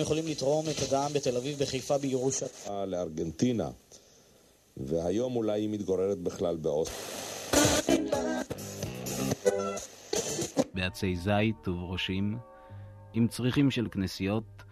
אתם 0.00 0.06
יכולים 0.06 0.26
לתרום 0.26 0.64
את 0.70 0.88
הדם 0.88 1.10
בתל 1.14 1.36
אביב, 1.36 1.58
בחיפה, 1.58 1.98
בירושלים. 1.98 2.50
לארגנטינה, 2.86 3.70
והיום 4.76 5.36
אולי 5.36 5.60
היא 5.60 5.68
מתגוררת 5.68 6.18
בכלל 6.18 6.56
באוסט. 6.56 6.92
בעצי 10.74 11.16
זית 11.16 11.68
ובראשים, 11.68 12.38
עם 13.12 13.28
צריכים 13.28 13.70
של 13.70 13.88
כנסיות 13.90 14.62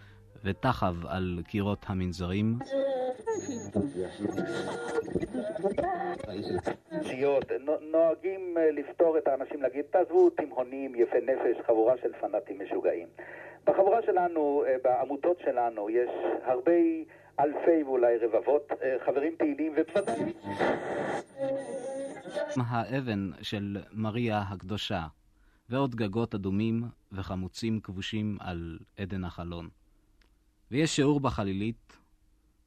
ותחב 0.44 0.94
על 1.06 1.42
קירות 1.48 1.84
המנזרים. 1.86 2.58
נוהגים 7.92 8.56
לפתור 8.72 9.18
את 9.18 9.28
האנשים 9.28 9.62
להגיד, 9.62 9.84
תעזבו 9.90 10.30
תימהונים, 10.30 10.94
יפי 10.94 11.18
נפש, 11.22 11.66
חבורה 11.66 11.94
של 12.02 12.12
פנאטים 12.20 12.58
משוגעים. 12.64 13.08
בחבורה 13.66 14.02
שלנו, 14.06 14.64
בעמותות 14.82 15.38
שלנו, 15.44 15.90
יש 15.90 16.10
הרבה 16.44 16.72
אלפי 17.40 17.82
ואולי 17.82 18.16
רבבות 18.16 18.72
חברים 19.06 19.36
פעילים 19.38 19.72
ובוודאי... 19.76 20.32
האבן 22.56 23.30
של 23.42 23.76
מריה 23.92 24.42
הקדושה, 24.48 25.06
ועוד 25.70 25.94
גגות 25.94 26.34
אדומים 26.34 26.82
וחמוצים 27.12 27.80
כבושים 27.80 28.36
על 28.40 28.78
עדן 28.98 29.24
החלון. 29.24 29.68
ויש 30.70 30.96
שיעור 30.96 31.20
בחלילית, 31.20 31.97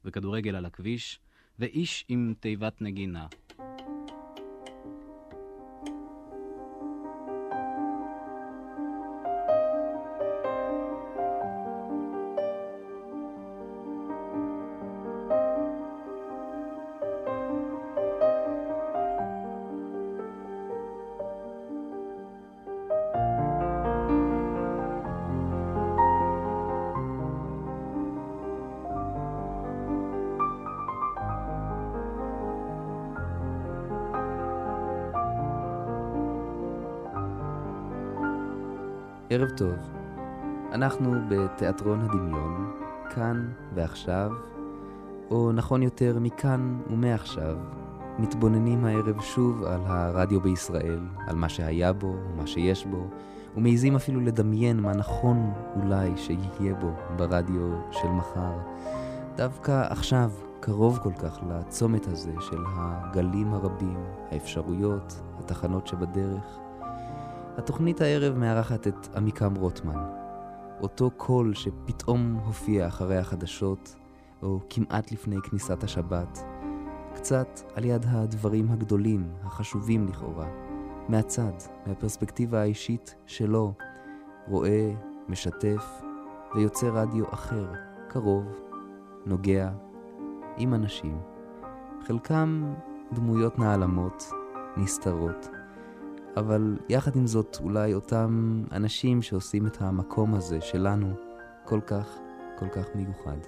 וכדורגל 0.04 0.56
על 0.56 0.64
הכביש, 0.64 1.20
ואיש 1.58 2.04
עם 2.08 2.34
תיבת 2.40 2.82
נגינה. 2.82 3.26
ערב 39.34 39.50
טוב. 39.50 39.74
אנחנו 40.72 41.12
בתיאטרון 41.28 42.00
הדמיון, 42.00 42.72
כאן 43.14 43.48
ועכשיו, 43.74 44.30
או 45.30 45.52
נכון 45.52 45.82
יותר, 45.82 46.18
מכאן 46.20 46.78
ומעכשיו, 46.90 47.56
מתבוננים 48.18 48.84
הערב 48.84 49.20
שוב 49.20 49.64
על 49.64 49.80
הרדיו 49.84 50.40
בישראל, 50.40 51.00
על 51.26 51.36
מה 51.36 51.48
שהיה 51.48 51.92
בו 51.92 52.14
ומה 52.32 52.46
שיש 52.46 52.86
בו, 52.86 53.06
ומעיזים 53.56 53.96
אפילו 53.96 54.20
לדמיין 54.20 54.80
מה 54.80 54.92
נכון 54.92 55.52
אולי 55.76 56.16
שיהיה 56.16 56.74
בו 56.74 56.90
ברדיו 57.16 57.70
של 57.90 58.08
מחר. 58.08 58.58
דווקא 59.36 59.86
עכשיו, 59.90 60.30
קרוב 60.60 60.98
כל 61.02 61.12
כך 61.12 61.40
לצומת 61.48 62.06
הזה 62.06 62.32
של 62.40 62.62
הגלים 62.76 63.54
הרבים, 63.54 64.04
האפשרויות, 64.30 65.20
התחנות 65.38 65.86
שבדרך. 65.86 66.61
התוכנית 67.56 68.00
הערב 68.00 68.38
מארחת 68.38 68.86
את 68.86 69.16
עמיקם 69.16 69.54
רוטמן, 69.54 70.04
אותו 70.80 71.10
קול 71.16 71.54
שפתאום 71.54 72.40
הופיע 72.44 72.86
אחרי 72.86 73.16
החדשות, 73.16 73.96
או 74.42 74.60
כמעט 74.70 75.12
לפני 75.12 75.36
כניסת 75.50 75.84
השבת, 75.84 76.44
קצת 77.14 77.60
על 77.74 77.84
יד 77.84 78.06
הדברים 78.08 78.70
הגדולים, 78.70 79.32
החשובים 79.42 80.08
לכאורה, 80.08 80.48
מהצד, 81.08 81.52
מהפרספקטיבה 81.86 82.60
האישית 82.60 83.14
שלו, 83.26 83.74
רואה, 84.48 84.92
משתף, 85.28 86.02
ויוצר 86.54 86.96
רדיו 86.96 87.24
אחר, 87.34 87.72
קרוב, 88.08 88.44
נוגע, 89.26 89.70
עם 90.56 90.74
אנשים. 90.74 91.20
חלקם 92.06 92.74
דמויות 93.12 93.58
נעלמות, 93.58 94.30
נסתרות, 94.76 95.48
אבל 96.36 96.76
יחד 96.88 97.16
עם 97.16 97.26
זאת 97.26 97.56
אולי 97.60 97.94
אותם 97.94 98.62
אנשים 98.72 99.22
שעושים 99.22 99.66
את 99.66 99.82
המקום 99.82 100.34
הזה 100.34 100.60
שלנו 100.60 101.14
כל 101.64 101.80
כך, 101.86 102.18
כל 102.58 102.68
כך 102.68 102.86
מיוחד. 102.94 103.38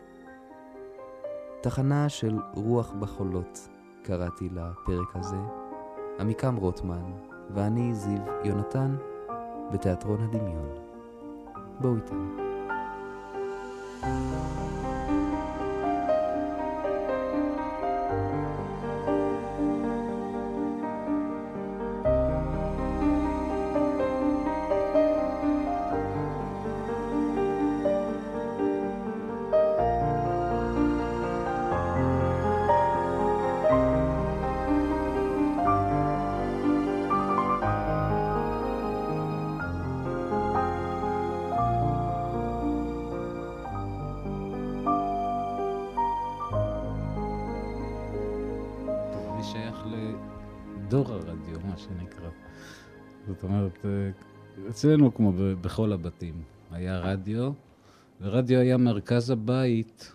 תחנה 1.63 2.09
של 2.09 2.39
רוח 2.55 2.93
בחולות 2.93 3.69
קראתי 4.03 4.49
לפרק 4.49 5.17
הזה, 5.17 5.37
עמיקם 6.21 6.57
רוטמן 6.57 7.13
ואני 7.55 7.95
זיו 7.95 8.21
יונתן 8.45 8.97
בתיאטרון 9.73 10.21
הדמיון. 10.21 10.69
בואו 11.81 11.97
איתנו. 11.97 12.45
שנקרא. 51.85 52.31
זאת 53.27 53.43
אומרת, 53.43 53.79
אצלנו 54.71 55.15
כמו 55.15 55.33
בכל 55.61 55.93
הבתים, 55.93 56.43
היה 56.71 56.99
רדיו, 56.99 57.53
ורדיו 58.21 58.59
היה 58.59 58.77
מרכז 58.77 59.31
הבית, 59.31 60.13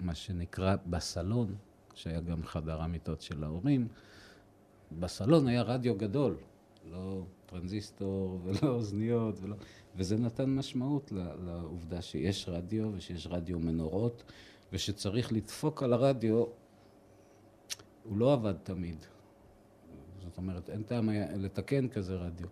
מה 0.00 0.14
שנקרא 0.14 0.76
בסלון, 0.86 1.54
שהיה 1.94 2.20
גם 2.20 2.42
חדר 2.44 2.82
המיטות 2.82 3.20
של 3.20 3.44
ההורים. 3.44 3.88
בסלון 4.92 5.48
היה 5.48 5.62
רדיו 5.62 5.94
גדול, 5.96 6.36
לא 6.90 7.22
טרנזיסטור 7.46 8.40
ולא 8.44 8.68
אוזניות, 8.74 9.38
ולא... 9.42 9.56
וזה 9.96 10.16
נתן 10.16 10.50
משמעות 10.50 11.12
לעובדה 11.44 12.02
שיש 12.02 12.48
רדיו 12.48 12.90
ושיש 12.94 13.26
רדיו 13.26 13.58
מנורות, 13.58 14.22
ושצריך 14.72 15.32
לדפוק 15.32 15.82
על 15.82 15.92
הרדיו, 15.92 16.44
הוא 18.04 18.18
לא 18.18 18.32
עבד 18.32 18.54
תמיד. 18.62 19.06
זאת 20.28 20.38
אומרת, 20.38 20.70
אין 20.70 20.82
טעם 20.82 21.10
לתקן 21.36 21.88
כזה 21.88 22.14
רדיו. 22.14 22.46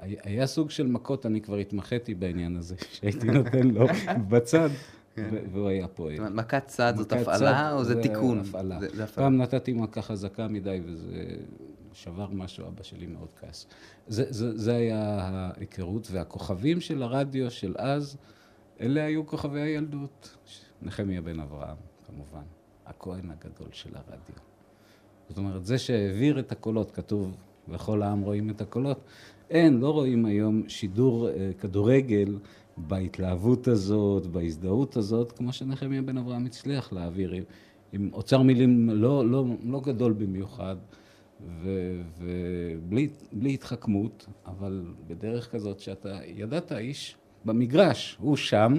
היה 0.00 0.46
סוג 0.46 0.70
של 0.70 0.86
מכות, 0.86 1.26
אני 1.26 1.40
כבר 1.40 1.56
התמחיתי 1.56 2.14
בעניין 2.14 2.56
הזה, 2.56 2.74
שהייתי 2.94 3.26
נותן 3.26 3.68
לו 3.68 3.86
בצד, 4.30 4.70
והוא 5.52 5.68
היה 5.68 5.88
פועל. 5.88 6.28
מכת 6.28 6.66
צד 6.66 6.92
זאת 6.96 7.12
הפעלה 7.12 7.72
או 7.72 7.84
זה 7.84 8.02
תיקון? 8.02 8.38
הפעלה. 8.38 8.78
פעם 9.14 9.36
נתתי 9.36 9.72
מכה 9.72 10.02
חזקה 10.02 10.48
מדי 10.48 10.80
וזה 10.84 11.36
שבר 11.92 12.26
משהו, 12.32 12.66
אבא 12.66 12.82
שלי 12.82 13.06
מאוד 13.06 13.32
כעס. 13.40 13.66
זה 14.08 14.74
היה 14.74 15.18
ההיכרות, 15.22 16.08
והכוכבים 16.10 16.80
של 16.80 17.02
הרדיו 17.02 17.50
של 17.50 17.74
אז, 17.78 18.16
אלה 18.80 19.04
היו 19.04 19.26
כוכבי 19.26 19.60
הילדות. 19.60 20.36
נחמיה 20.82 21.22
בן 21.22 21.40
אברהם, 21.40 21.76
כמובן, 22.06 22.44
הכהן 22.86 23.30
הגדול 23.30 23.68
של 23.72 23.90
הרדיו. 23.96 24.49
זאת 25.30 25.38
אומרת, 25.38 25.66
זה 25.66 25.78
שהעביר 25.78 26.38
את 26.38 26.52
הקולות, 26.52 26.90
כתוב, 26.90 27.36
וכל 27.68 28.02
העם 28.02 28.20
רואים 28.20 28.50
את 28.50 28.60
הקולות, 28.60 29.00
אין, 29.50 29.80
לא 29.80 29.90
רואים 29.92 30.24
היום 30.24 30.68
שידור 30.68 31.28
אה, 31.28 31.50
כדורגל 31.58 32.38
בהתלהבות 32.76 33.68
הזאת, 33.68 34.26
בהזדהות 34.26 34.96
הזאת, 34.96 35.32
כמו 35.32 35.52
שנחמיה 35.52 36.02
בן 36.02 36.18
אברהם 36.18 36.46
הצליח 36.46 36.92
להעביר, 36.92 37.32
עם, 37.32 37.42
עם 37.92 38.10
אוצר 38.12 38.42
מילים 38.42 38.90
לא, 38.90 39.30
לא, 39.30 39.44
לא 39.64 39.80
גדול 39.80 40.12
במיוחד, 40.12 40.76
ובלי 42.18 43.08
התחכמות, 43.54 44.26
אבל 44.46 44.84
בדרך 45.06 45.50
כזאת 45.50 45.80
שאתה 45.80 46.18
ידעת 46.26 46.72
איש 46.72 47.16
במגרש, 47.44 48.16
הוא 48.20 48.36
שם, 48.36 48.74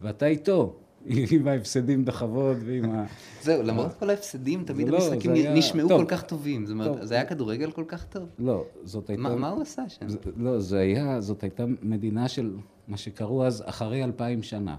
ואתה 0.00 0.26
איתו. 0.26 0.76
עם 1.06 1.48
ההפסדים 1.48 2.04
בכבוד 2.04 2.56
ועם 2.64 2.90
ה... 2.90 3.04
זהו, 3.42 3.62
למרות 3.62 3.94
כל 3.98 4.10
ההפסדים, 4.10 4.64
תמיד 4.64 4.88
המשחקים 4.88 5.32
נשמעו 5.32 5.88
כל 5.88 6.04
כך 6.08 6.22
טובים. 6.22 6.66
זאת 6.66 6.72
אומרת, 6.72 7.08
זה 7.08 7.14
היה 7.14 7.24
כדורגל 7.24 7.70
כל 7.70 7.84
כך 7.88 8.04
טוב? 8.04 8.28
לא, 8.38 8.64
זאת 8.84 9.10
הייתה... 9.10 9.22
מה 9.22 9.48
הוא 9.48 9.62
עשה 9.62 9.88
שם? 9.88 10.06
לא, 10.36 10.60
זה 10.60 10.78
היה, 10.78 11.20
זאת 11.20 11.42
הייתה 11.42 11.64
מדינה 11.82 12.28
של 12.28 12.56
מה 12.88 12.96
שקראו 12.96 13.44
אז 13.44 13.62
אחרי 13.66 14.04
אלפיים 14.04 14.42
שנה. 14.42 14.76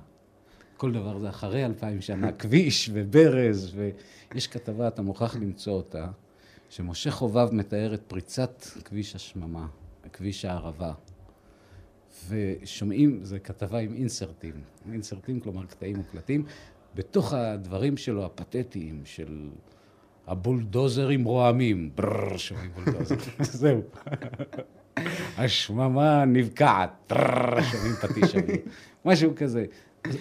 כל 0.77 0.91
דבר 0.91 1.19
זה 1.19 1.29
אחרי 1.29 1.65
אלפיים 1.65 2.01
שנה, 2.01 2.31
כביש 2.39 2.89
וברז, 2.93 3.75
ויש 3.75 4.47
כתבה, 4.47 4.87
אתה 4.87 5.01
מוכרח 5.01 5.35
למצוא 5.35 5.73
אותה, 5.73 6.07
שמשה 6.69 7.11
חובב 7.11 7.53
מתאר 7.53 7.93
את 7.93 8.01
פריצת 8.07 8.65
כביש 8.85 9.15
השממה, 9.15 9.67
כביש 10.13 10.45
הערבה. 10.45 10.93
ושומעים, 12.29 13.19
זו 13.23 13.35
כתבה 13.43 13.79
עם 13.79 13.93
אינסרטים, 13.93 14.53
אינסרטים 14.91 15.39
כלומר 15.39 15.65
קטעים 15.65 15.95
מוקלטים, 15.95 16.45
בתוך 16.95 17.33
הדברים 17.33 17.97
שלו 17.97 18.25
הפתטיים 18.25 19.01
של 19.05 19.49
הבולדוזרים 20.27 21.23
רועמים, 21.23 21.91
בררר, 21.95 22.37
שומעים 22.37 22.71
בולדוזר, 22.71 23.15
זהו. 23.61 23.81
השממה 25.37 26.25
נבקעת, 26.25 27.11
שומעים 27.71 27.93
פטיש 27.93 28.35
משהו 29.05 29.33
כזה. 29.35 29.65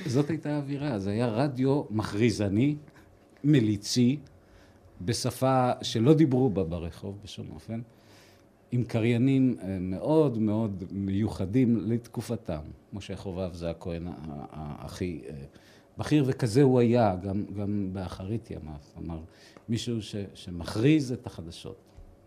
זאת 0.07 0.31
הייתה 0.31 0.55
האווירה, 0.55 0.99
זה 0.99 1.11
היה 1.11 1.27
רדיו 1.27 1.83
מכריזני, 1.91 2.77
מליצי, 3.45 4.19
בשפה 5.01 5.71
שלא 5.83 6.15
דיברו 6.15 6.51
בה 6.51 6.65
ברחוב 6.65 7.19
בשום 7.25 7.47
אופן. 7.55 7.81
עם 8.73 8.85
קריינים 8.85 9.57
אה, 9.63 9.79
מאוד 9.81 10.39
מאוד 10.39 10.85
מיוחדים 10.91 11.77
לתקופתם. 11.77 12.61
משה 12.93 13.17
חובב 13.17 13.55
זה 13.55 13.71
הכהן 13.71 14.09
הכי 14.53 15.23
אה, 15.29 15.35
בכיר, 15.99 16.25
וכזה 16.27 16.63
הוא 16.63 16.81
היה, 16.81 17.17
גם, 17.23 17.45
גם 17.59 17.89
באחרית 17.93 18.51
ימיו. 18.51 18.75
כלומר, 18.95 19.21
מישהו 19.69 20.03
ש, 20.03 20.17
שמכריז 20.35 21.13
את 21.13 21.27
החדשות. 21.27 21.77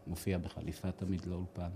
מופיע 0.07 0.38
בחליפה 0.38 0.91
תמיד 0.91 1.25
לאולפן, 1.25 1.69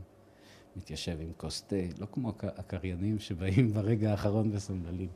מתיישב 0.76 1.18
עם 1.22 1.32
כוס 1.38 1.62
תה, 1.62 1.76
לא 2.00 2.08
כמו 2.12 2.34
הקריינים 2.42 3.20
שבאים 3.20 3.74
ברגע 3.74 4.12
האחרון 4.12 4.52
בסנדלים. 4.52 5.10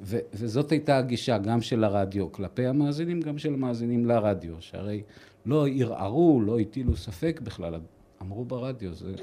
ו, 0.00 0.18
וזאת 0.32 0.72
הייתה 0.72 0.98
הגישה 0.98 1.38
גם 1.38 1.60
של 1.60 1.84
הרדיו 1.84 2.32
כלפי 2.32 2.66
המאזינים, 2.66 3.20
גם 3.20 3.38
של 3.38 3.54
המאזינים 3.54 4.06
לרדיו, 4.06 4.54
שהרי 4.60 5.02
לא 5.46 5.66
ערערו, 5.68 6.40
לא 6.40 6.58
הטילו 6.58 6.96
ספק 6.96 7.40
בכלל 7.44 7.74
אמרו 8.22 8.44
ברדיו, 8.44 8.94
זה... 8.94 9.14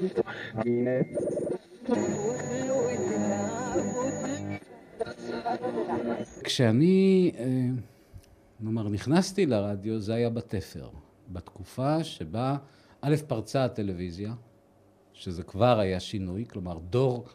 כשאני, 6.44 7.30
אה, 7.38 7.68
נאמר, 8.60 8.88
נכנסתי 8.88 9.46
לרדיו, 9.46 10.00
זה 10.00 10.14
היה 10.14 10.30
בתפר. 10.30 10.88
בתקופה 11.28 12.04
שבה, 12.04 12.56
א', 13.00 13.14
פרצה 13.26 13.64
הטלוויזיה, 13.64 14.34
שזה 15.12 15.42
כבר 15.42 15.78
היה 15.78 16.00
שינוי, 16.00 16.44
כלומר, 16.46 16.78
דור, 16.78 17.26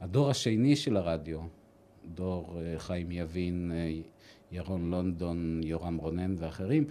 הדור 0.00 0.30
השני 0.30 0.76
של 0.76 0.96
הרדיו, 0.96 1.40
דור 2.14 2.58
אה, 2.60 2.78
חיים 2.78 3.12
יבין, 3.12 3.72
אה, 3.74 4.00
ירון 4.52 4.90
לונדון, 4.90 5.60
יורם 5.64 5.96
רונן 5.96 6.34
ואחרים, 6.38 6.84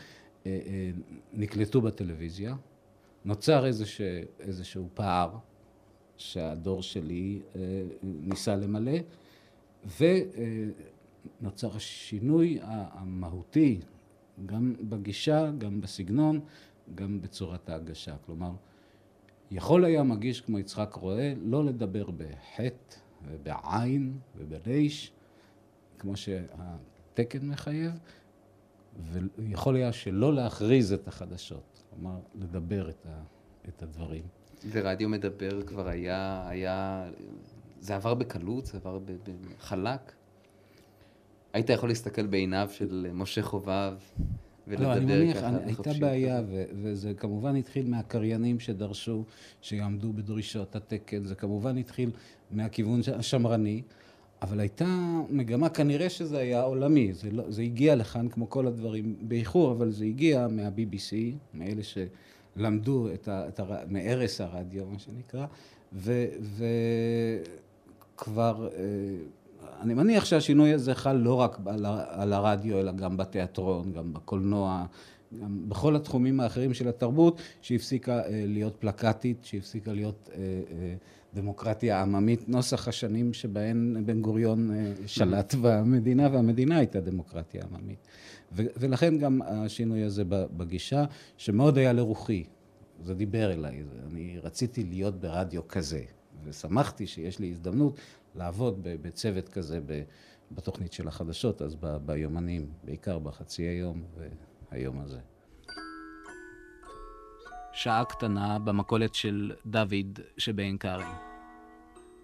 נקלטו 1.33 1.81
בטלוויזיה. 1.81 2.55
נוצר 3.25 3.65
איזשה, 3.65 4.21
איזשהו 4.39 4.89
פער 4.93 5.37
שהדור 6.17 6.81
שלי 6.81 7.41
אה, 7.55 7.61
ניסה 8.03 8.55
למלא, 8.55 8.97
ונוצר 11.41 11.75
השינוי 11.75 12.59
המהותי, 12.61 13.79
גם 14.45 14.73
בגישה, 14.81 15.51
גם 15.57 15.81
בסגנון, 15.81 16.39
גם 16.95 17.21
בצורת 17.21 17.69
ההגשה. 17.69 18.15
כלומר, 18.25 18.51
יכול 19.51 19.85
היה 19.85 20.03
מגיש 20.03 20.41
כמו 20.41 20.59
יצחק 20.59 20.93
רואה 20.93 21.33
לא 21.41 21.65
לדבר 21.65 22.05
בחטא 22.11 22.95
ובעין 23.27 24.17
ובריש, 24.37 25.11
כמו 25.99 26.13
שהתקן 26.17 27.47
מחייב, 27.47 27.91
ויכול 29.37 29.75
היה 29.75 29.93
שלא 29.93 30.33
להכריז 30.33 30.93
את 30.93 31.07
החדשות. 31.07 31.74
כלומר, 31.95 32.19
לדבר 32.35 32.89
את, 32.89 33.05
ה, 33.09 33.21
את 33.69 33.83
הדברים. 33.83 34.23
ורדיו 34.71 35.09
מדבר 35.09 35.61
כבר 35.61 35.87
היה, 35.87 36.45
היה, 36.49 37.05
זה 37.79 37.95
עבר 37.95 38.13
בקלות, 38.13 38.65
זה 38.65 38.77
עבר 38.77 38.99
בחלק. 39.57 40.11
היית 41.53 41.69
יכול 41.69 41.89
להסתכל 41.89 42.27
בעיניו 42.27 42.69
של 42.71 43.07
משה 43.13 43.41
חובב 43.41 43.93
ולדבר 44.67 44.87
לא, 44.87 44.93
אני 44.93 45.05
מניח, 45.05 45.37
ככה 45.37 45.47
אני, 45.47 45.63
הייתה 45.65 45.91
בעיה, 45.99 46.41
ו, 46.47 46.63
וזה 46.81 47.13
כמובן 47.13 47.55
התחיל 47.55 47.89
מהקריינים 47.89 48.59
שדרשו 48.59 49.23
שיעמדו 49.61 50.13
בדרישות 50.13 50.75
התקן, 50.75 51.23
זה 51.23 51.35
כמובן 51.35 51.77
התחיל 51.77 52.11
מהכיוון 52.51 52.99
השמרני. 53.15 53.81
אבל 54.41 54.59
הייתה 54.59 55.19
מגמה, 55.29 55.69
כנראה 55.69 56.09
שזה 56.09 56.37
היה 56.37 56.61
עולמי, 56.61 57.13
זה, 57.13 57.31
לא, 57.31 57.43
זה 57.51 57.61
הגיע 57.61 57.95
לכאן 57.95 58.29
כמו 58.29 58.49
כל 58.49 58.67
הדברים 58.67 59.15
באיחור, 59.21 59.71
אבל 59.71 59.91
זה 59.91 60.05
הגיע 60.05 60.47
מה-BBC, 60.47 61.13
מאלה 61.53 61.81
שלמדו 61.83 63.07
את 63.13 63.27
ה, 63.27 63.47
את 63.47 63.59
הר... 63.59 63.75
מערש 63.87 64.41
הרדיו, 64.41 64.85
מה 64.85 64.99
שנקרא, 64.99 65.45
וכבר, 68.17 68.69
אה, 68.73 68.79
אני 69.81 69.93
מניח 69.93 70.25
שהשינוי 70.25 70.73
הזה 70.73 70.95
חל 70.95 71.13
לא 71.13 71.33
רק 71.33 71.57
על, 71.65 71.85
על 72.07 72.33
הרדיו, 72.33 72.79
אלא 72.79 72.91
גם 72.91 73.17
בתיאטרון, 73.17 73.91
גם 73.91 74.13
בקולנוע, 74.13 74.85
גם 75.41 75.69
בכל 75.69 75.95
התחומים 75.95 76.39
האחרים 76.39 76.73
של 76.73 76.87
התרבות, 76.87 77.41
שהפסיקה 77.61 78.19
אה, 78.19 78.43
להיות 78.47 78.75
פלקטית, 78.79 79.37
שהפסיקה 79.43 79.93
להיות 79.93 80.29
אה, 80.33 80.39
דמוקרטיה 81.35 82.01
עממית, 82.01 82.49
נוסח 82.49 82.87
השנים 82.87 83.33
שבהן 83.33 84.05
בן 84.05 84.21
גוריון 84.21 84.71
אה, 84.71 84.93
שלט 85.05 85.55
במדינה, 85.61 86.29
והמדינה 86.31 86.77
הייתה 86.77 86.99
דמוקרטיה 86.99 87.63
עממית. 87.63 88.07
ולכן 88.51 89.17
גם 89.17 89.41
השינוי 89.41 90.03
הזה 90.03 90.23
בגישה, 90.27 91.05
שמאוד 91.37 91.77
היה 91.77 91.93
לרוחי, 91.93 92.43
זה 93.03 93.13
דיבר 93.13 93.51
אליי, 93.53 93.83
אני 94.11 94.39
רציתי 94.43 94.83
להיות 94.83 95.19
ברדיו 95.19 95.67
כזה, 95.67 96.01
ושמחתי 96.43 97.07
שיש 97.07 97.39
לי 97.39 97.49
הזדמנות 97.49 97.99
לעבוד 98.35 98.79
בצוות 98.83 99.49
כזה 99.49 99.79
בתוכנית 100.51 100.93
של 100.93 101.07
החדשות, 101.07 101.61
אז 101.61 101.75
ביומנים, 102.05 102.69
בעיקר 102.83 103.19
בחצי 103.19 103.63
היום 103.63 104.03
והיום 104.71 104.99
הזה. 104.99 105.19
שעה 107.75 108.05
קטנה 108.05 108.59
במכולת 108.59 109.15
של 109.15 109.51
דוד 109.65 110.19
שבעין 110.37 110.77
כרם. 110.77 111.13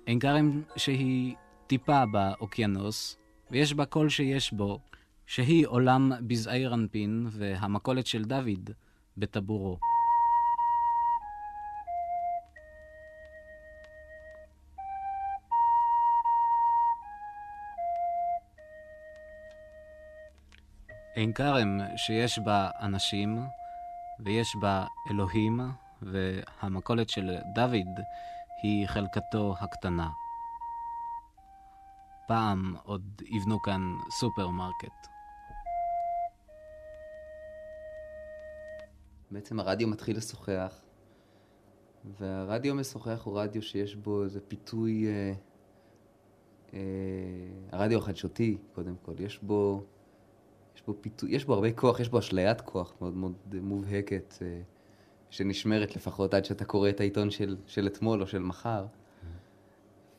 עין 0.06 0.20
כרם 0.20 0.62
שהיא 0.76 1.36
טיפה 1.68 2.04
באוקיינוס, 2.06 3.18
ויש 3.52 3.74
בה 3.74 3.86
כל 3.86 4.10
שיש 4.10 4.54
בו, 4.54 4.80
שהיא 5.26 5.68
עולם 5.68 6.12
בזעיר 6.28 6.74
אנפין, 6.74 7.28
והמכולת 7.30 8.08
של 8.08 8.24
דוד 8.24 8.70
בטבורו. 9.18 9.78
עין 21.16 21.34
כרם 21.34 21.80
שיש 21.98 22.40
בה 22.40 22.70
אנשים, 22.82 23.40
ויש 24.26 24.56
בה 24.56 24.86
אלוהים, 25.10 25.60
והמכולת 26.02 27.10
של 27.10 27.38
דוד 27.56 28.00
היא 28.64 28.88
חלקתו 28.88 29.56
הקטנה. 29.60 30.10
פעם 32.28 32.76
עוד 32.84 33.22
יבנו 33.26 33.62
כאן 33.62 33.82
סופרמרקט. 34.10 35.08
בעצם 39.32 39.60
הרדיו 39.60 39.88
מתחיל 39.88 40.18
לשוחח, 40.18 40.82
והרדיו 42.20 42.76
משוחח 42.76 43.22
הוא 43.24 43.40
רדיו 43.40 43.62
שיש 43.62 43.96
בו 43.96 44.24
איזה 44.24 44.40
פיתוי, 44.48 45.08
אה, 45.08 45.34
אה, 46.74 46.80
הרדיו 47.72 48.00
החדשותי, 48.00 48.58
קודם 48.76 48.96
כל, 49.02 49.14
יש 49.20 49.40
בו 49.40 49.84
יש 50.76 50.84
בו, 50.88 50.96
פיתו, 51.02 51.28
יש 51.28 51.46
בו 51.46 51.54
הרבה 51.54 51.72
כוח, 51.72 52.00
יש 52.00 52.10
בו 52.10 52.20
אשליית 52.20 52.62
כוח 52.62 52.94
מאוד 53.02 53.18
מאוד 53.18 53.34
מובהקת, 53.54 54.34
אה, 54.42 54.62
שנשמרת 55.30 55.96
לפחות 55.96 56.34
עד 56.34 56.46
שאתה 56.46 56.66
קורא 56.66 56.90
את 56.90 57.00
העיתון 57.00 57.32
של, 57.32 57.58
של 57.68 57.88
אתמול 57.88 58.22
או 58.22 58.28
של 58.28 58.40
מחר. 58.40 58.86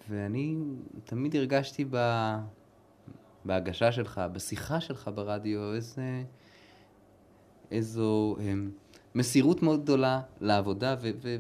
ואני 0.09 0.57
תמיד 1.05 1.37
הרגשתי 1.37 1.85
ב, 1.91 1.97
בהגשה 3.45 3.93
שלך, 3.93 4.21
בשיחה 4.33 4.81
שלך 4.81 5.11
ברדיו, 5.15 5.75
איזה, 5.75 6.23
איזו 7.71 8.37
הם, 8.41 8.71
מסירות 9.15 9.63
מאוד 9.63 9.83
גדולה 9.83 10.21
לעבודה 10.41 10.97
ו, 11.01 11.11
ו, 11.23 11.37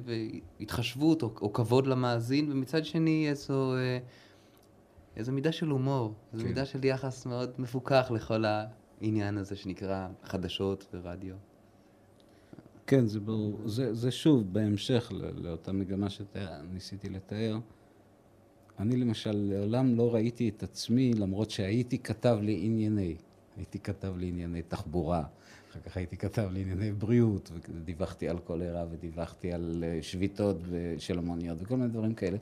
והתחשבות 0.60 1.22
או, 1.22 1.34
או 1.42 1.52
כבוד 1.52 1.86
למאזין, 1.86 2.52
ומצד 2.52 2.84
שני 2.84 3.28
איזו, 3.28 3.74
אה, 3.76 3.98
איזו 5.16 5.32
מידה 5.32 5.52
של 5.52 5.68
הומור, 5.68 6.14
איזו 6.32 6.42
כן. 6.42 6.48
מידה 6.48 6.64
של 6.64 6.84
יחס 6.84 7.26
מאוד 7.26 7.50
מפוכח 7.58 8.10
לכל 8.14 8.44
ה... 8.44 8.66
העניין 9.02 9.38
הזה 9.38 9.56
שנקרא 9.56 10.08
חדשות 10.24 10.86
ורדיו. 10.94 11.34
כן, 12.86 13.06
זה 13.06 13.20
ברור. 13.20 13.58
זה, 13.64 13.94
זה 13.94 14.10
שוב, 14.10 14.52
בהמשך 14.52 15.12
לאותה 15.34 15.72
מגמה 15.72 16.06
שניסיתי 16.10 17.08
לתאר. 17.08 17.58
אני 18.78 18.96
למשל 18.96 19.32
לעולם 19.34 19.96
לא 19.96 20.14
ראיתי 20.14 20.48
את 20.48 20.62
עצמי, 20.62 21.14
למרות 21.14 21.50
שהייתי 21.50 21.98
כתב 21.98 22.38
לענייני. 22.42 23.16
הייתי 23.56 23.78
כתב 23.78 24.14
לענייני 24.16 24.62
תחבורה, 24.62 25.24
אחר 25.70 25.80
כך 25.80 25.96
הייתי 25.96 26.16
כתב 26.16 26.48
לענייני 26.52 26.92
בריאות, 26.92 27.50
ודיווחתי 27.74 28.28
על 28.28 28.38
קולרה 28.38 28.84
ודיווחתי 28.90 29.52
על 29.52 29.84
אה, 29.86 29.98
שביתות 30.02 30.56
של 30.98 31.18
המוניות 31.18 31.58
וכל 31.60 31.76
מיני 31.76 31.88
דברים 31.88 32.14
כאלה. 32.14 32.36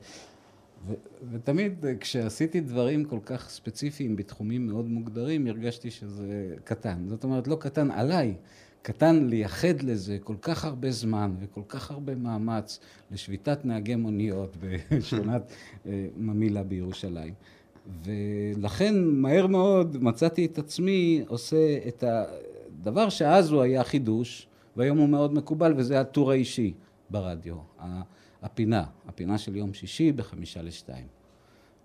ו- 0.87 0.93
ותמיד 1.31 1.85
כשעשיתי 1.99 2.61
דברים 2.61 3.05
כל 3.05 3.19
כך 3.25 3.49
ספציפיים 3.49 4.15
בתחומים 4.15 4.67
מאוד 4.67 4.85
מוגדרים, 4.85 5.47
הרגשתי 5.47 5.91
שזה 5.91 6.55
קטן. 6.63 6.97
זאת 7.07 7.23
אומרת, 7.23 7.47
לא 7.47 7.55
קטן 7.55 7.91
עליי, 7.91 8.35
קטן 8.81 9.25
לייחד 9.25 9.81
לזה 9.81 10.17
כל 10.23 10.35
כך 10.41 10.65
הרבה 10.65 10.91
זמן 10.91 11.31
וכל 11.39 11.61
כך 11.67 11.91
הרבה 11.91 12.15
מאמץ 12.15 12.79
לשביתת 13.11 13.65
נהגי 13.65 13.95
מוניות 13.95 14.57
בשכונת 14.59 15.41
אה, 15.85 16.07
ממילה 16.17 16.63
בירושלים. 16.63 17.33
ולכן 18.03 19.03
מהר 19.03 19.47
מאוד 19.47 20.03
מצאתי 20.03 20.45
את 20.45 20.57
עצמי 20.57 21.23
עושה 21.27 21.77
את 21.87 22.03
הדבר 22.03 23.09
שאז 23.09 23.51
הוא 23.51 23.61
היה 23.61 23.83
חידוש, 23.83 24.47
והיום 24.77 24.97
הוא 24.97 25.09
מאוד 25.09 25.33
מקובל, 25.33 25.73
וזה 25.77 25.99
הטור 25.99 26.31
האישי 26.31 26.73
ברדיו, 27.09 27.55
הפינה, 28.41 28.83
הפינה 29.07 29.37
של 29.37 29.55
יום 29.55 29.73
שישי 29.73 30.11
בחמישה 30.11 30.61
לשתיים. 30.61 31.07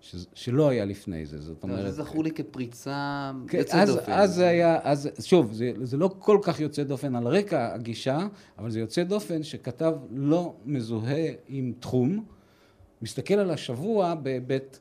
ש, 0.01 0.15
שלא 0.33 0.69
היה 0.69 0.85
לפני 0.85 1.25
זה, 1.25 1.41
זאת 1.41 1.63
אומרת... 1.63 1.93
זה 1.93 2.03
זכור 2.03 2.23
לי 2.23 2.31
כפריצה 2.31 3.31
כן, 3.47 3.57
יוצאת 3.57 3.87
דופן. 3.87 4.11
אז 4.11 4.33
זה 4.33 4.47
היה, 4.47 4.79
אז 4.83 5.09
שוב, 5.21 5.53
זה, 5.53 5.71
זה 5.81 5.97
לא 5.97 6.09
כל 6.19 6.39
כך 6.41 6.59
יוצא 6.59 6.83
דופן 6.83 7.15
על 7.15 7.27
רקע 7.27 7.73
הגישה, 7.73 8.27
אבל 8.57 8.71
זה 8.71 8.79
יוצא 8.79 9.03
דופן 9.03 9.43
שכתב 9.43 9.93
לא 10.11 10.55
מזוהה 10.65 11.25
עם 11.47 11.73
תחום, 11.79 12.25
מסתכל 13.01 13.33
על 13.33 13.51
השבוע 13.51 14.15
בהיבט 14.15 14.77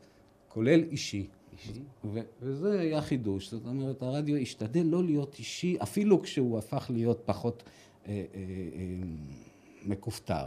כולל 0.48 0.82
אישי. 0.90 1.26
אישי? 1.52 1.80
ו- 2.04 2.20
וזה 2.42 2.80
היה 2.80 3.02
חידוש, 3.02 3.50
זאת 3.50 3.66
אומרת, 3.66 4.02
הרדיו 4.02 4.36
השתדל 4.36 4.86
לא 4.86 5.04
להיות 5.04 5.38
אישי, 5.38 5.76
אפילו 5.82 6.22
כשהוא 6.22 6.58
הפך 6.58 6.90
להיות 6.94 7.22
פחות 7.24 7.62
אה, 8.06 8.12
אה, 8.12 8.20
אה, 8.34 8.44
מכופתר. 9.84 10.44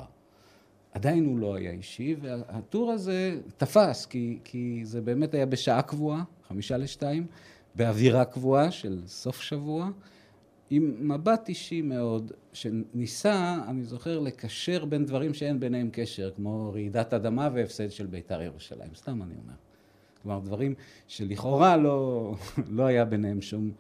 עדיין 0.94 1.26
הוא 1.26 1.40
לא 1.40 1.56
היה 1.56 1.72
אישי, 1.72 2.16
והטור 2.22 2.92
הזה 2.92 3.40
תפס, 3.58 4.06
כי, 4.06 4.40
כי 4.44 4.82
זה 4.84 5.02
באמת 5.02 5.34
היה 5.34 5.46
בשעה 5.46 5.82
קבועה, 5.82 6.24
חמישה 6.48 6.78
לשתיים, 6.78 7.26
באווירה 7.76 8.26
קבועה 8.26 8.72
של 8.72 9.02
סוף 9.08 9.42
שבוע, 9.42 9.90
עם 10.70 11.14
מבט 11.14 11.50
אישי 11.50 11.82
מאוד, 11.82 12.32
שניסה, 12.54 13.58
אני 13.68 13.84
זוכר, 13.84 14.20
לקשר 14.20 14.86
בין 14.86 15.06
דברים 15.06 15.34
שאין 15.34 15.60
ביניהם 15.60 15.90
קשר, 15.92 16.32
כמו 16.36 16.72
רעידת 16.74 17.14
אדמה 17.14 17.50
והפסד 17.54 17.92
של 17.92 18.06
בית"ר 18.06 18.42
ירושלים, 18.42 18.96
סתם 18.96 19.22
אני 19.22 19.34
אומר. 19.44 19.54
כלומר, 20.22 20.40
דברים 20.40 20.74
שלכאורה 21.08 21.78
לא, 21.78 22.34
לא 22.78 22.84
היה 22.84 23.06
ביניהם 23.06 23.42
שום, 23.42 23.72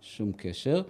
שום 0.00 0.32
קשר. 0.36 0.82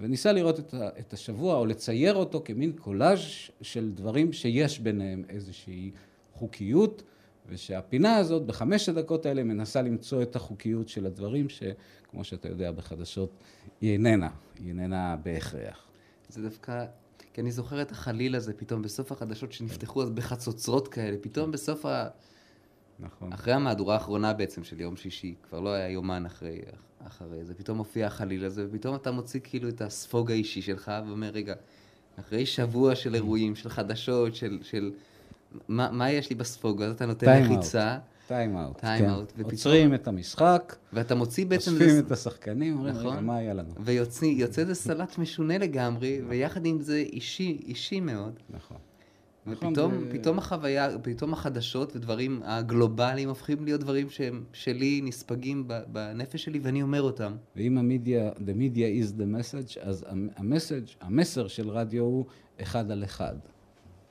וניסה 0.00 0.32
לראות 0.32 0.58
את, 0.58 0.74
את 0.74 1.12
השבוע 1.12 1.56
או 1.56 1.66
לצייר 1.66 2.14
אותו 2.14 2.42
כמין 2.44 2.72
קולאז' 2.72 3.20
של 3.62 3.90
דברים 3.94 4.32
שיש 4.32 4.80
ביניהם 4.80 5.24
איזושהי 5.28 5.90
חוקיות 6.32 7.02
ושהפינה 7.48 8.16
הזאת 8.16 8.46
בחמש 8.46 8.88
הדקות 8.88 9.26
האלה 9.26 9.44
מנסה 9.44 9.82
למצוא 9.82 10.22
את 10.22 10.36
החוקיות 10.36 10.88
של 10.88 11.06
הדברים 11.06 11.48
שכמו 11.48 12.24
שאתה 12.24 12.48
יודע 12.48 12.72
בחדשות 12.72 13.30
היא 13.80 13.92
איננה, 13.92 14.30
היא 14.58 14.68
איננה 14.68 15.16
בהכרח. 15.22 15.86
זה 16.28 16.42
דווקא, 16.42 16.84
כי 17.32 17.40
אני 17.40 17.50
זוכר 17.50 17.82
את 17.82 17.90
החליל 17.90 18.36
הזה 18.36 18.52
פתאום 18.52 18.82
בסוף 18.82 19.12
החדשות 19.12 19.52
שנפתחו 19.52 20.02
אז 20.02 20.10
בחצוצרות 20.10 20.88
כאלה, 20.88 21.16
פתאום 21.20 21.50
בסוף 21.50 21.86
ה... 21.86 22.08
נכון. 22.98 23.32
אחרי 23.32 23.52
המהדורה 23.52 23.94
האחרונה 23.94 24.32
בעצם 24.32 24.64
של 24.64 24.80
יום 24.80 24.96
שישי, 24.96 25.34
כבר 25.42 25.60
לא 25.60 25.68
היה 25.68 25.88
יומן 25.88 26.26
אחרי, 26.26 26.60
אחרי 27.06 27.44
זה, 27.44 27.54
פתאום 27.54 27.76
מופיע 27.76 28.06
החליל 28.06 28.44
הזה, 28.44 28.66
ופתאום 28.68 28.94
אתה 28.94 29.10
מוציא 29.10 29.40
כאילו 29.44 29.68
את 29.68 29.82
הספוג 29.82 30.30
האישי 30.30 30.62
שלך, 30.62 30.92
ואומר, 31.06 31.30
רגע, 31.30 31.54
אחרי 32.20 32.46
שבוע 32.46 32.94
של 32.94 33.14
אירועים, 33.14 33.56
של 33.56 33.68
חדשות, 33.68 34.34
של... 34.34 34.58
של 34.62 34.92
מה, 35.68 35.90
מה 35.92 36.10
יש 36.10 36.30
לי 36.30 36.36
בספוג? 36.36 36.80
ואז 36.80 36.92
אתה 36.92 37.06
נותן 37.06 37.42
לחיצה. 37.42 37.98
טיים 38.26 38.56
אאוט. 38.56 38.78
טיים 38.78 39.04
אאוט. 39.04 39.32
כן. 39.36 39.42
עוצרים 39.42 39.94
את 39.94 40.08
המשחק. 40.08 40.76
ואתה 40.92 41.14
מוציא 41.14 41.46
בעצם... 41.46 41.72
אוספים 41.72 41.90
זה... 41.90 41.98
את 41.98 42.12
השחקנים, 42.12 42.76
אומרים, 42.76 42.94
נכון? 42.94 43.12
רגע, 43.12 43.20
מה 43.20 43.36
היה 43.36 43.54
לנו? 43.54 43.74
ויוצא 43.80 44.26
איזה 44.60 44.74
סלט 44.74 45.18
משונה 45.18 45.58
לגמרי, 45.58 46.20
ויחד 46.28 46.66
עם 46.66 46.80
זה 46.80 46.96
אישי, 46.96 47.58
אישי 47.66 48.00
מאוד. 48.00 48.32
נכון. 48.50 48.76
ופתאום 49.46 49.94
נכון, 49.94 50.08
פתאום 50.10 50.38
החוויה, 50.38 50.98
פתאום 51.02 51.32
החדשות 51.32 51.96
ודברים 51.96 52.40
הגלובליים 52.44 53.28
הופכים 53.28 53.64
להיות 53.64 53.80
דברים 53.80 54.10
שהם 54.10 54.44
שלי, 54.52 55.00
נספגים 55.04 55.68
בנפש 55.92 56.44
שלי, 56.44 56.58
ואני 56.58 56.82
אומר 56.82 57.02
אותם. 57.02 57.36
ואם 57.56 57.78
המדיה, 57.78 58.30
the 58.32 58.58
media 58.58 59.04
is 59.04 59.18
the 59.18 59.24
message, 59.24 59.80
אז 59.80 60.04
המסאג', 60.36 60.84
המסר 61.00 61.48
של 61.48 61.70
רדיו 61.70 62.04
הוא 62.04 62.24
אחד 62.62 62.90
על 62.90 63.04
אחד. 63.04 63.36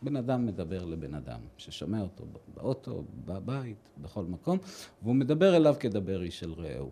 בן 0.01 0.15
אדם 0.15 0.45
מדבר 0.45 0.85
לבן 0.85 1.13
אדם, 1.13 1.39
ששומע 1.57 2.01
אותו 2.01 2.25
באוטו, 2.53 3.03
בבית, 3.25 3.89
בכל 3.97 4.23
מקום, 4.23 4.57
והוא 5.03 5.15
מדבר 5.15 5.55
אליו 5.55 5.75
כדבר 5.79 6.23
איש 6.23 6.39
של 6.39 6.53
רעהו. 6.53 6.89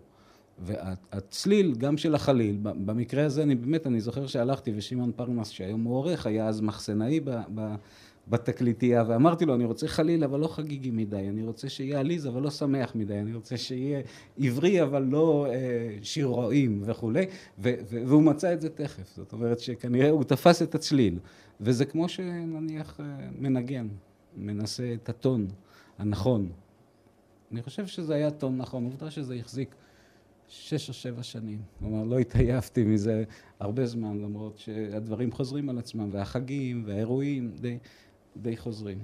והצליל, 0.58 1.74
גם 1.74 1.96
של 1.96 2.14
החליל, 2.14 2.58
במקרה 2.62 3.24
הזה, 3.24 3.42
אני 3.42 3.54
באמת, 3.54 3.86
אני 3.86 4.00
זוכר 4.00 4.26
שהלכתי 4.26 4.72
ושמעון 4.76 5.12
פרנס, 5.16 5.48
שהיום 5.48 5.84
הוא 5.84 5.96
עורך, 5.96 6.26
היה 6.26 6.48
אז 6.48 6.60
מחסנאי 6.60 7.20
ב... 7.20 7.30
ב 7.54 7.74
בתקליטייה, 8.28 9.04
ואמרתי 9.08 9.44
לו, 9.44 9.54
אני 9.54 9.64
רוצה 9.64 9.88
חליל, 9.88 10.24
אבל 10.24 10.40
לא 10.40 10.48
חגיגי 10.48 10.90
מדי, 10.90 11.28
אני 11.28 11.42
רוצה 11.42 11.68
שיהיה 11.68 12.00
עליז, 12.00 12.26
אבל 12.26 12.42
לא 12.42 12.50
שמח 12.50 12.94
מדי, 12.94 13.18
אני 13.18 13.34
רוצה 13.34 13.56
שיהיה 13.56 14.00
עברי, 14.38 14.82
אבל 14.82 15.02
לא 15.02 15.46
אה, 15.50 15.96
שיר 16.02 16.26
רועים 16.26 16.82
וכולי, 16.84 17.26
ו- 17.58 17.74
ו- 17.90 18.02
והוא 18.06 18.22
מצא 18.22 18.52
את 18.52 18.60
זה 18.60 18.68
תכף, 18.68 19.16
זאת 19.16 19.32
אומרת 19.32 19.60
שכנראה 19.60 20.10
הוא 20.10 20.24
תפס 20.24 20.62
את 20.62 20.74
הצליל, 20.74 21.18
וזה 21.60 21.84
כמו 21.84 22.08
שנניח 22.08 23.00
אה, 23.00 23.04
מנגן, 23.38 23.88
מנסה 24.36 24.94
את 24.94 25.08
הטון 25.08 25.46
הנכון. 25.98 26.48
אני 27.52 27.62
חושב 27.62 27.86
שזה 27.86 28.14
היה 28.14 28.30
טון 28.30 28.56
נכון, 28.56 28.84
עובדה 28.84 29.10
שזה 29.10 29.34
החזיק 29.34 29.74
שש 30.48 30.88
או 30.88 30.94
שבע 30.94 31.22
שנים. 31.22 31.58
כלומר, 31.78 32.04
לא 32.04 32.18
התעייפתי 32.18 32.84
מזה 32.84 33.24
הרבה 33.60 33.86
זמן, 33.86 34.18
למרות 34.18 34.58
שהדברים 34.58 35.32
חוזרים 35.32 35.68
על 35.68 35.78
עצמם, 35.78 36.08
והחגים 36.12 36.82
והאירועים 36.86 37.50
די... 37.60 37.78
די 38.36 38.56
חוזרים. 38.56 38.98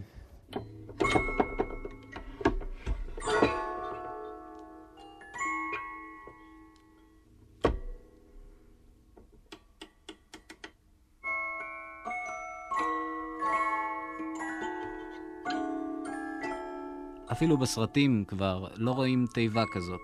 אפילו 17.33 17.57
בסרטים 17.59 18.25
כבר 18.29 18.67
לא 18.77 18.91
רואים 18.91 19.27
תיבה 19.35 19.65
כזאת. 19.73 20.01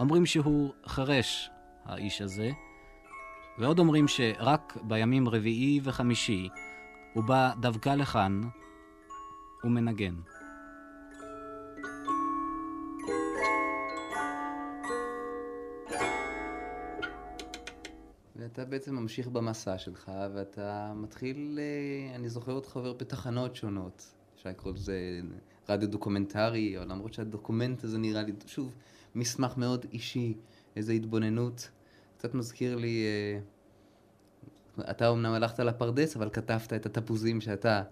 אומרים 0.00 0.26
שהוא 0.26 0.72
חרש, 0.86 1.50
האיש 1.84 2.22
הזה, 2.22 2.50
ועוד 3.58 3.78
אומרים 3.78 4.08
שרק 4.08 4.76
בימים 4.82 5.28
רביעי 5.28 5.80
וחמישי 5.82 6.48
הוא 7.16 7.24
בא 7.24 7.52
דווקא 7.60 7.88
לכאן 7.88 8.40
ומנגן. 9.64 10.14
ואתה 18.36 18.64
בעצם 18.64 18.94
ממשיך 18.94 19.28
במסע 19.28 19.78
שלך, 19.78 20.12
ואתה 20.34 20.92
מתחיל, 20.96 21.58
אה, 21.62 22.16
אני 22.16 22.28
זוכר 22.28 22.52
אותך 22.52 22.76
עובר 22.76 22.92
בתחנות 22.92 23.56
שונות. 23.56 24.14
אפשר 24.36 24.50
לקרוא 24.50 24.72
לזה 24.72 25.20
רדיו 25.68 25.90
דוקומנטרי, 25.90 26.78
אבל 26.78 26.90
למרות 26.90 27.14
שהדוקומנט 27.14 27.84
הזה 27.84 27.98
נראה 27.98 28.22
לי, 28.22 28.32
שוב, 28.46 28.74
מסמך 29.14 29.56
מאוד 29.56 29.86
אישי, 29.92 30.34
איזו 30.76 30.92
התבוננות. 30.92 31.70
קצת 32.18 32.34
מזכיר 32.34 32.76
לי... 32.76 33.04
אתה 34.80 35.08
אומנם 35.08 35.32
הלכת 35.32 35.60
לפרדס, 35.60 36.16
אבל 36.16 36.30
כתבת 36.32 36.72
את 36.72 36.86
התפוזים 36.86 37.40
שאתה 37.40 37.82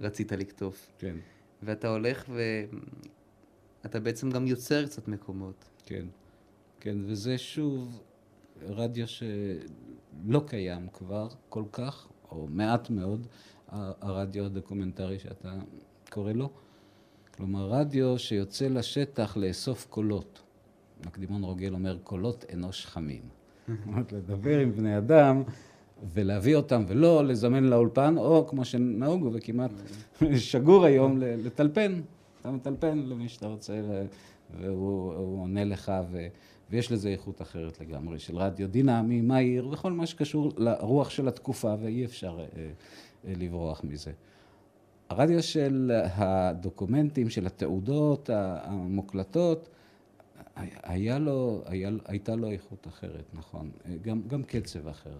רצית 0.00 0.32
לקטוף. 0.32 0.92
כן. 0.98 1.16
ואתה 1.62 1.88
הולך 1.88 2.30
ואתה 3.82 4.00
בעצם 4.00 4.30
גם 4.30 4.46
יוצר 4.46 4.86
קצת 4.86 5.08
מקומות. 5.08 5.64
כן. 5.86 6.04
כן, 6.80 6.98
וזה 7.06 7.38
שוב 7.38 8.02
רדיו 8.62 9.06
שלא 9.08 10.42
קיים 10.46 10.88
כבר 10.92 11.28
כל 11.48 11.64
כך, 11.72 12.08
או 12.30 12.46
מעט 12.50 12.90
מאוד, 12.90 13.26
הרדיו 13.68 14.44
הדוקומנטרי 14.44 15.18
שאתה 15.18 15.54
קורא 16.10 16.32
לו. 16.32 16.50
כלומר, 17.36 17.70
רדיו 17.70 18.18
שיוצא 18.18 18.68
לשטח 18.68 19.36
לאסוף 19.36 19.86
קולות. 19.90 20.42
מקדימון 21.06 21.42
רוגל 21.42 21.74
אומר, 21.74 21.98
קולות 21.98 22.44
אנוש 22.52 22.86
חמים. 22.86 23.22
זאת 23.68 23.86
אומרת, 23.86 24.12
לדבר 24.12 24.58
עם 24.58 24.72
בני 24.72 24.98
אדם 24.98 25.42
ולהביא 26.12 26.56
אותם, 26.56 26.84
ולא 26.88 27.24
לזמן 27.24 27.64
לאולפן, 27.64 28.18
או 28.18 28.46
כמו 28.48 28.64
שנהוג 28.64 29.28
וכמעט 29.32 29.70
שגור 30.36 30.84
היום, 30.84 31.18
לטלפן 31.20 32.00
אתה 32.42 32.50
מטלפן 32.50 32.98
למי 32.98 33.28
שאתה 33.28 33.46
רוצה, 33.46 33.80
והוא 34.60 35.12
עונה 35.42 35.64
לך, 35.64 35.92
ו... 36.10 36.26
ויש 36.70 36.92
לזה 36.92 37.08
איכות 37.08 37.42
אחרת 37.42 37.80
לגמרי, 37.80 38.18
של 38.18 38.36
רדיו 38.36 38.68
דינמי, 38.68 39.20
מהיר, 39.20 39.68
וכל 39.68 39.92
מה 39.92 40.06
שקשור 40.06 40.52
לרוח 40.56 41.10
של 41.10 41.28
התקופה, 41.28 41.74
ואי 41.80 42.04
אפשר 42.04 42.38
אה, 42.38 42.44
אה, 43.26 43.32
לברוח 43.36 43.84
מזה. 43.84 44.12
הרדיו 45.08 45.42
של 45.42 45.92
הדוקומנטים, 46.04 47.30
של 47.30 47.46
התעודות 47.46 48.30
המוקלטות, 48.32 49.68
היה 50.82 51.18
לו, 51.18 51.62
היה, 51.66 51.90
הייתה 52.04 52.36
לו 52.36 52.50
איכות 52.50 52.86
אחרת, 52.86 53.24
נכון, 53.34 53.70
גם, 54.02 54.22
גם 54.26 54.42
קצב 54.42 54.88
אחר. 54.88 55.16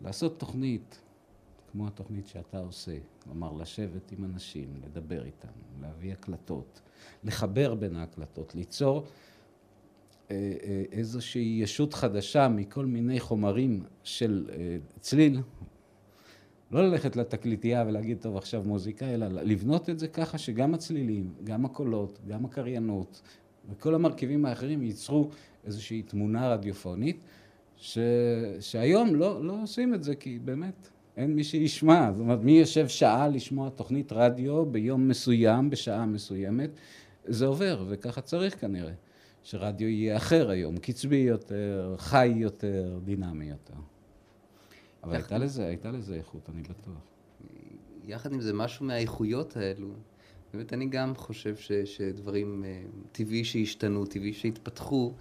לעשות 0.00 0.40
תוכנית 0.40 1.00
כמו 1.72 1.86
התוכנית 1.86 2.26
שאתה 2.26 2.58
עושה, 2.58 2.96
כלומר 3.22 3.52
לשבת 3.52 4.12
עם 4.12 4.24
אנשים, 4.24 4.80
לדבר 4.84 5.24
איתם, 5.24 5.48
להביא 5.80 6.12
הקלטות, 6.12 6.80
לחבר 7.24 7.74
בין 7.74 7.96
ההקלטות, 7.96 8.54
ליצור 8.54 9.04
אה, 10.30 10.36
אה, 10.62 10.82
איזושהי 10.92 11.58
ישות 11.62 11.94
חדשה 11.94 12.48
מכל 12.48 12.86
מיני 12.86 13.20
חומרים 13.20 13.82
של 14.02 14.50
אה, 14.52 14.76
צליל, 15.00 15.40
לא 16.70 16.88
ללכת 16.88 17.16
לתקליטייה 17.16 17.84
ולהגיד, 17.86 18.18
טוב, 18.20 18.36
עכשיו 18.36 18.62
מוזיקה, 18.66 19.06
אלא 19.06 19.26
לבנות 19.26 19.90
את 19.90 19.98
זה 19.98 20.08
ככה 20.08 20.38
שגם 20.38 20.74
הצלילים, 20.74 21.34
גם 21.44 21.64
הקולות, 21.64 22.18
גם 22.26 22.44
הקריינות 22.44 23.22
וכל 23.70 23.94
המרכיבים 23.94 24.46
האחרים 24.46 24.82
ייצרו 24.82 25.30
איזושהי 25.64 26.02
תמונה 26.02 26.48
רדיופונית, 26.48 27.20
ש... 27.84 27.98
שהיום 28.60 29.14
לא, 29.14 29.44
לא 29.44 29.62
עושים 29.62 29.94
את 29.94 30.02
זה, 30.04 30.14
כי 30.14 30.38
באמת 30.38 30.88
אין 31.16 31.34
מי 31.34 31.44
שישמע. 31.44 32.12
זאת 32.12 32.20
אומרת, 32.20 32.40
מי 32.42 32.52
יושב 32.52 32.88
שעה 32.88 33.28
לשמוע 33.28 33.70
תוכנית 33.70 34.12
רדיו 34.12 34.66
ביום 34.66 35.08
מסוים, 35.08 35.70
בשעה 35.70 36.06
מסוימת, 36.06 36.70
זה 37.24 37.46
עובר, 37.46 37.84
וככה 37.88 38.20
צריך 38.20 38.60
כנראה. 38.60 38.92
שרדיו 39.42 39.88
יהיה 39.88 40.16
אחר 40.16 40.50
היום, 40.50 40.76
קצבי 40.76 41.16
יותר, 41.16 41.94
חי 41.98 42.26
יותר, 42.26 42.98
דינמי 43.04 43.44
יותר. 43.44 43.74
אבל 45.02 45.14
הייתה 45.14 45.38
לזה, 45.38 45.66
הייתה 45.66 45.90
לזה 45.90 46.14
איכות, 46.14 46.50
אני 46.54 46.62
בטוח. 46.62 47.00
יחד 48.04 48.32
עם 48.32 48.40
זה, 48.40 48.52
משהו 48.52 48.86
מהאיכויות 48.86 49.56
האלו, 49.56 49.88
באמת 50.54 50.72
אני 50.72 50.86
גם 50.86 51.14
חושב 51.14 51.56
ש, 51.56 51.72
שדברים 51.72 52.64
אה, 52.64 52.82
טבעי 53.12 53.44
שהשתנו, 53.44 54.06
טבעי 54.06 54.32
שהתפתחו. 54.32 55.12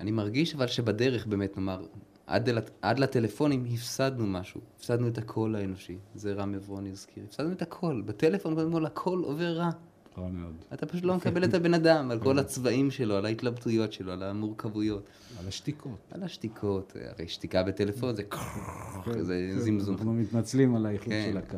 אני 0.00 0.10
מרגיש 0.10 0.54
אבל 0.54 0.66
שבדרך 0.66 1.26
באמת, 1.26 1.56
נאמר, 1.56 1.86
עד, 2.26 2.48
אל, 2.48 2.58
עד 2.82 2.98
לטלפונים 2.98 3.66
הפסדנו 3.74 4.26
משהו, 4.26 4.60
הפסדנו 4.76 5.08
את 5.08 5.18
הקול 5.18 5.56
האנושי, 5.56 5.98
זה 6.14 6.32
רם 6.32 6.54
עברון 6.54 6.86
הזכיר, 6.86 7.24
הפסדנו 7.24 7.52
את 7.52 7.62
הקול, 7.62 8.02
בטלפון 8.06 8.54
קודם 8.54 8.72
כל 8.72 8.86
הכל 8.86 9.18
עובר 9.24 9.52
רע. 9.52 9.70
רע 10.18 10.28
מאוד. 10.28 10.54
אתה 10.72 10.86
פשוט 10.86 11.04
לא 11.04 11.16
מקבל 11.16 11.44
את 11.44 11.54
הבן 11.54 11.74
אדם, 11.74 12.10
על 12.10 12.20
כל 12.20 12.38
הצבעים 12.38 12.90
שלו, 12.90 13.16
על 13.16 13.26
ההתלבטויות 13.26 13.92
שלו, 13.92 14.12
על 14.12 14.22
המורכבויות. 14.22 15.04
על 15.40 15.48
השתיקות. 15.48 15.98
על 16.10 16.22
השתיקות, 16.22 16.92
הרי 17.16 17.28
שתיקה 17.28 17.62
בטלפון 17.62 18.16
זה 18.16 18.22
כן, 18.24 19.22
זה 19.22 19.50
כן, 19.54 19.58
זמזום. 19.58 19.94
אנחנו 19.94 20.14
מתנצלים 20.14 20.74
על 20.74 20.86
האיכות 20.86 21.08
כן. 21.08 21.28
של 21.30 21.38
הקו. 21.38 21.56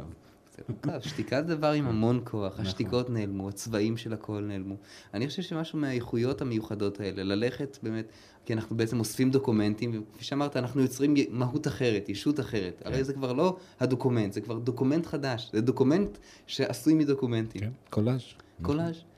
שתיקה 1.00 1.43
זה 1.43 1.55
דבר 1.55 1.73
עם 1.73 1.87
המון 1.87 2.21
כוח, 2.25 2.52
נכון. 2.52 2.67
השתיקות 2.67 3.11
נעלמו, 3.11 3.49
הצבעים 3.49 3.97
של 3.97 4.12
הכל 4.12 4.40
נעלמו. 4.40 4.76
אני 5.14 5.29
חושב 5.29 5.43
שמשהו 5.43 5.79
מהאיכויות 5.79 6.43
המיוחדות 6.43 7.00
האלה, 7.00 7.23
ללכת 7.23 7.79
באמת, 7.83 8.12
כי 8.45 8.52
אנחנו 8.52 8.76
בעצם 8.76 8.99
אוספים 9.00 9.31
דוקומנטים, 9.31 10.02
וכפי 10.13 10.25
שאמרת, 10.25 10.56
אנחנו 10.56 10.80
יוצרים 10.80 11.15
מהות 11.30 11.67
אחרת, 11.67 12.08
ישות 12.08 12.41
אחרת. 12.41 12.82
הרי 12.84 13.04
זה 13.04 13.13
כבר 13.13 13.32
לא 13.32 13.56
הדוקומנט, 13.80 14.32
זה 14.32 14.41
כבר 14.41 14.58
דוקומנט 14.58 15.06
חדש, 15.06 15.50
זה 15.52 15.61
דוקומנט 15.61 16.19
שעשוי 16.47 16.95
מדוקומנטים. 16.95 17.61
כן, 17.61 17.71
קולאז'. 17.91 18.23
קולאז'. 18.63 19.09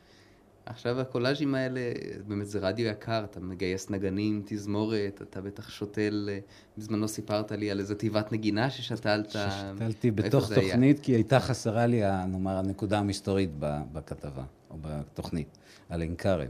עכשיו 0.66 1.01
הקולאז'ים 1.01 1.55
האלה, 1.55 1.81
באמת 2.27 2.46
זה 2.46 2.59
רדיו 2.59 2.87
יקר, 2.87 3.25
אתה 3.25 3.40
מגייס 3.40 3.90
נגנים, 3.90 4.42
תזמורת, 4.46 5.22
אתה 5.22 5.40
בטח 5.40 5.70
שותל, 5.70 6.29
אה, 6.33 6.38
בזמנו 6.79 7.09
סיפרת 7.09 7.53
לי 7.53 7.70
על 7.70 7.81
איזה 7.81 7.94
תיבת 7.94 8.33
נגינה 8.33 8.70
ששתלת. 8.70 9.31
ששתלתי 9.31 10.11
בתוך 10.11 10.48
זה 10.48 10.61
היה? 10.61 10.68
תוכנית, 10.72 11.01
כי 11.01 11.12
הייתה 11.12 11.40
חסרה 11.40 11.87
לי, 11.87 12.01
נאמר, 12.29 12.57
הנקודה 12.57 12.98
המסתורית 12.98 13.51
בכתבה, 13.92 14.44
או 14.70 14.77
בתוכנית, 14.81 15.59
על 15.88 16.01
עין 16.01 16.14
כרם. 16.16 16.48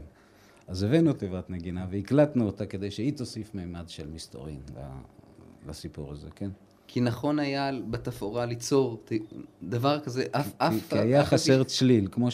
אז 0.67 0.83
הבאנו 0.83 1.13
תיבת 1.13 1.49
נגינה 1.49 1.85
והקלטנו 1.89 2.45
אותה 2.45 2.65
כדי 2.65 2.91
שהיא 2.91 3.13
תוסיף 3.17 3.55
מימד 3.55 3.83
של 3.89 4.07
מסתורין 4.13 4.59
ל- 4.77 5.69
לסיפור 5.69 6.11
הזה, 6.11 6.27
כן? 6.35 6.49
כי 6.87 7.01
נכון 7.01 7.39
היה 7.39 7.71
בתפאורה 7.89 8.45
ליצור 8.45 9.03
דבר 9.63 9.99
כזה, 9.99 10.25
אף, 10.31 10.45
כי- 10.47 10.53
אף... 10.57 10.73
כי 10.89 10.99
היה 10.99 11.21
אף- 11.21 11.27
חסר 11.27 11.63
צליל, 11.63 12.07
כמו 12.11 12.29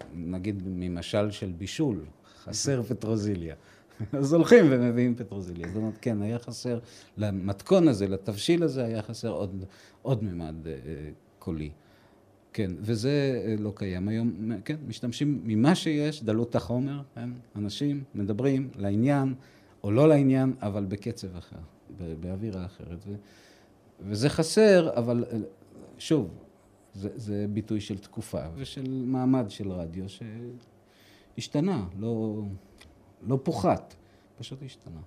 שנגיד 0.00 0.62
ממשל 0.66 1.30
של 1.30 1.52
בישול, 1.58 2.04
חסר 2.44 2.82
פטרוזיליה. 2.82 3.54
אז 4.12 4.32
הולכים 4.32 4.64
ומביאים 4.70 5.14
פטרוזיליה. 5.14 5.68
זאת 5.68 5.76
אומרת, 5.76 5.98
כן, 6.00 6.22
היה 6.22 6.38
חסר, 6.38 6.78
למתכון 7.16 7.88
הזה, 7.88 8.08
לתבשיל 8.08 8.62
הזה, 8.62 8.84
היה 8.84 9.02
חסר 9.02 9.30
עוד, 9.30 9.64
עוד 10.02 10.24
ממד 10.24 10.66
אה, 10.66 10.72
קולי. 11.38 11.70
כן, 12.52 12.70
וזה 12.80 13.42
אה, 13.46 13.54
לא 13.58 13.72
קיים 13.74 14.08
היום. 14.08 14.52
כן, 14.64 14.76
משתמשים 14.86 15.40
ממה 15.44 15.74
שיש, 15.74 16.22
דלות 16.22 16.56
החומר, 16.56 17.00
כן, 17.14 17.30
אנשים 17.56 18.04
מדברים 18.14 18.68
לעניין, 18.76 19.34
או 19.84 19.90
לא 19.90 20.08
לעניין, 20.08 20.54
אבל 20.62 20.84
בקצב 20.84 21.36
אחר, 21.36 21.56
באווירה 22.20 22.64
אחרת. 22.64 22.98
ו, 23.06 23.14
וזה 24.00 24.28
חסר, 24.28 24.90
אבל 24.96 25.24
אה, 25.32 25.38
שוב, 25.98 26.30
זה, 26.96 27.08
זה 27.14 27.46
ביטוי 27.48 27.80
של 27.80 27.98
תקופה 27.98 28.42
ושל 28.54 29.04
מעמד 29.06 29.50
של 29.50 29.72
רדיו 29.72 30.04
שהשתנה, 31.38 31.86
לא, 31.98 32.42
לא 33.22 33.38
פוחת, 33.42 33.94
פשוט 34.38 34.62
השתנה. 34.62 35.00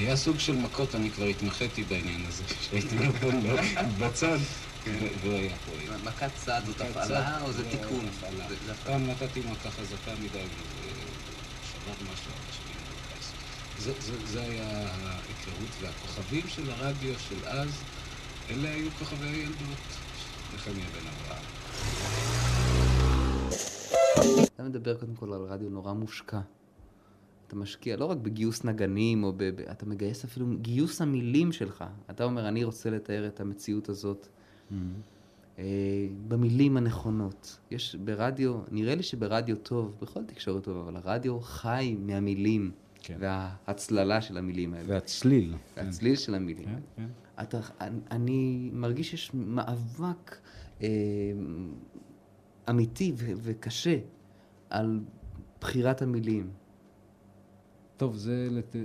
היה 0.00 0.16
סוג 0.16 0.38
של 0.38 0.56
מכות, 0.56 0.94
אני 0.94 1.10
כבר 1.10 1.24
התמחיתי 1.24 1.84
בעניין 1.84 2.20
הזה, 2.28 2.44
שהייתי 2.60 2.96
נותן 2.98 3.40
בצד, 4.00 4.38
והוא 5.20 5.34
היה 5.34 5.56
פועל. 5.56 6.00
מכת 6.04 6.30
צד 6.44 6.60
זאת 6.66 6.80
הפעלה 6.80 7.42
או 7.42 7.52
זה 7.52 7.62
לא, 7.62 7.68
תיקון? 7.68 8.06
פעם 8.84 9.06
נתתי 9.06 9.40
מכה 9.40 9.70
חזקה 9.70 10.12
מדי 10.20 10.44
ושבר 11.62 11.92
משהו 12.12 12.32
על 12.32 12.38
השני 12.50 12.70
זה, 13.78 13.92
זה 14.26 14.40
היה 14.40 14.68
ההיכרות 14.68 15.70
והכוכבים 15.80 16.42
של 16.48 16.70
הרדיו 16.70 17.14
של 17.28 17.48
אז, 17.48 17.68
אלה 18.50 18.68
היו 18.68 18.90
כוכבי 18.98 19.26
הילדות. 19.26 19.78
נחמיה 20.54 20.84
בן 20.84 21.06
אברהם. 21.08 21.44
אתה 24.54 24.62
מדבר 24.62 24.94
קודם 24.94 25.14
כל 25.14 25.32
על 25.32 25.40
רדיו 25.40 25.70
נורא 25.70 25.92
מושקע. 25.92 26.40
אתה 27.50 27.58
משקיע 27.58 27.96
לא 27.96 28.04
רק 28.04 28.16
בגיוס 28.18 28.64
נגנים, 28.64 29.24
או 29.24 29.32
ב... 29.32 29.44
ב- 29.44 29.60
אתה 29.60 29.86
מגייס 29.86 30.24
אפילו 30.24 30.46
גיוס 30.60 31.00
המילים 31.00 31.52
שלך. 31.52 31.84
אתה 32.10 32.24
אומר, 32.24 32.48
אני 32.48 32.64
רוצה 32.64 32.90
לתאר 32.90 33.26
את 33.26 33.40
המציאות 33.40 33.88
הזאת 33.88 34.28
אה, 35.58 35.64
במילים 36.28 36.76
הנכונות. 36.76 37.58
יש 37.70 37.94
ברדיו, 37.94 38.60
נראה 38.70 38.94
לי 38.94 39.02
שברדיו 39.02 39.56
טוב, 39.56 39.96
בכל 40.02 40.24
תקשורת 40.24 40.64
טוב, 40.64 40.76
אבל 40.76 40.96
הרדיו 40.96 41.40
חי 41.40 41.96
מהמילים, 42.00 42.70
כן. 43.00 43.16
וההצללה 43.20 44.20
של 44.20 44.38
המילים 44.38 44.74
האלה, 44.74 44.88
והצליל. 44.88 45.54
והצליל 45.76 46.16
של 46.16 46.34
המילים 46.34 46.64
כן, 46.64 46.70
האלה. 46.70 46.80
כן. 46.96 47.06
אתה, 47.42 47.60
אני, 47.80 48.00
אני 48.10 48.70
מרגיש 48.72 49.10
שיש 49.10 49.30
מאבק 49.34 50.36
אה, 50.82 50.88
אמיתי 52.70 53.12
ו- 53.16 53.32
וקשה 53.36 53.98
על 54.70 55.00
בחירת 55.60 56.02
המילים. 56.02 56.50
טוב, 58.00 58.16
זה 58.16 58.48
לת... 58.50 58.76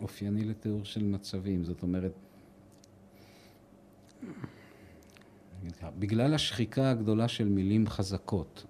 אופייני 0.00 0.44
לתיאור 0.44 0.84
של 0.84 1.04
מצבים, 1.04 1.64
זאת 1.64 1.82
אומרת, 1.82 2.12
בגלל 5.98 6.34
השחיקה 6.34 6.90
הגדולה 6.90 7.28
של 7.28 7.48
מילים 7.48 7.86
חזקות 7.86 8.64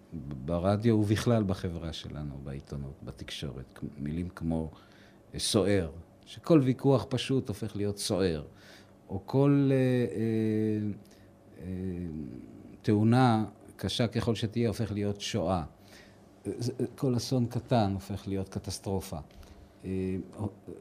ברדיו 0.44 0.94
ובכלל 0.94 1.42
בחברה 1.42 1.92
שלנו, 1.92 2.38
בעיתונות, 2.44 2.94
בתקשורת, 3.03 3.79
מילים 3.98 4.29
כמו 4.29 4.70
אה, 5.35 5.38
סוער, 5.38 5.90
שכל 6.27 6.61
ויכוח 6.64 7.07
פשוט 7.09 7.48
הופך 7.48 7.77
להיות 7.77 7.98
סוער, 7.98 8.44
או 9.09 9.22
כל 9.27 9.70
אה, 9.70 9.77
אה, 9.77 10.90
אה, 11.59 11.66
תאונה, 12.83 13.44
קשה 13.77 14.07
ככל 14.07 14.35
שתהיה, 14.35 14.68
הופך 14.68 14.92
להיות 14.92 15.20
שואה. 15.20 15.64
כל 16.97 17.17
אסון 17.17 17.47
קטן 17.47 17.91
הופך 17.95 18.29
להיות 18.29 18.49
קטסטרופה. 18.49 19.19
אה, 19.85 20.17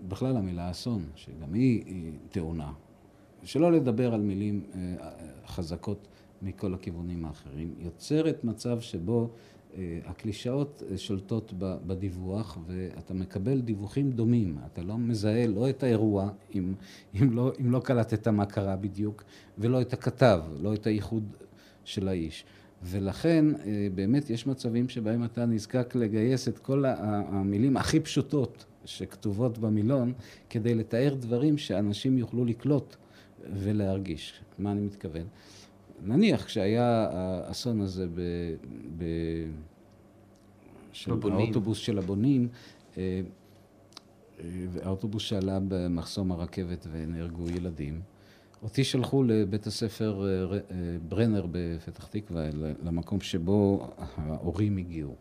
בכלל 0.08 0.38
המילה 0.38 0.72
אסון, 0.72 1.06
שגם 1.16 1.54
היא, 1.54 1.84
היא 1.86 2.12
תאונה. 2.30 2.72
שלא 3.44 3.72
לדבר 3.72 4.14
על 4.14 4.22
מילים 4.22 4.64
אה, 4.76 5.10
חזקות 5.48 6.08
מכל 6.42 6.74
הכיוונים 6.74 7.26
האחרים, 7.26 7.74
יוצרת 7.80 8.44
מצב 8.44 8.80
שבו 8.80 9.30
אה, 9.76 10.00
הקלישאות 10.06 10.84
שולטות 10.98 11.54
בדיווח 11.58 12.58
ואתה 12.68 13.14
מקבל 13.14 13.62
דיווחים 13.62 14.12
דומים, 14.12 14.58
אתה 14.74 14.82
לא 14.82 14.98
מזהה 14.98 15.48
לא 15.48 15.70
את 15.70 15.84
האירוע, 15.84 16.30
אם, 16.56 16.74
אם, 17.16 17.32
לא, 17.32 17.52
אם 17.62 17.72
לא 17.72 17.80
קלטת 17.80 18.28
מה 18.28 18.46
קרה 18.46 18.76
בדיוק, 18.76 19.24
ולא 19.58 19.82
את 19.82 19.94
הכתב, 19.94 20.42
לא 20.62 20.74
את 20.74 20.88
הייחוד 20.88 21.24
של 21.84 22.08
האיש. 22.08 22.46
ולכן 22.84 23.46
אה, 23.56 23.88
באמת 23.96 24.30
יש 24.30 24.48
מצבים 24.48 24.90
שבהם 24.90 25.24
אתה 25.24 25.46
נזקק 25.46 25.96
לגייס 25.96 26.48
את 26.48 26.60
כל 26.60 26.84
המילים 26.88 27.78
הכי 27.78 28.00
פשוטות 28.00 28.66
שכתובות 28.86 29.58
במילון 29.58 30.14
כדי 30.50 30.76
לתאר 30.76 31.14
דברים 31.20 31.58
שאנשים 31.58 32.18
יוכלו 32.18 32.46
לקלוט 32.46 32.96
ולהרגיש. 33.54 34.42
מה 34.60 34.72
אני 34.72 34.82
מתכוון? 34.82 35.28
נניח 36.06 36.46
כשהיה 36.46 37.10
האסון 37.12 37.82
הזה 37.82 38.08
ב... 38.08 38.22
ב... 38.98 39.04
של 40.92 41.12
בבונים. 41.12 41.38
האוטובוס 41.38 41.78
של 41.78 41.98
הבונים, 41.98 42.48
אה, 42.98 43.22
אה, 44.40 44.46
האוטובוס 44.84 45.24
שעלה 45.24 45.60
במחסום 45.68 46.32
הרכבת 46.32 46.88
ונהרגו 46.92 47.50
ילדים. 47.50 48.02
אותי 48.64 48.84
שלחו 48.84 49.24
לבית 49.24 49.68
הספר 49.68 50.26
אה, 50.26 50.58
ברנר 51.08 51.46
בפתח 51.52 52.08
תקווה, 52.08 52.50
למקום 52.84 53.22
שבו 53.22 53.90
ההורים 54.16 54.78
הגיעו. 54.78 55.16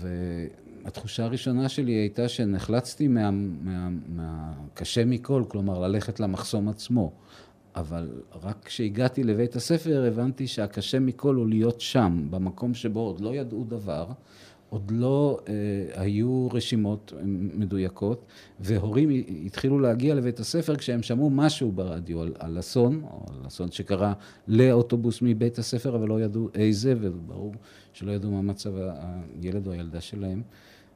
והתחושה 0.00 1.24
הראשונה 1.24 1.68
שלי 1.68 1.92
הייתה 1.92 2.28
שנחלצתי 2.28 3.08
מה, 3.08 3.30
מה, 3.30 3.88
מהקשה 4.08 5.04
מכל, 5.04 5.42
כלומר 5.48 5.78
ללכת 5.78 6.20
למחסום 6.20 6.68
עצמו. 6.68 7.12
אבל 7.76 8.08
רק 8.42 8.64
כשהגעתי 8.64 9.24
לבית 9.24 9.56
הספר 9.56 10.04
הבנתי 10.08 10.46
שהקשה 10.46 11.00
מכל 11.00 11.34
הוא 11.34 11.48
להיות 11.48 11.80
שם, 11.80 12.26
במקום 12.30 12.74
שבו 12.74 13.00
עוד 13.00 13.20
לא 13.20 13.34
ידעו 13.34 13.64
דבר, 13.68 14.06
עוד 14.72 14.90
לא 14.90 15.38
אה, 15.48 16.02
היו 16.02 16.48
רשימות 16.52 17.12
מדויקות, 17.54 18.24
והורים 18.60 19.08
התחילו 19.46 19.78
להגיע 19.78 20.14
לבית 20.14 20.40
הספר 20.40 20.76
כשהם 20.76 21.02
שמעו 21.02 21.30
משהו 21.30 21.72
ברדיו 21.72 22.22
על, 22.22 22.32
על 22.38 22.58
אסון, 22.58 23.02
או 23.04 23.24
על 23.28 23.46
אסון 23.46 23.70
שקרה 23.70 24.12
לאוטובוס 24.48 25.18
מבית 25.22 25.58
הספר, 25.58 25.96
אבל 25.96 26.08
לא 26.08 26.20
ידעו 26.20 26.48
איזה, 26.54 26.94
וברור 27.00 27.54
שלא 27.92 28.12
ידעו 28.12 28.30
מה 28.30 28.42
מצב 28.42 28.72
הילד 29.42 29.66
או 29.66 29.72
הילדה 29.72 30.00
שלהם. 30.00 30.42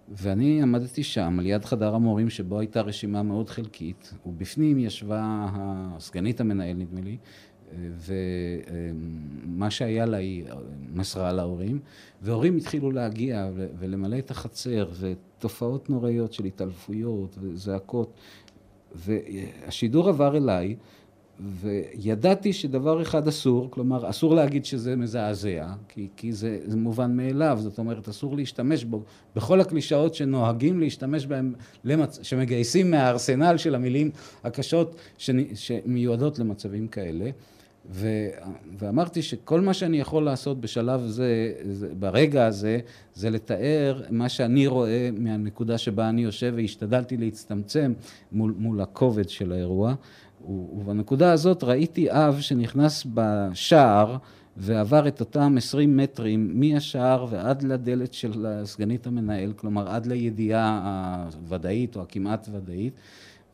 ואני 0.09 0.63
עמדתי 0.63 1.03
שם, 1.03 1.37
על 1.39 1.47
יד 1.47 1.65
חדר 1.65 1.95
המורים, 1.95 2.31
שבו 2.31 2.59
הייתה 2.59 2.81
רשימה 2.81 3.23
מאוד 3.23 3.51
חלקית, 3.51 4.15
ובפנים 4.27 4.79
ישבה 4.79 5.47
הסגנית 5.53 6.41
המנהל, 6.41 6.77
נדמה 6.77 7.01
לי, 7.01 7.17
ומה 7.75 9.71
שהיה 9.71 10.07
לה 10.07 10.17
היא 10.17 10.45
מסרה 10.95 11.33
להורים, 11.33 11.79
והורים 12.23 12.57
התחילו 12.57 12.91
להגיע 12.91 13.51
ולמלא 13.79 14.19
את 14.19 14.31
החצר, 14.31 14.89
ותופעות 15.01 15.91
נוראיות 15.91 16.33
של 16.33 16.45
התעלפויות 16.45 17.37
וזעקות, 17.41 18.13
והשידור 18.95 20.09
עבר 20.09 20.37
אליי, 20.37 20.77
וידעתי 21.41 22.53
שדבר 22.53 23.03
אחד 23.03 23.29
אסור, 23.29 23.71
כלומר 23.71 24.11
אסור 24.11 24.35
להגיד 24.35 24.65
שזה 24.65 24.97
מזעזע, 24.97 25.67
כי, 25.89 26.09
כי 26.17 26.33
זה, 26.33 26.59
זה 26.65 26.77
מובן 26.77 27.17
מאליו, 27.17 27.59
זאת 27.61 27.79
אומרת 27.79 28.09
אסור 28.09 28.37
להשתמש 28.37 28.85
בו, 28.85 29.03
בכל 29.37 29.61
הקלישאות 29.61 30.15
שנוהגים 30.15 30.81
להשתמש 30.81 31.27
בהן, 31.27 31.55
למצ... 31.85 32.19
שמגייסים 32.23 32.91
מהארסנל 32.91 33.57
של 33.57 33.75
המילים 33.75 34.11
הקשות 34.45 34.97
שמיועדות 35.55 36.39
למצבים 36.39 36.89
כאלה. 36.89 37.31
ו, 37.91 38.09
ואמרתי 38.79 39.23
שכל 39.23 39.61
מה 39.61 39.75
שאני 39.75 40.01
יכול 40.01 40.25
לעשות 40.25 40.61
בשלב 40.61 41.07
זה, 41.07 41.53
זה, 41.71 41.89
ברגע 41.99 42.47
הזה, 42.47 42.79
זה 43.15 43.31
לתאר 43.31 44.03
מה 44.11 44.29
שאני 44.29 44.67
רואה 44.67 45.11
מהנקודה 45.19 45.79
שבה 45.79 46.09
אני 46.09 46.23
יושב, 46.23 46.53
והשתדלתי 46.57 47.17
להצטמצם 47.17 47.93
מול, 48.33 48.55
מול 48.59 48.81
הכובד 48.81 49.29
של 49.29 49.53
האירוע. 49.53 49.95
ובנקודה 50.49 51.33
הזאת 51.33 51.65
ראיתי 51.65 52.11
אב 52.11 52.41
שנכנס 52.41 53.07
בשער 53.15 54.17
ועבר 54.57 55.09
את 55.09 55.21
אותם 55.21 55.55
עשרים 55.59 55.97
מטרים 55.97 56.61
מהשער 56.61 57.27
ועד 57.31 57.63
לדלת 57.63 58.15
של 58.15 58.47
סגנית 58.65 59.07
המנהל, 59.07 59.53
כלומר 59.53 59.89
עד 59.89 60.07
לידיעה 60.07 61.29
הוודאית 61.43 61.97
או 61.97 62.03
הכמעט 62.03 62.49
ודאית, 62.53 62.93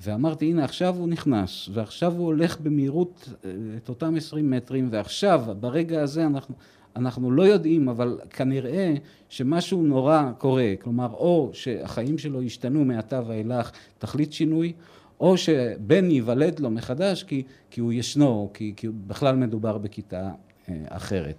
ואמרתי 0.03 0.51
הנה 0.51 0.65
עכשיו 0.65 0.97
הוא 0.99 1.09
נכנס 1.09 1.69
ועכשיו 1.73 2.13
הוא 2.13 2.27
הולך 2.27 2.61
במהירות 2.61 3.29
אה, 3.45 3.51
את 3.77 3.89
אותם 3.89 4.15
עשרים 4.17 4.51
מטרים 4.51 4.89
ועכשיו 4.91 5.45
ברגע 5.61 6.03
הזה 6.03 6.27
אנחנו, 6.27 6.55
אנחנו 6.97 7.31
לא 7.31 7.43
יודעים 7.43 7.89
אבל 7.89 8.19
כנראה 8.31 8.95
שמשהו 9.29 9.83
נורא 9.83 10.31
קורה, 10.39 10.75
כלומר 10.81 11.13
או 11.13 11.51
שהחיים 11.53 12.19
שלו 12.19 12.43
השתנו 12.43 12.85
מעתה 12.85 13.21
ואילך 13.27 13.71
תכלית 13.99 14.33
שינוי 14.33 14.73
או 15.21 15.37
שבן 15.37 16.11
ייוולד 16.11 16.61
לו 16.61 16.71
מחדש 16.71 17.23
כי, 17.23 17.43
כי 17.71 17.81
הוא 17.81 17.93
ישנו, 17.93 18.51
כי, 18.55 18.73
כי 18.77 18.89
בכלל 18.89 19.37
מדובר 19.37 19.79
בכיתה 19.79 20.31
אה, 20.69 20.75
אחרת. 20.89 21.37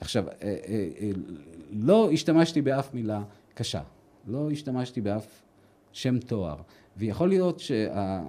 עכשיו, 0.00 0.24
אה, 0.42 0.56
לא 1.72 2.10
השתמשתי 2.12 2.62
באף 2.62 2.94
מילה 2.94 3.22
קשה, 3.54 3.80
לא 4.26 4.50
השתמשתי 4.50 5.00
באף 5.00 5.26
שם 5.92 6.18
תואר, 6.18 6.56
ויכול 6.96 7.28
להיות 7.28 7.60
שה... 7.60 8.22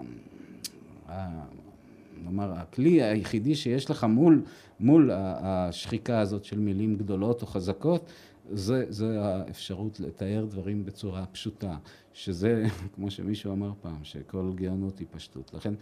נאמר, 2.24 2.54
הכלי 2.54 3.04
היחידי 3.04 3.56
שיש 3.56 3.90
לך 3.90 4.04
מול, 4.04 4.44
מול 4.80 5.10
השחיקה 5.14 6.20
הזאת 6.20 6.44
של 6.44 6.60
מילים 6.60 6.96
גדולות 6.96 7.42
או 7.42 7.48
חזקות, 7.48 8.12
זה, 8.52 8.86
זה 8.90 9.22
האפשרות 9.22 10.00
לתאר 10.00 10.46
דברים 10.50 10.86
בצורה 10.86 11.26
פשוטה, 11.26 11.78
שזה, 12.14 12.66
כמו 12.96 13.12
שמישהו 13.12 13.52
אמר 13.52 13.72
פעם, 13.82 14.00
שכל 14.04 14.52
גאונות 14.56 15.00
היא 15.00 15.08
פשטות. 15.12 15.52
לכן, 15.54 15.74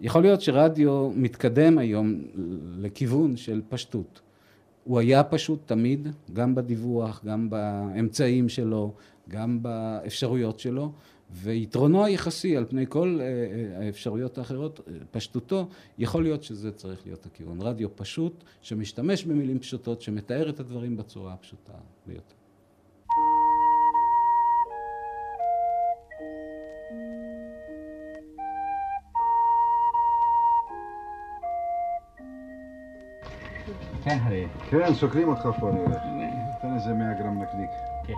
יכול 0.00 0.22
להיות 0.22 0.40
שרדיו 0.40 1.10
מתקדם 1.14 1.78
היום 1.78 2.22
לכיוון 2.78 3.36
של 3.36 3.62
פשטות. 3.68 4.20
הוא 4.84 4.98
היה 4.98 5.24
פשוט 5.24 5.60
תמיד, 5.66 6.08
גם 6.32 6.54
בדיווח, 6.54 7.24
גם 7.24 7.50
באמצעים 7.50 8.48
שלו, 8.48 8.92
גם 9.28 9.62
באפשרויות 9.62 10.58
שלו, 10.58 10.92
ויתרונו 11.32 12.04
היחסי 12.04 12.56
על 12.56 12.64
פני 12.68 12.84
כל 12.88 13.18
אה, 13.20 13.26
אה, 13.26 13.86
האפשרויות 13.86 14.38
האחרות, 14.38 14.80
אה, 14.88 14.92
פשטותו, 15.10 15.68
יכול 15.98 16.22
להיות 16.22 16.42
שזה 16.42 16.72
צריך 16.72 17.06
להיות 17.06 17.26
הכיוון. 17.26 17.60
רדיו 17.60 17.96
פשוט, 17.96 18.44
שמשתמש 18.62 19.24
במילים 19.24 19.58
פשוטות, 19.58 20.02
שמתאר 20.02 20.50
את 20.50 20.60
הדברים 20.60 20.96
בצורה 20.96 21.32
הפשוטה 21.32 21.72
ביותר. 22.06 22.34
כן, 34.04 34.18
הרי. 34.22 34.46
כן, 34.70 34.94
סוקרים 34.94 35.28
אותך 35.28 35.48
פה, 35.60 35.70
אני 35.70 35.80
הולך. 35.80 36.02
תן 36.62 36.74
איזה 36.74 36.92
100 36.92 37.14
גרם 37.18 37.42
נקניק. 37.42 37.70
כן. 38.06 38.14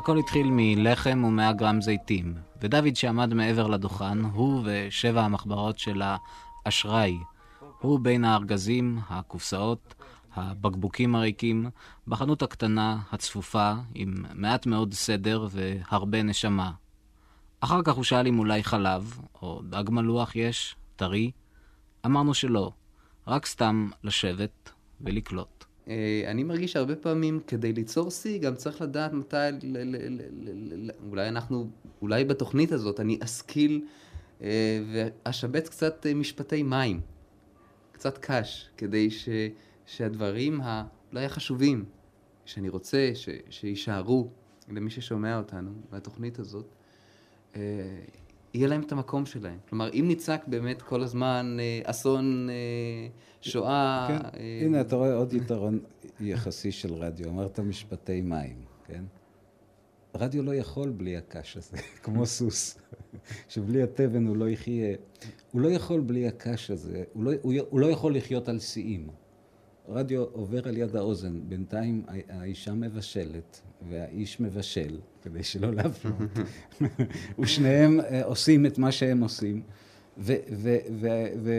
הכל 0.00 0.18
התחיל 0.18 0.46
מלחם 0.50 1.24
ומאה 1.24 1.52
גרם 1.52 1.80
זיתים, 1.80 2.34
ודוד 2.62 2.96
שעמד 2.96 3.34
מעבר 3.34 3.66
לדוכן, 3.66 4.20
הוא 4.20 4.62
ושבע 4.64 5.22
המחברות 5.24 5.78
של 5.78 6.02
האשראי, 6.66 7.18
הוא 7.80 8.00
בין 8.00 8.24
הארגזים, 8.24 8.98
הקופסאות, 9.08 9.94
הבקבוקים 10.34 11.14
הריקים, 11.14 11.70
בחנות 12.08 12.42
הקטנה, 12.42 12.98
הצפופה, 13.12 13.72
עם 13.94 14.24
מעט 14.34 14.66
מאוד 14.66 14.94
סדר 14.94 15.46
והרבה 15.50 16.22
נשמה. 16.22 16.70
אחר 17.60 17.82
כך 17.82 17.94
הוא 17.94 18.04
שאל 18.04 18.26
אם 18.26 18.38
אולי 18.38 18.64
חלב, 18.64 19.20
או 19.42 19.62
דג 19.68 19.84
מלוח 19.90 20.36
יש, 20.36 20.76
טרי. 20.96 21.30
אמרנו 22.06 22.34
שלא, 22.34 22.72
רק 23.26 23.46
סתם 23.46 23.88
לשבת 24.04 24.70
ולקלוט. 25.00 25.59
אה, 25.88 26.22
אני 26.26 26.42
מרגיש 26.42 26.72
שהרבה 26.72 26.96
פעמים 26.96 27.40
כדי 27.46 27.72
ליצור 27.72 28.10
שיא 28.10 28.38
גם 28.38 28.54
צריך 28.54 28.80
לדעת 28.80 29.12
מתי, 29.12 29.36
אולי 31.10 31.28
אנחנו, 31.28 31.70
אולי 32.02 32.24
בתוכנית 32.24 32.72
הזאת 32.72 33.00
אני 33.00 33.18
אשכיל 33.24 33.84
אה, 34.42 34.80
ואשבץ 34.92 35.68
קצת 35.68 36.06
אה, 36.06 36.14
משפטי 36.14 36.62
מים, 36.62 37.00
קצת 37.92 38.18
קש, 38.18 38.70
כדי 38.76 39.10
ש, 39.10 39.28
שהדברים 39.86 40.60
אולי 41.12 41.24
החשובים 41.24 41.84
שאני 42.44 42.68
רוצה 42.68 43.10
ש, 43.14 43.28
שיישארו 43.50 44.28
למי 44.68 44.90
ששומע 44.90 45.38
אותנו 45.38 45.70
בתוכנית 45.90 46.38
הזאת, 46.38 46.74
יהיה 48.54 48.68
להם 48.68 48.80
את 48.80 48.92
המקום 48.92 49.26
שלהם. 49.26 49.58
כלומר, 49.68 49.90
אם 49.92 50.04
נצעק 50.08 50.48
באמת 50.48 50.82
כל 50.82 51.02
הזמן 51.02 51.56
אסון 51.84 52.48
שואה... 53.40 54.06
כן, 54.08 54.38
אה... 54.40 54.60
הנה, 54.64 54.80
אתה 54.80 54.96
רואה 54.96 55.14
עוד 55.14 55.32
יתרון 55.32 55.78
יחסי 56.20 56.72
של 56.72 56.94
רדיו. 56.94 57.28
אמרת 57.28 57.60
משפטי 57.60 58.20
מים, 58.20 58.56
כן? 58.86 59.04
רדיו 60.14 60.42
לא 60.42 60.54
יכול 60.54 60.90
בלי 60.90 61.16
הקש 61.16 61.56
הזה, 61.56 61.76
כמו 62.02 62.26
סוס, 62.26 62.78
שבלי 63.48 63.82
התבן 63.82 64.26
הוא 64.26 64.36
לא 64.36 64.48
יחיה. 64.48 64.96
הוא 65.52 65.60
לא 65.60 65.68
יכול 65.68 66.00
בלי 66.00 66.26
הקש 66.26 66.70
הזה, 66.70 67.04
הוא 67.12 67.24
לא, 67.24 67.32
הוא, 67.42 67.54
הוא 67.70 67.80
לא 67.80 67.86
יכול 67.86 68.16
לחיות 68.16 68.48
על 68.48 68.58
שיאים. 68.58 69.08
רדיו 69.88 70.24
עובר 70.24 70.68
על 70.68 70.76
יד 70.76 70.96
האוזן, 70.96 71.40
בינתיים 71.48 72.04
האישה 72.28 72.74
מבשלת 72.74 73.60
והאיש 73.88 74.40
מבשל, 74.40 74.98
כדי 75.22 75.42
שלא 75.42 75.74
להפנות, 75.74 76.30
ושניהם 77.38 78.00
אה, 78.00 78.24
עושים 78.24 78.66
את 78.66 78.78
מה 78.78 78.92
שהם 78.92 79.20
עושים, 79.20 79.62
ו, 80.18 80.34
ו, 80.52 80.76
ו, 81.36 81.50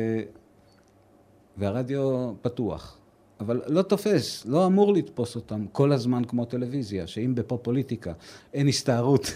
והרדיו 1.58 2.34
פתוח. 2.42 2.98
אבל 3.40 3.62
לא 3.68 3.82
תופס, 3.82 4.46
לא 4.46 4.66
אמור 4.66 4.94
לתפוס 4.94 5.36
אותם 5.36 5.66
כל 5.72 5.92
הזמן 5.92 6.24
כמו 6.28 6.46
טלוויזיה, 6.46 7.08
שאם 7.08 7.36
בפופוליטיקה 7.36 8.14
אין 8.54 8.68
הסתערות 8.68 9.34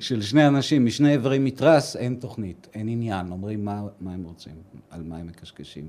של 0.00 0.22
שני 0.22 0.46
אנשים 0.46 0.86
משני 0.86 1.12
איברי 1.12 1.38
מתרס, 1.38 1.96
אין 1.96 2.14
תוכנית, 2.14 2.68
אין 2.74 2.88
עניין, 2.88 3.32
אומרים 3.32 3.64
מה, 3.64 3.86
מה 4.00 4.12
הם 4.12 4.24
רוצים, 4.24 4.54
על 4.90 5.02
מה 5.02 5.16
הם 5.16 5.26
מקשקשים. 5.26 5.88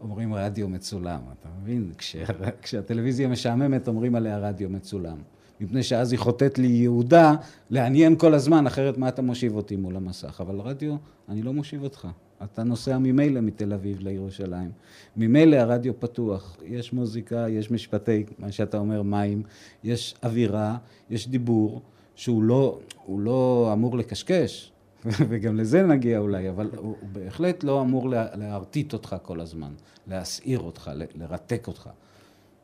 אומרים 0.00 0.34
רדיו 0.34 0.68
מצולם, 0.68 1.20
אתה 1.40 1.48
מבין? 1.62 1.92
כשה, 1.98 2.24
כשהטלוויזיה 2.62 3.28
משעממת 3.28 3.88
אומרים 3.88 4.14
עליה 4.14 4.38
רדיו 4.38 4.70
מצולם. 4.70 5.18
מפני 5.60 5.82
שאז 5.82 6.12
היא 6.12 6.20
חוטאת 6.20 6.58
לי 6.58 6.66
יהודה 6.66 7.34
לעניין 7.70 8.16
כל 8.16 8.34
הזמן, 8.34 8.66
אחרת 8.66 8.98
מה 8.98 9.08
אתה 9.08 9.22
מושיב 9.22 9.56
אותי 9.56 9.76
מול 9.76 9.96
המסך? 9.96 10.40
אבל 10.40 10.60
רדיו, 10.60 10.96
אני 11.28 11.42
לא 11.42 11.52
מושיב 11.52 11.82
אותך. 11.82 12.08
אתה 12.44 12.62
נוסע 12.62 12.98
ממילא 12.98 13.40
מתל 13.40 13.72
אביב 13.72 14.00
לירושלים. 14.00 14.70
ממילא 15.16 15.56
הרדיו 15.56 16.00
פתוח, 16.00 16.56
יש 16.64 16.92
מוזיקה, 16.92 17.46
יש 17.48 17.70
משפטי, 17.70 18.24
מה 18.38 18.52
שאתה 18.52 18.78
אומר, 18.78 19.02
מים, 19.02 19.42
יש 19.84 20.14
אווירה, 20.22 20.76
יש 21.10 21.28
דיבור, 21.28 21.82
שהוא 22.14 22.42
לא, 22.42 22.78
לא 23.08 23.70
אמור 23.72 23.96
לקשקש, 23.96 24.72
וגם 25.28 25.56
לזה 25.56 25.82
נגיע 25.82 26.18
אולי, 26.18 26.50
אבל 26.50 26.70
הוא 26.76 26.96
בהחלט 27.12 27.64
לא 27.64 27.82
אמור 27.82 28.08
להרטיט 28.10 28.92
אותך 28.92 29.16
כל 29.22 29.40
הזמן, 29.40 29.72
להסעיר 30.06 30.58
אותך, 30.58 30.90
לרתק 31.14 31.68
אותך. 31.68 31.90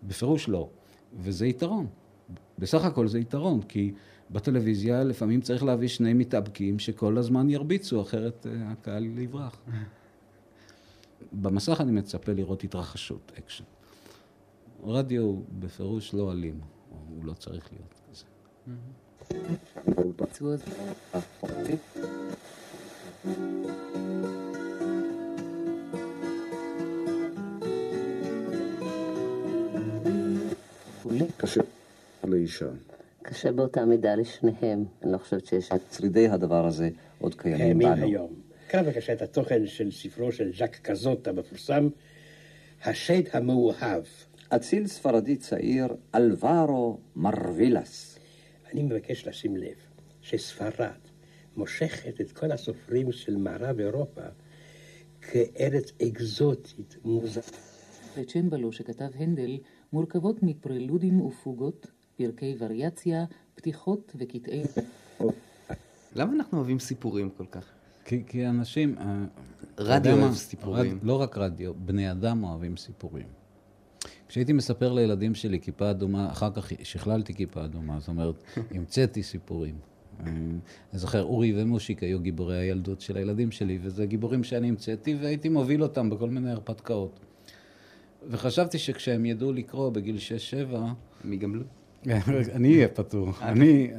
בפירוש 0.03 0.49
לא, 0.49 0.69
וזה 1.19 1.47
יתרון. 1.47 1.87
בסך 2.59 2.85
הכל 2.85 3.09
זה 3.09 3.19
יתרון, 3.19 3.63
כי 3.63 3.93
בטלוויזיה 4.31 5.05
לפעמים 5.05 5.41
צריך 5.41 5.65
להביא 5.65 5.89
שני 5.89 6.15
מתאבקים 6.15 6.79
שכל 6.79 7.19
הזמן 7.19 7.51
ירביצו, 7.51 8.03
אחרת 8.03 8.47
אה, 8.47 8.71
הקהל 8.71 9.19
יברח. 9.19 9.57
במסך 11.33 11.81
אני 11.81 11.93
מצפה 11.93 12.33
לראות 12.33 12.65
התרחשות, 12.65 13.33
אקשן. 13.39 13.65
רדיו 14.85 15.23
הוא 15.23 15.45
בפירוש 15.59 16.15
לא 16.15 16.33
אלים, 16.33 16.61
הוא 17.09 17.25
לא 17.25 17.33
צריך 17.33 17.69
להיות 17.73 17.95
כזה. 18.11 18.25
קשה 31.37 31.61
לאישה. 32.29 32.69
קשה 33.23 33.53
באותה 33.53 33.85
מידה 33.85 34.15
לשניהם. 34.15 34.85
אני 35.03 35.13
לא 35.13 35.19
חושבת 35.19 35.47
שיש... 35.47 35.71
שרידי 35.93 36.29
הדבר 36.29 36.67
הזה 36.67 36.89
עוד 37.19 37.35
קיימים 37.35 37.79
בנו. 37.79 38.05
היום. 38.05 38.35
קרא 38.69 38.83
בבקשה 38.83 39.13
את 39.13 39.23
התוכן 39.23 39.67
של 39.67 39.91
ספרו 39.91 40.33
של 40.33 40.53
ז'אק 40.57 40.77
קזוט 40.83 41.29
המפורסם, 41.29 41.89
השד 42.85 43.23
המאוהב. 43.33 44.03
אציל 44.49 44.87
ספרדי 44.87 45.37
צעיר, 45.37 45.87
אלברו 46.15 46.99
מרווילס. 47.17 48.19
אני 48.73 48.83
מבקש 48.83 49.27
לשים 49.27 49.57
לב 49.57 49.77
שספרד 50.21 51.01
מושכת 51.57 52.21
את 52.21 52.33
כל 52.33 52.53
הסופרים 52.53 53.13
של 53.13 53.37
מערב 53.37 53.81
אירופה 53.81 54.23
כארץ 55.21 55.93
אקזוטית 56.03 56.97
מוזרה. 57.05 57.59
וצ'מבלו 58.17 58.73
שכתב 58.73 59.09
הנדל 59.15 59.59
מורכבות 59.93 60.43
מפרלודים 60.43 61.21
ופוגות 61.21 61.87
פרקי 62.17 62.57
וריאציה, 62.59 63.25
פתיחות 63.55 64.13
וקטעי... 64.19 64.63
למה 66.17 66.33
אנחנו 66.33 66.59
אוהבים 66.59 66.79
סיפורים 66.79 67.31
כל 67.37 67.47
כך? 67.51 67.67
כי, 68.05 68.23
כי 68.27 68.47
אנשים... 68.47 68.99
אה, 68.99 69.25
רדיו 69.79 70.23
אוהב 70.23 70.35
סיפורים. 70.35 70.97
רד, 70.97 71.05
לא 71.05 71.21
רק 71.21 71.39
רדיו, 71.39 71.75
בני 71.75 72.11
אדם 72.11 72.45
אוהבים 72.45 72.77
סיפורים. 72.77 73.27
כשהייתי 74.29 74.53
מספר 74.53 74.93
לילדים 74.93 75.35
שלי 75.35 75.61
כיפה 75.61 75.91
אדומה, 75.91 76.31
אחר 76.31 76.51
כך 76.51 76.73
שכללתי 76.83 77.35
כיפה 77.35 77.65
אדומה, 77.65 78.01
זאת 78.01 78.09
אומרת, 78.09 78.43
המצאתי 78.75 79.23
סיפורים. 79.23 79.75
אה, 80.21 80.27
אני 80.27 80.99
זוכר, 80.99 81.23
אורי 81.23 81.63
ומושיק 81.63 82.03
היו 82.03 82.21
גיבורי 82.21 82.59
הילדות 82.59 83.01
של 83.01 83.17
הילדים 83.17 83.51
שלי, 83.51 83.79
וזה 83.83 84.07
גיבורים 84.07 84.45
שאני 84.45 84.69
המצאתי, 84.69 85.17
והייתי 85.21 85.49
מוביל 85.49 85.83
אותם 85.83 86.11
בכל 86.11 86.31
מיני 86.31 86.51
הרפתקאות. 86.51 87.21
וחשבתי 88.29 88.79
שכשהם 88.79 89.27
ידעו 89.27 89.53
לקרוא 89.53 89.91
בגיל 89.91 90.17
6-7... 90.73 90.77
הם 91.25 91.33
יגמלו. 91.33 91.65
אני 92.55 92.75
אהיה 92.75 92.89
פטור. 92.89 93.31
אני 93.43 93.91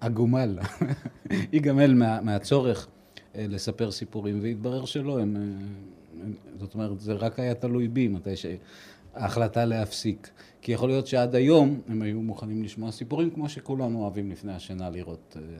הגומל. 0.00 0.58
ייגמל 1.52 1.94
מה, 1.94 2.20
מהצורך 2.20 2.88
אה, 3.34 3.46
לספר 3.48 3.90
סיפורים, 3.90 4.38
והתברר 4.42 4.84
שלא, 4.84 5.20
הם... 5.20 5.36
אה, 5.36 6.26
זאת 6.58 6.74
אומרת, 6.74 7.00
זה 7.00 7.12
רק 7.12 7.38
היה 7.38 7.54
תלוי 7.54 7.88
בי, 7.88 8.08
מתי 8.08 8.30
שההחלטה 8.36 9.64
להפסיק. 9.64 10.30
כי 10.62 10.72
יכול 10.72 10.88
להיות 10.88 11.06
שעד 11.06 11.34
היום 11.34 11.80
הם 11.88 12.02
היו 12.02 12.20
מוכנים 12.20 12.62
לשמוע 12.62 12.90
סיפורים, 12.90 13.30
כמו 13.30 13.48
שכולנו 13.48 14.02
אוהבים 14.02 14.30
לפני 14.30 14.52
השינה 14.52 14.90
לראות 14.90 15.36
אה, 15.36 15.58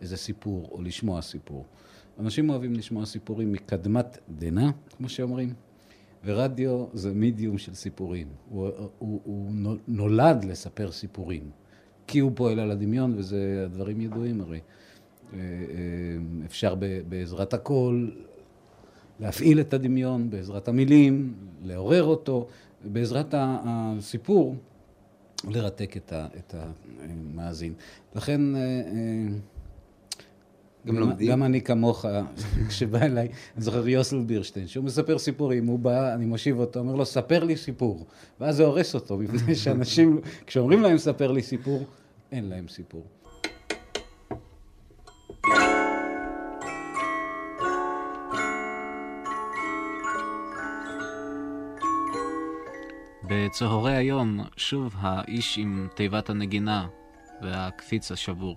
איזה 0.00 0.16
סיפור 0.16 0.68
או 0.72 0.82
לשמוע 0.82 1.22
סיפור. 1.22 1.64
אנשים 2.20 2.50
אוהבים 2.50 2.74
לשמוע 2.74 3.06
סיפורים 3.06 3.52
מקדמת 3.52 4.18
דנא, 4.28 4.70
כמו 4.96 5.08
שאומרים. 5.08 5.54
ורדיו 6.24 6.84
זה 6.92 7.14
מידיום 7.14 7.58
של 7.58 7.74
סיפורים. 7.74 8.26
הוא, 8.48 8.68
הוא, 8.98 9.20
הוא 9.24 9.52
נולד 9.88 10.44
לספר 10.44 10.92
סיפורים, 10.92 11.50
כי 12.06 12.18
הוא 12.18 12.32
פועל 12.34 12.58
על 12.60 12.70
הדמיון, 12.70 13.14
וזה 13.16 13.62
הדברים 13.64 14.00
ידועים 14.00 14.40
הרי. 14.40 14.60
אה, 15.32 15.38
אה, 15.38 15.44
אפשר 16.46 16.74
בעזרת 17.08 17.54
הכל 17.54 18.08
להפעיל 19.20 19.60
את 19.60 19.74
הדמיון, 19.74 20.30
בעזרת 20.30 20.68
המילים, 20.68 21.34
לעורר 21.64 22.04
אותו, 22.04 22.46
בעזרת 22.84 23.34
הסיפור 23.38 24.56
לרתק 25.48 25.96
את 26.16 26.54
המאזין. 26.54 27.74
לכן 28.14 28.56
אה, 28.56 28.60
גם 30.86 30.98
לומדים. 30.98 31.30
גם 31.30 31.42
אני 31.42 31.60
כמוך, 31.60 32.04
כשבא 32.68 33.02
אליי, 33.02 33.28
אני 33.56 33.64
זוכר 33.64 33.88
יוסל 33.88 34.20
בירשטיין, 34.20 34.66
שהוא 34.66 34.84
מספר 34.84 35.18
סיפורים, 35.18 35.66
הוא 35.66 35.78
בא, 35.78 36.14
אני 36.14 36.26
מושיב 36.26 36.58
אותו, 36.58 36.80
אומר 36.80 36.94
לו, 36.94 37.06
ספר 37.06 37.44
לי 37.44 37.56
סיפור. 37.56 38.06
ואז 38.40 38.56
זה 38.56 38.64
הורס 38.64 38.94
אותו, 38.94 39.18
מפני 39.18 39.54
שאנשים, 39.64 40.20
כשאומרים 40.46 40.82
להם, 40.82 40.98
ספר 40.98 41.32
לי 41.32 41.42
סיפור, 41.42 41.84
אין 42.32 42.48
להם 42.48 42.68
סיפור. 42.68 43.06
בצהרי 53.28 53.96
היום, 53.96 54.40
שוב 54.56 54.94
האיש 54.98 55.58
עם 55.58 55.88
תיבת 55.94 56.30
הנגינה 56.30 56.86
והקפיץ 57.42 58.12
השבור. 58.12 58.56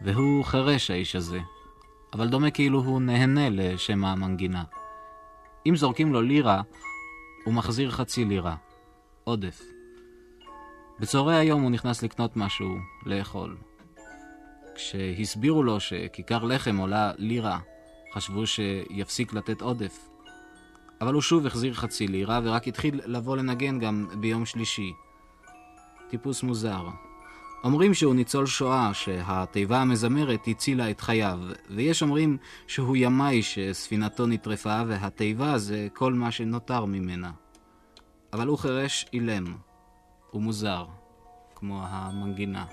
והוא 0.00 0.44
חירש 0.44 0.90
האיש 0.90 1.16
הזה, 1.16 1.40
אבל 2.12 2.28
דומה 2.28 2.50
כאילו 2.50 2.80
הוא 2.80 3.00
נהנה 3.00 3.50
לשם 3.50 4.04
המנגינה. 4.04 4.64
אם 5.66 5.76
זורקים 5.76 6.12
לו 6.12 6.22
לירה, 6.22 6.62
הוא 7.44 7.54
מחזיר 7.54 7.90
חצי 7.90 8.24
לירה. 8.24 8.56
עודף. 9.24 9.62
בצהרי 11.00 11.36
היום 11.36 11.62
הוא 11.62 11.70
נכנס 11.70 12.02
לקנות 12.02 12.36
משהו 12.36 12.76
לאכול. 13.06 13.56
כשהסבירו 14.74 15.62
לו 15.62 15.80
שכיכר 15.80 16.44
לחם 16.44 16.76
עולה 16.76 17.12
לירה, 17.16 17.58
חשבו 18.14 18.46
שיפסיק 18.46 19.32
לתת 19.32 19.60
עודף. 19.60 20.08
אבל 21.00 21.14
הוא 21.14 21.22
שוב 21.22 21.46
החזיר 21.46 21.74
חצי 21.74 22.08
לירה 22.08 22.40
ורק 22.44 22.68
התחיל 22.68 23.00
לבוא 23.04 23.36
לנגן 23.36 23.78
גם 23.78 24.08
ביום 24.20 24.46
שלישי. 24.46 24.92
טיפוס 26.10 26.42
מוזר. 26.42 26.88
אומרים 27.64 27.94
שהוא 27.94 28.14
ניצול 28.14 28.46
שואה, 28.46 28.94
שהתיבה 28.94 29.80
המזמרת 29.80 30.48
הצילה 30.48 30.90
את 30.90 31.00
חייו, 31.00 31.38
ויש 31.70 32.02
אומרים 32.02 32.36
שהוא 32.66 32.96
ימאי 32.96 33.42
שספינתו 33.42 34.26
נטרפה, 34.26 34.82
והתיבה 34.86 35.58
זה 35.58 35.88
כל 35.94 36.12
מה 36.12 36.30
שנותר 36.30 36.84
ממנה. 36.84 37.30
אבל 38.32 38.46
הוא 38.46 38.58
חירש 38.58 39.06
אילם, 39.12 39.54
הוא 40.30 40.42
מוזר, 40.42 40.86
כמו 41.54 41.82
המנגינה. 41.86 42.64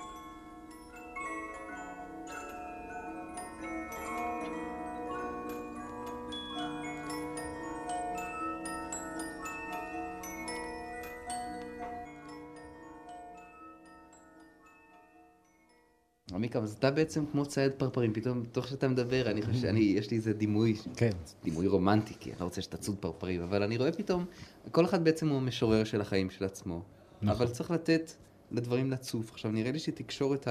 עמיקם, 16.35 16.63
אז 16.63 16.73
אתה 16.73 16.91
בעצם 16.91 17.25
כמו 17.31 17.45
צייד 17.45 17.71
פרפרים, 17.71 18.13
פתאום, 18.13 18.43
תוך 18.51 18.67
שאתה 18.67 18.87
מדבר, 18.87 19.31
אני 19.31 19.41
חושב, 19.41 19.67
אני, 19.67 19.79
יש 19.79 20.11
לי 20.11 20.17
איזה 20.17 20.33
דימוי, 20.33 20.75
כן. 20.95 21.09
דימוי 21.43 21.67
רומנטי, 21.67 22.13
כי 22.19 22.31
אני 22.31 22.39
לא 22.39 22.45
רוצה 22.45 22.61
שתצוד 22.61 22.95
פרפרים, 22.99 23.41
אבל 23.41 23.63
אני 23.63 23.77
רואה 23.77 23.91
פתאום, 23.91 24.25
כל 24.71 24.85
אחד 24.85 25.03
בעצם 25.03 25.29
הוא 25.29 25.37
המשורר 25.37 25.83
של 25.83 26.01
החיים 26.01 26.29
של 26.29 26.45
עצמו. 26.45 26.81
נכון. 27.21 27.29
אבל 27.29 27.47
צריך 27.47 27.71
לתת 27.71 28.11
לדברים 28.51 28.91
לצוף. 28.91 29.31
עכשיו, 29.31 29.51
נראה 29.51 29.71
לי 29.71 29.79
שתקשורת 29.79 30.47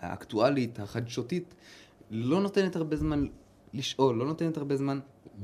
האקטואלית, 0.00 0.80
החדשותית, 0.80 1.54
לא 2.10 2.40
נותנת 2.40 2.76
הרבה 2.76 2.96
זמן 2.96 3.26
לשאול, 3.74 4.16
לא 4.16 4.26
נותנת 4.26 4.56
הרבה 4.56 4.76
זמן... 4.76 5.00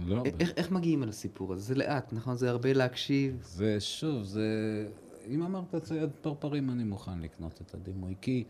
לא. 0.06 0.22
איך, 0.40 0.52
איך 0.56 0.70
מגיעים 0.70 1.02
אל 1.02 1.08
הסיפור 1.08 1.52
הזה? 1.52 1.62
זה 1.62 1.74
לאט, 1.74 2.12
נכון? 2.12 2.36
זה 2.36 2.50
הרבה 2.50 2.72
להקשיב. 2.72 3.42
זה 3.42 3.80
שוב, 3.80 4.22
זה... 4.22 4.88
אם 5.28 5.42
אמרת 5.42 5.74
צייד 5.74 6.10
פרפרים, 6.20 6.70
אני 6.70 6.84
מוכן 6.84 7.18
לקנות 7.20 7.60
את 7.66 7.74
הדימוי, 7.74 8.14
כי 8.20 8.44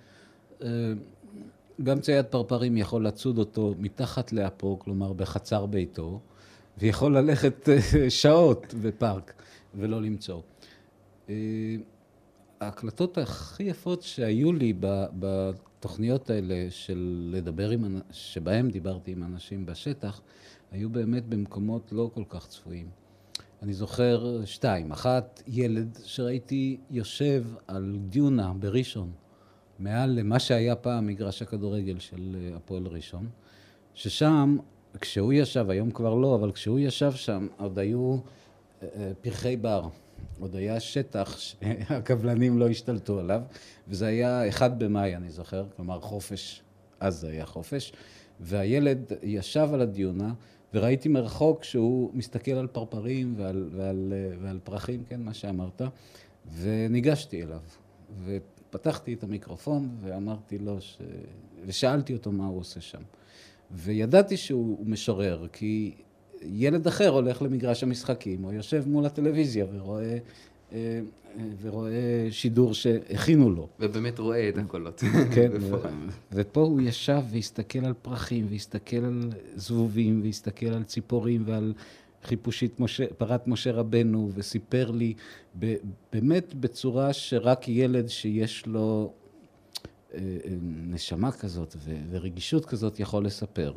גם 1.82 2.00
צייד 2.00 2.26
פרפרים 2.26 2.76
יכול 2.76 3.06
לצוד 3.06 3.38
אותו 3.38 3.74
מתחת 3.78 4.32
לאפו, 4.32 4.78
כלומר 4.78 5.12
בחצר 5.12 5.66
ביתו, 5.66 6.20
ויכול 6.78 7.18
ללכת 7.18 7.68
אה, 7.68 8.10
שעות 8.10 8.74
בפארק 8.82 9.32
ולא 9.74 10.02
למצוא. 10.02 10.40
אה, 11.28 11.34
ההקלטות 12.60 13.18
הכי 13.18 13.62
יפות 13.62 14.02
שהיו 14.02 14.52
לי 14.52 14.72
בתוכניות 15.18 16.30
האלה 16.30 16.66
של 16.70 17.30
לדבר 17.32 17.70
עם, 17.70 18.00
שבהם 18.10 18.70
דיברתי 18.70 19.12
עם 19.12 19.22
אנשים 19.22 19.66
בשטח, 19.66 20.20
היו 20.70 20.90
באמת 20.90 21.26
במקומות 21.28 21.92
לא 21.92 22.10
כל 22.14 22.24
כך 22.28 22.46
צפויים. 22.46 22.88
אני 23.62 23.72
זוכר 23.72 24.44
שתיים. 24.44 24.92
אחת, 24.92 25.42
ילד 25.46 25.98
שראיתי 26.04 26.76
יושב 26.90 27.44
על 27.66 27.96
דיונה 28.08 28.52
בראשון, 28.52 29.10
מעל 29.80 30.10
למה 30.10 30.38
שהיה 30.38 30.76
פעם 30.76 31.06
מגרש 31.06 31.42
הכדורגל 31.42 31.98
של 31.98 32.36
אה, 32.38 32.56
הפועל 32.56 32.86
ראשון, 32.86 33.28
ששם, 33.94 34.56
כשהוא 35.00 35.32
ישב, 35.32 35.70
היום 35.70 35.90
כבר 35.90 36.14
לא, 36.14 36.34
אבל 36.34 36.52
כשהוא 36.52 36.78
ישב 36.78 37.12
שם, 37.12 37.46
עוד 37.58 37.78
היו 37.78 38.16
אה, 38.82 38.88
אה, 38.96 39.12
פרחי 39.20 39.56
בר. 39.56 39.88
עוד 40.40 40.56
היה 40.56 40.80
שטח 40.80 41.38
שהקבלנים 41.38 42.58
לא 42.60 42.68
השתלטו 42.68 43.18
עליו, 43.18 43.42
וזה 43.88 44.06
היה 44.06 44.48
אחד 44.48 44.78
במאי, 44.78 45.16
אני 45.16 45.30
זוכר, 45.30 45.66
כלומר 45.76 46.00
חופש, 46.00 46.62
אז 47.00 47.16
זה 47.20 47.28
היה 47.28 47.46
חופש, 47.46 47.92
והילד 48.40 49.12
ישב 49.22 49.68
על 49.72 49.80
הדיונה, 49.80 50.32
וראיתי 50.74 51.08
מרחוק 51.08 51.64
שהוא 51.64 52.10
מסתכל 52.14 52.50
על 52.50 52.66
פרפרים 52.66 53.34
ועל, 53.36 53.68
ועל, 53.72 54.12
ועל 54.42 54.58
פרחים, 54.64 55.04
כן, 55.08 55.20
מה 55.22 55.34
שאמרת, 55.34 55.82
וניגשתי 56.54 57.42
אליו, 57.42 57.60
ופתחתי 58.70 59.14
את 59.14 59.22
המיקרופון 59.22 59.88
ואמרתי 60.00 60.58
לו, 60.58 60.80
ש... 60.80 60.98
ושאלתי 61.66 62.12
אותו 62.12 62.32
מה 62.32 62.46
הוא 62.46 62.60
עושה 62.60 62.80
שם. 62.80 63.02
וידעתי 63.70 64.36
שהוא 64.36 64.86
משורר, 64.86 65.46
כי 65.52 65.94
ילד 66.42 66.86
אחר 66.86 67.08
הולך 67.08 67.42
למגרש 67.42 67.82
המשחקים, 67.82 68.44
או 68.44 68.52
יושב 68.52 68.88
מול 68.88 69.06
הטלוויזיה 69.06 69.66
ורואה, 69.72 70.02
אה, 70.02 70.18
אה, 70.72 71.00
ורואה 71.62 72.28
שידור 72.30 72.74
שהכינו 72.74 73.50
לו. 73.50 73.68
ובאמת 73.80 74.18
רואה 74.18 74.48
את 74.48 74.58
הקולות. 74.58 75.02
כן, 75.34 75.50
ופה 76.32 76.60
הוא 76.60 76.80
ישב 76.80 77.22
והסתכל 77.30 77.84
על 77.84 77.94
פרחים, 78.02 78.46
והסתכל 78.50 79.04
על 79.04 79.30
זבובים, 79.56 80.20
והסתכל 80.24 80.66
על 80.66 80.84
ציפורים 80.84 81.42
ועל 81.46 81.72
חיפושית 82.24 82.80
משה, 82.80 83.06
פרת 83.18 83.46
משה 83.46 83.72
רבנו, 83.72 84.30
וסיפר 84.34 84.90
לי 84.90 85.14
ב- 85.58 85.76
באמת 86.12 86.54
בצורה 86.54 87.12
שרק 87.12 87.68
ילד 87.68 88.08
שיש 88.08 88.66
לו 88.66 89.12
אה, 90.14 90.18
אה, 90.18 90.50
נשמה 90.62 91.32
כזאת 91.32 91.76
ו- 91.78 92.02
ורגישות 92.10 92.64
כזאת 92.66 93.00
יכול 93.00 93.24
לספר. 93.24 93.72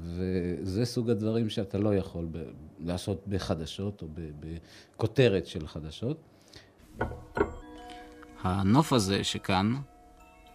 וזה 0.00 0.84
סוג 0.84 1.10
הדברים 1.10 1.48
שאתה 1.50 1.78
לא 1.78 1.94
יכול 1.94 2.26
ב- 2.32 2.42
לעשות 2.80 3.22
בחדשות 3.28 4.02
או 4.02 4.06
בכותרת 4.40 5.46
של 5.46 5.66
חדשות. 5.66 6.16
הנוף 8.42 8.92
הזה 8.92 9.24
שכאן, 9.24 9.74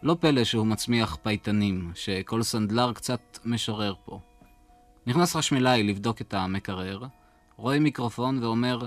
לא 0.04 0.18
פלא 0.20 0.44
שהוא 0.44 0.66
מצמיח 0.66 1.18
פייטנים, 1.24 1.92
שכל 1.96 2.44
סנדלר 2.44 2.94
קצת 2.94 3.20
משורר 3.46 3.94
פה. 4.06 4.20
נכנס 5.08 5.36
חשמלאי 5.36 5.84
לבדוק 5.84 6.22
את 6.22 6.34
המקרר, 6.34 7.04
רואה 7.56 7.80
מיקרופון 7.80 8.44
ואומר, 8.44 8.80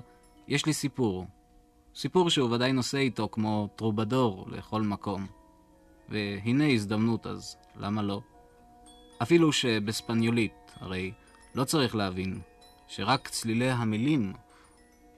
יש 0.49 0.67
לי 0.67 0.73
סיפור. 0.73 1.27
סיפור 1.95 2.31
שהוא 2.31 2.51
ודאי 2.51 2.73
נושא 2.73 2.99
איתו 2.99 3.29
כמו 3.33 3.69
טרובדור 3.77 4.47
לכל 4.51 4.83
מקום. 4.83 5.27
והנה 6.09 6.73
הזדמנות 6.73 7.27
אז, 7.27 7.57
למה 7.77 8.03
לא? 8.03 8.21
אפילו 9.23 9.53
שבספניולית, 9.53 10.73
הרי 10.81 11.13
לא 11.55 11.65
צריך 11.65 11.95
להבין 11.95 12.41
שרק 12.89 13.29
צלילי 13.29 13.71
המילים 13.71 14.33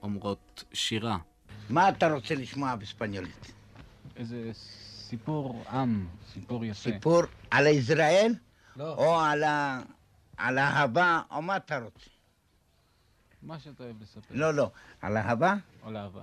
אומרות 0.03 0.63
שירה. 0.73 1.17
מה 1.69 1.89
אתה 1.89 2.13
רוצה 2.13 2.35
לשמוע 2.35 2.75
בספניולית? 2.75 3.51
איזה 4.15 4.51
סיפור 5.09 5.63
עם, 5.69 6.07
סיפור 6.33 6.65
יפה. 6.65 6.91
סיפור 6.91 7.21
על 7.51 7.67
ישראל? 7.67 8.35
לא. 8.75 8.93
או 8.93 9.19
על, 9.19 9.43
ה... 9.43 9.81
על 10.36 10.58
אהבה, 10.58 11.22
או 11.30 11.42
מה 11.42 11.56
אתה 11.56 11.78
רוצה? 11.78 12.10
מה 13.42 13.58
שאתה 13.58 13.84
אוהב 13.84 14.02
לספר. 14.02 14.34
לא, 14.34 14.54
לא. 14.54 14.70
על 15.02 15.16
אהבה? 15.16 15.54
על 15.82 15.96
אהבה. 15.96 16.22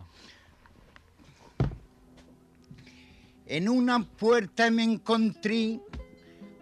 En 3.47 3.69
una 3.69 3.99
puerta 3.99 4.71
me 4.71 4.83
encontré 4.83 5.79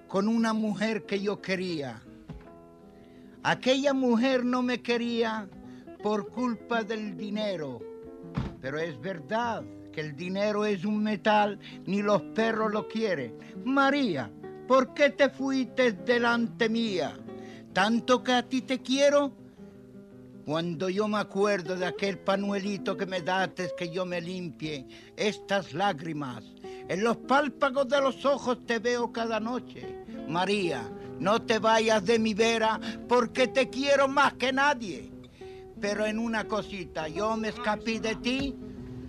con 0.10 0.28
una 0.28 0.52
mujer 0.52 1.06
que 1.06 1.22
yo 1.22 1.42
quería. 1.42 2.02
Aquella 3.42 3.94
mujer 3.94 4.44
no 4.44 4.62
me 4.62 4.82
quería 4.82 5.48
por 6.02 6.30
culpa 6.30 6.84
del 6.84 7.16
dinero, 7.16 7.80
pero 8.62 8.80
es 8.80 9.00
verdad 9.00 9.64
que 9.94 10.02
el 10.02 10.16
dinero 10.16 10.66
es 10.66 10.84
un 10.84 11.02
metal, 11.02 11.58
ni 11.86 12.02
los 12.02 12.22
perros 12.36 12.74
lo 12.74 12.88
quieren. 12.90 13.38
María, 13.64 14.30
¿por 14.68 14.94
qué 14.94 15.10
te 15.10 15.30
fuiste 15.30 15.94
delante 15.94 16.68
mía? 16.68 17.18
Tanto 17.73 18.23
que 18.23 18.33
a 18.33 18.43
ti 18.43 18.63
te 18.63 18.81
quiero. 18.81 19.33
Cuando 20.45 20.89
yo 20.89 21.07
me 21.09 21.19
acuerdo 21.19 21.77
de 21.77 21.85
aquel 21.85 22.19
panuelito 22.19 22.97
que 22.97 23.05
me 23.05 23.21
daste 23.21 23.71
que 23.77 23.91
yo 23.91 24.07
me 24.07 24.21
limpie 24.21 24.87
estas 25.15 25.75
lágrimas, 25.75 26.43
en 26.89 27.05
los 27.05 27.19
párpados 27.19 27.87
de 27.89 28.01
los 28.01 28.25
ojos 28.25 28.65
te 28.65 28.79
veo 28.79 29.13
cada 29.13 29.41
noche. 29.41 30.05
María, 30.27 30.91
no 31.19 31.43
te 31.43 31.59
vayas 31.59 32.05
de 32.07 32.19
mi 32.19 32.33
vera 32.33 32.81
porque 33.07 33.49
te 33.49 33.69
quiero 33.69 34.09
más 34.09 34.35
que 34.35 34.53
nadie. 34.53 35.13
Pero 35.81 36.07
en 36.07 36.19
una 36.19 36.45
cosita, 36.45 37.09
yo 37.09 37.37
me 37.37 37.49
escapé 37.49 38.01
de 38.01 38.17
ti, 38.17 38.57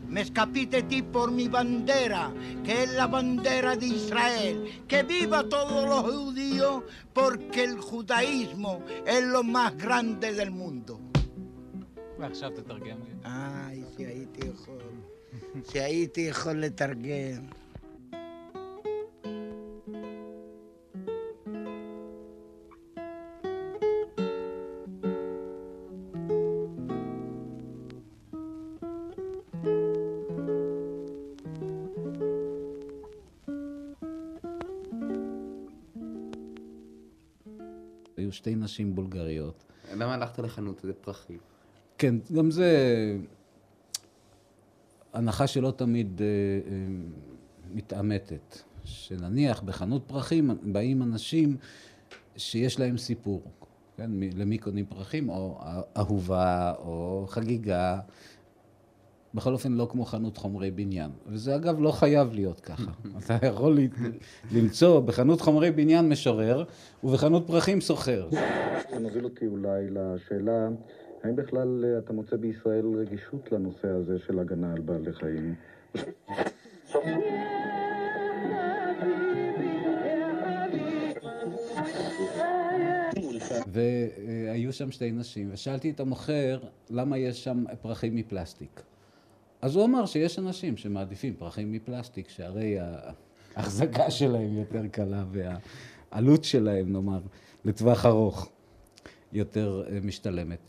me 0.08 0.20
escapé 0.20 0.66
de 0.66 0.82
ti 0.84 1.02
por 1.02 1.30
mi 1.32 1.48
bandera, 1.48 2.32
que 2.64 2.84
es 2.84 2.92
la 2.92 3.06
bandera 3.06 3.74
de 3.76 3.86
Israel. 3.86 4.56
Que 4.86 5.02
viva 5.02 5.48
todos 5.48 5.88
los 5.88 6.02
judíos 6.14 6.84
porque 7.12 7.64
el 7.64 7.78
judaísmo 7.78 8.82
es 9.06 9.24
lo 9.24 9.42
más 9.42 9.76
grande 9.76 10.32
del 10.32 10.50
mundo. 10.50 11.00
ועכשיו 12.18 12.50
תתרגם 12.50 12.98
לי. 13.04 13.14
איי, 13.24 13.82
שהייתי 13.96 14.46
יכול, 14.46 14.74
שהייתי 15.70 16.20
יכול 16.20 16.52
לתרגם. 16.52 17.57
שתי 38.49 38.55
נשים 38.55 38.95
בולגריות. 38.95 39.63
למה 39.93 40.13
הלכת 40.13 40.39
לחנות 40.39 40.83
לפרחים? 40.83 41.37
כן, 41.97 42.15
גם 42.33 42.51
זה 42.51 42.71
הנחה 45.13 45.47
שלא 45.47 45.71
תמיד 45.71 46.21
אה, 46.21 46.25
אה, 46.71 46.71
מתעמתת. 47.73 48.57
שנניח 48.83 49.61
בחנות 49.61 50.03
פרחים 50.07 50.51
באים 50.63 51.03
אנשים 51.03 51.57
שיש 52.37 52.79
להם 52.79 52.97
סיפור. 52.97 53.43
כן, 53.97 54.11
למי 54.35 54.57
קונים 54.57 54.85
פרחים? 54.85 55.29
או 55.29 55.59
אה- 55.61 55.81
אהובה, 55.97 56.73
או 56.77 57.25
חגיגה. 57.29 57.99
בכל 59.33 59.53
אופן 59.53 59.71
לא 59.71 59.87
כמו 59.91 60.05
חנות 60.05 60.37
חומרי 60.37 60.71
בניין. 60.71 61.11
וזה 61.27 61.55
אגב 61.55 61.81
לא 61.81 61.91
חייב 61.91 62.33
להיות 62.33 62.59
ככה. 62.59 62.91
אתה 63.25 63.47
יכול 63.47 63.77
למצוא 64.51 64.99
בחנות 64.99 65.41
חומרי 65.41 65.71
בניין 65.71 66.09
משורר 66.09 66.63
ובחנות 67.03 67.47
פרחים 67.47 67.81
סוחר. 67.81 68.27
זה 68.91 68.99
מוביל 68.99 69.23
אותי 69.23 69.47
אולי 69.47 69.85
לשאלה, 69.89 70.67
האם 71.23 71.35
בכלל 71.35 71.85
אה, 71.85 71.97
אתה 71.97 72.13
מוצא 72.13 72.35
בישראל 72.35 72.85
רגישות 72.97 73.51
לנושא 73.51 73.87
הזה 73.87 74.17
של 74.27 74.39
הגנה 74.39 74.73
על 74.73 74.81
בעלי 74.81 75.13
חיים? 75.13 75.55
והיו 83.67 84.73
שם 84.73 84.91
שתי 84.91 85.11
נשים, 85.11 85.49
ושאלתי 85.53 85.89
את 85.89 85.99
המוכר 85.99 86.59
למה 86.89 87.17
יש 87.17 87.43
שם 87.43 87.63
פרחים 87.81 88.15
מפלסטיק. 88.15 88.81
אז 89.61 89.75
הוא 89.75 89.85
אמר 89.85 90.05
שיש 90.05 90.39
אנשים 90.39 90.77
שמעדיפים 90.77 91.33
פרחים 91.33 91.71
מפלסטיק, 91.71 92.29
שהרי 92.29 92.77
ההחזקה 93.55 94.11
שלהם 94.11 94.57
יותר 94.57 94.87
קלה 94.87 95.23
והעלות 95.31 96.43
שלהם, 96.43 96.93
נאמר, 96.93 97.19
לטווח 97.65 98.05
ארוך 98.05 98.49
יותר 99.33 99.83
אה, 99.87 99.99
משתלמת. 100.03 100.59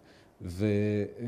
ו... 0.43 0.67
אה, 1.21 1.27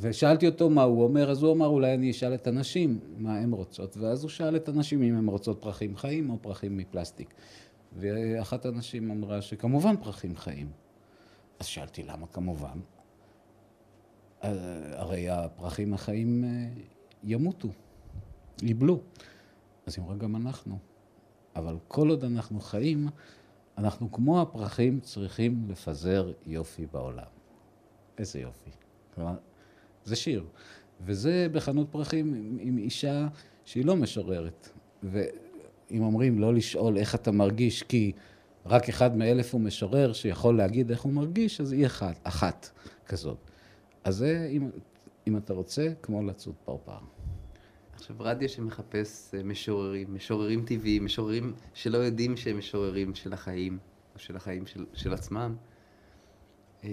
ושאלתי 0.00 0.46
אותו 0.46 0.70
מה 0.70 0.82
הוא 0.82 1.04
אומר, 1.04 1.30
אז 1.30 1.42
הוא 1.42 1.52
אמר 1.52 1.66
אולי 1.66 1.94
אני 1.94 2.10
אשאל 2.10 2.34
את 2.34 2.46
הנשים 2.46 2.98
מה 3.18 3.38
הן 3.38 3.52
רוצות, 3.52 3.96
ואז 3.96 4.22
הוא 4.22 4.30
שאל 4.30 4.56
את 4.56 4.68
הנשים 4.68 5.02
אם 5.02 5.16
הן 5.16 5.26
רוצות 5.26 5.60
פרחים 5.60 5.96
חיים 5.96 6.30
או 6.30 6.36
פרחים 6.42 6.76
מפלסטיק. 6.76 7.34
ואחת 7.96 8.66
הנשים 8.66 9.10
אמרה 9.10 9.42
שכמובן 9.42 9.96
פרחים 9.96 10.36
חיים. 10.36 10.70
אז 11.58 11.66
שאלתי 11.66 12.02
למה 12.02 12.26
כמובן? 12.26 12.78
אה, 14.44 14.50
הרי 15.00 15.28
הפרחים 15.28 15.94
החיים 15.94 16.44
אה, 16.44 16.82
ימותו, 17.24 17.68
יבלו. 18.62 19.00
אז 19.86 19.94
היא 19.96 20.04
אמרה 20.04 20.16
גם 20.16 20.36
אנחנו. 20.36 20.78
אבל 21.56 21.76
כל 21.88 22.08
עוד 22.08 22.24
אנחנו 22.24 22.60
חיים, 22.60 23.08
אנחנו 23.78 24.12
כמו 24.12 24.42
הפרחים 24.42 25.00
צריכים 25.00 25.66
לפזר 25.68 26.32
יופי 26.46 26.86
בעולם. 26.92 27.24
איזה 28.18 28.40
יופי. 28.40 28.70
כלומר, 29.14 29.34
זה 30.04 30.16
שיר. 30.16 30.44
וזה 31.00 31.46
בחנות 31.52 31.86
פרחים 31.90 32.34
עם, 32.34 32.58
עם 32.60 32.78
אישה 32.78 33.28
שהיא 33.64 33.84
לא 33.84 33.96
משוררת. 33.96 34.68
ואם 35.02 36.02
אומרים 36.02 36.38
לא 36.38 36.54
לשאול 36.54 36.96
איך 36.96 37.14
אתה 37.14 37.32
מרגיש 37.32 37.82
כי 37.82 38.12
רק 38.66 38.88
אחד 38.88 39.16
מאלף 39.16 39.52
הוא 39.54 39.60
משורר 39.60 40.12
שיכול 40.12 40.56
להגיד 40.56 40.90
איך 40.90 41.02
הוא 41.02 41.12
מרגיש, 41.12 41.60
אז 41.60 41.72
היא 41.72 41.86
אחת, 41.86 42.20
אחת 42.22 42.70
כזאת. 43.06 43.51
אז 44.04 44.16
זה, 44.16 44.48
אם, 44.50 44.70
אם 45.26 45.36
אתה 45.36 45.52
רוצה, 45.52 45.92
כמו 46.02 46.22
לצוד 46.22 46.54
פרפר. 46.64 46.98
עכשיו, 47.94 48.16
רדיו 48.18 48.48
שמחפש 48.48 49.34
אה, 49.34 49.42
משוררים, 49.42 50.14
משוררים 50.14 50.64
טבעיים, 50.64 51.04
משוררים 51.04 51.52
שלא 51.74 51.98
יודעים 51.98 52.36
שהם 52.36 52.58
משוררים 52.58 53.14
של 53.14 53.32
החיים, 53.32 53.78
או 54.14 54.18
של 54.18 54.36
החיים 54.36 54.66
של, 54.66 54.86
של 54.94 55.14
עצמם, 55.14 55.56
אה, 56.84 56.90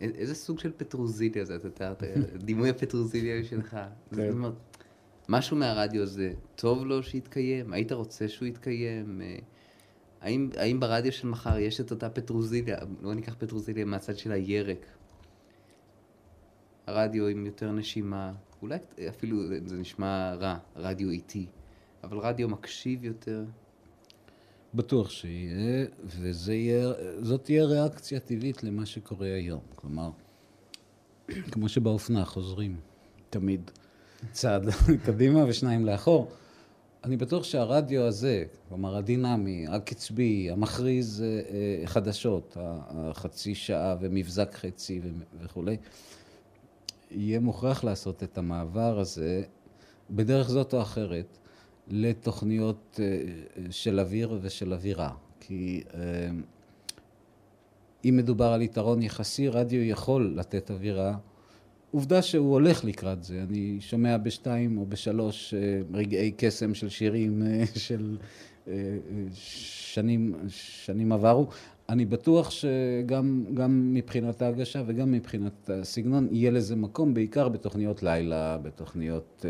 איזה 0.00 0.34
סוג 0.34 0.58
של 0.58 0.72
פטרוזיליה 0.76 1.44
זה, 1.44 1.56
אתה 1.56 1.70
תיארת, 1.70 2.02
דימוי 2.44 2.70
הפטרוזיליה 2.70 3.44
שלך. 3.44 3.76
כן. 4.16 4.32
משהו 5.28 5.56
מהרדיו 5.56 6.02
הזה, 6.02 6.32
טוב 6.56 6.84
לו 6.86 7.02
שיתקיים? 7.02 7.72
היית 7.72 7.92
רוצה 7.92 8.28
שהוא 8.28 8.48
יתקיים? 8.48 9.20
אה, 9.22 9.36
האם, 10.20 10.50
האם 10.56 10.80
ברדיו 10.80 11.12
של 11.12 11.28
מחר 11.28 11.58
יש 11.58 11.80
את 11.80 11.90
אותה 11.90 12.10
פטרוזיליה, 12.10 12.76
לא 13.02 13.14
ניקח 13.14 13.34
פטרוזיליה 13.38 13.84
מהצד 13.84 14.18
של 14.18 14.32
הירק, 14.32 14.86
הרדיו 16.86 17.26
עם 17.26 17.46
יותר 17.46 17.72
נשימה, 17.72 18.32
אולי 18.62 18.78
אפילו 19.08 19.36
זה 19.66 19.76
נשמע 19.76 20.34
רע, 20.34 20.58
רדיו 20.76 21.10
איטי, 21.10 21.46
אבל 22.04 22.18
רדיו 22.18 22.48
מקשיב 22.48 23.04
יותר. 23.04 23.44
בטוח 24.74 25.10
שיהיה, 25.10 25.86
וזאת 26.04 27.44
תהיה 27.44 27.64
ריאקציה 27.64 28.20
טבעית 28.20 28.64
למה 28.64 28.86
שקורה 28.86 29.26
היום. 29.26 29.60
כלומר, 29.74 30.10
כמו 31.50 31.68
שבאופנה 31.68 32.24
חוזרים 32.24 32.76
תמיד 33.30 33.70
צעד 34.32 34.66
קדימה 35.06 35.44
ושניים 35.48 35.84
לאחור. 35.86 36.30
אני 37.04 37.16
בטוח 37.16 37.44
שהרדיו 37.44 38.02
הזה, 38.02 38.44
כלומר 38.68 38.96
הדינמי, 38.96 39.66
הקצבי, 39.68 40.50
המכריז 40.50 41.22
אה, 41.22 41.26
אה, 41.26 41.86
חדשות, 41.86 42.56
החצי 42.60 43.54
שעה 43.54 43.96
ומבזק 44.00 44.54
חצי 44.54 45.00
וכולי, 45.40 45.76
יהיה 47.14 47.40
מוכרח 47.40 47.84
לעשות 47.84 48.22
את 48.22 48.38
המעבר 48.38 48.98
הזה 48.98 49.42
בדרך 50.10 50.48
זאת 50.48 50.74
או 50.74 50.82
אחרת 50.82 51.38
לתוכניות 51.88 53.00
אה, 53.02 53.22
של 53.70 54.00
אוויר 54.00 54.38
ושל 54.42 54.72
אווירה. 54.72 55.10
כי 55.40 55.82
אם 58.04 58.16
מדובר 58.16 58.44
על 58.52 58.62
יתרון 58.62 59.02
יחסי, 59.02 59.48
רדיו 59.48 59.82
יכול 59.82 60.34
לתת 60.36 60.70
אווירה 60.70 61.16
עובדה 61.92 62.22
שהוא 62.22 62.52
הולך 62.52 62.84
לקראת 62.84 63.24
זה. 63.24 63.44
אני 63.48 63.76
שומע 63.80 64.16
בשתיים 64.16 64.78
או 64.78 64.86
בשלוש 64.86 65.54
אה, 65.54 65.80
רגעי 65.94 66.32
קסם 66.36 66.74
של 66.74 66.88
שירים 66.88 67.42
אה, 67.46 67.64
של 67.74 68.16
אה, 68.68 68.72
שנים, 69.32 70.34
שנים 70.48 71.12
עברו. 71.12 71.46
אני 71.92 72.04
בטוח 72.04 72.50
שגם 72.50 73.94
מבחינת 73.94 74.42
ההגשה 74.42 74.82
וגם 74.86 75.12
מבחינת 75.12 75.70
הסגנון 75.70 76.28
יהיה 76.30 76.50
לזה 76.50 76.76
מקום, 76.76 77.14
בעיקר 77.14 77.48
בתוכניות 77.48 78.02
לילה, 78.02 78.58
בתוכניות 78.58 79.44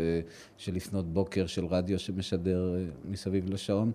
של 0.57 0.75
לפנות 0.75 1.13
בוקר 1.13 1.45
של 1.45 1.65
רדיו 1.65 1.99
שמשדר 1.99 2.75
מסביב 3.05 3.49
לשעון, 3.49 3.91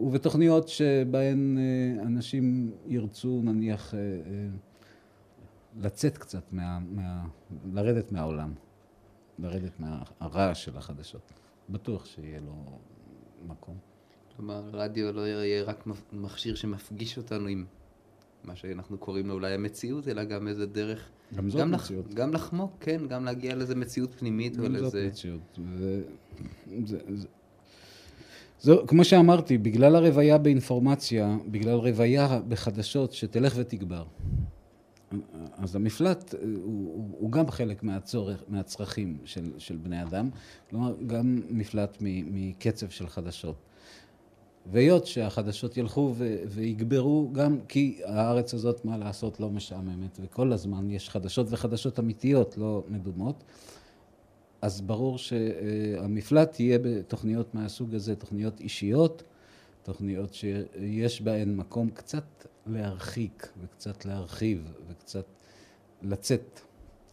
ובתוכניות 0.00 0.68
שבהן 0.68 1.58
אנשים 2.06 2.72
ירצו 2.86 3.40
נניח 3.44 3.94
לצאת 5.80 6.18
קצת, 6.18 6.52
מה, 6.52 6.78
מה, 6.90 7.24
לרדת 7.72 8.12
מהעולם, 8.12 8.54
לרדת 9.38 9.80
מהרעש 9.80 10.64
של 10.64 10.76
החדשות. 10.76 11.32
בטוח 11.68 12.06
שיהיה 12.06 12.40
לו 12.40 12.78
מקום. 13.46 13.93
כלומר, 14.36 14.62
רדיו 14.72 15.12
לא 15.12 15.20
יהיה 15.20 15.62
רק 15.62 15.86
מכשיר 16.12 16.54
שמפגיש 16.54 17.18
אותנו 17.18 17.48
עם 17.48 17.64
מה 18.44 18.56
שאנחנו 18.56 18.98
קוראים 18.98 19.26
לו 19.26 19.34
אולי 19.34 19.54
המציאות, 19.54 20.08
אלא 20.08 20.24
גם 20.24 20.48
איזה 20.48 20.66
דרך... 20.66 21.08
גם 21.34 21.50
זאת 21.50 21.60
גם 21.60 21.70
מציאות. 21.70 22.06
לח, 22.06 22.14
גם 22.14 22.32
לחמוק, 22.32 22.76
כן, 22.80 23.08
גם 23.08 23.24
להגיע 23.24 23.54
לאיזה 23.54 23.74
מציאות 23.74 24.14
פנימית 24.14 24.56
גם 24.56 24.78
זאת 24.78 24.94
מציאות. 24.94 25.58
ו... 25.78 26.00
זה, 26.84 26.98
זה... 27.14 27.26
זו, 28.60 28.86
כמו 28.86 29.04
שאמרתי, 29.04 29.58
בגלל 29.58 29.96
הרוויה 29.96 30.38
באינפורמציה, 30.38 31.36
בגלל 31.46 31.74
רוויה 31.74 32.40
בחדשות 32.48 33.12
שתלך 33.12 33.54
ותגבר, 33.56 34.04
אז 35.56 35.76
המפלט 35.76 36.34
אה, 36.34 36.40
הוא, 36.62 37.10
הוא 37.18 37.32
גם 37.32 37.50
חלק 37.50 37.82
מהצורך, 37.82 38.42
מהצרכים 38.48 39.18
של, 39.24 39.52
של 39.58 39.76
בני 39.76 40.02
אדם, 40.02 40.30
כלומר 40.70 40.94
גם 41.06 41.40
מפלט 41.50 41.96
מקצב 42.00 42.88
של 42.88 43.08
חדשות. 43.08 43.56
והיות 44.66 45.06
שהחדשות 45.06 45.76
ילכו 45.76 46.14
ו- 46.16 46.42
ויגברו, 46.46 47.30
גם 47.32 47.58
כי 47.68 48.00
הארץ 48.04 48.54
הזאת, 48.54 48.84
מה 48.84 48.96
לעשות, 48.96 49.40
לא 49.40 49.50
משעממת, 49.50 50.18
וכל 50.22 50.52
הזמן 50.52 50.90
יש 50.90 51.10
חדשות 51.10 51.46
וחדשות 51.50 51.98
אמיתיות, 51.98 52.58
לא 52.58 52.84
מדומות, 52.88 53.44
אז 54.62 54.80
ברור 54.80 55.18
שהמפלט 55.18 56.60
יהיה 56.60 56.78
בתוכניות 56.82 57.54
מהסוג 57.54 57.94
הזה, 57.94 58.16
תוכניות 58.16 58.60
אישיות, 58.60 59.22
תוכניות 59.82 60.34
שיש 60.34 61.22
בהן 61.22 61.56
מקום 61.56 61.90
קצת 61.90 62.24
להרחיק 62.66 63.52
וקצת 63.60 64.04
להרחיב 64.04 64.72
וקצת 64.88 65.26
לצאת 66.02 66.60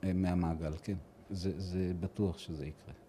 אה, 0.04 0.14
מהמעגל, 0.14 0.74
כן. 0.84 0.96
זה, 1.30 1.52
זה 1.60 1.92
בטוח 2.00 2.38
שזה 2.38 2.66
יקרה. 2.66 3.01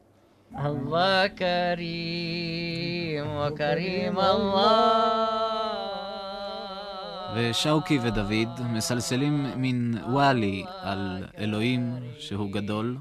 الله 0.55 1.27
كريم 1.27 3.27
وكريم 3.27 4.19
الله 4.19 5.27
ושאוקי 7.35 7.99
ודוד 8.01 8.49
מסלסלים 8.73 9.45
מין 9.55 9.97
וואלי 10.09 10.65
על 10.81 11.25
אלוהים 11.37 11.95
שהוא 12.19 12.51
גדול, 12.51 12.97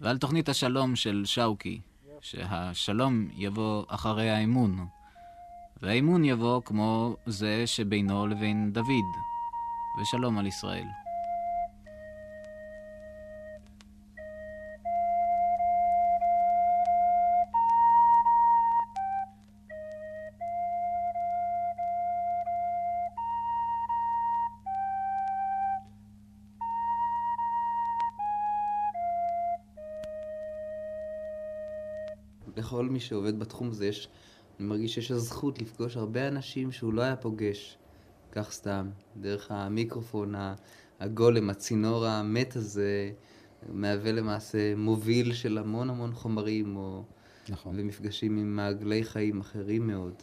ועל 0.00 0.18
תוכנית 0.18 0.48
השלום 0.48 0.96
של 0.96 1.22
שאוקי, 1.24 1.80
שהשלום 2.20 3.28
יבוא 3.36 3.84
אחרי 3.88 4.30
האמון. 4.30 4.86
והאימון 5.82 6.24
יבוא 6.24 6.60
כמו 6.64 7.16
זה 7.26 7.66
שבינו 7.66 8.26
לבין 8.26 8.72
דוד, 8.72 9.08
ושלום 10.00 10.38
על 10.38 10.46
ישראל. 10.46 10.99
לכל 32.71 32.89
מי 32.89 32.99
שעובד 32.99 33.39
בתחום 33.39 33.69
הזה 33.69 33.87
יש 33.87 34.09
אני 34.59 34.67
מרגיש 34.67 34.95
שיש 34.95 35.11
לו 35.11 35.19
זכות 35.19 35.61
לפגוש 35.61 35.97
הרבה 35.97 36.27
אנשים 36.27 36.71
שהוא 36.71 36.93
לא 36.93 37.01
היה 37.01 37.15
פוגש, 37.15 37.77
כך 38.31 38.51
סתם, 38.51 38.89
דרך 39.17 39.51
המיקרופון 39.51 40.35
הגולם, 40.99 41.49
הצינור 41.49 42.05
המת 42.05 42.55
הזה, 42.55 43.11
מהווה 43.69 44.11
למעשה 44.11 44.75
מוביל 44.75 45.33
של 45.33 45.57
המון 45.57 45.89
המון 45.89 46.13
חומרים, 46.13 46.75
או... 46.75 47.03
נכון. 47.49 47.75
ומפגשים 47.77 48.37
עם 48.37 48.55
מעגלי 48.55 49.03
חיים 49.03 49.39
אחרים 49.39 49.87
מאוד. 49.87 50.13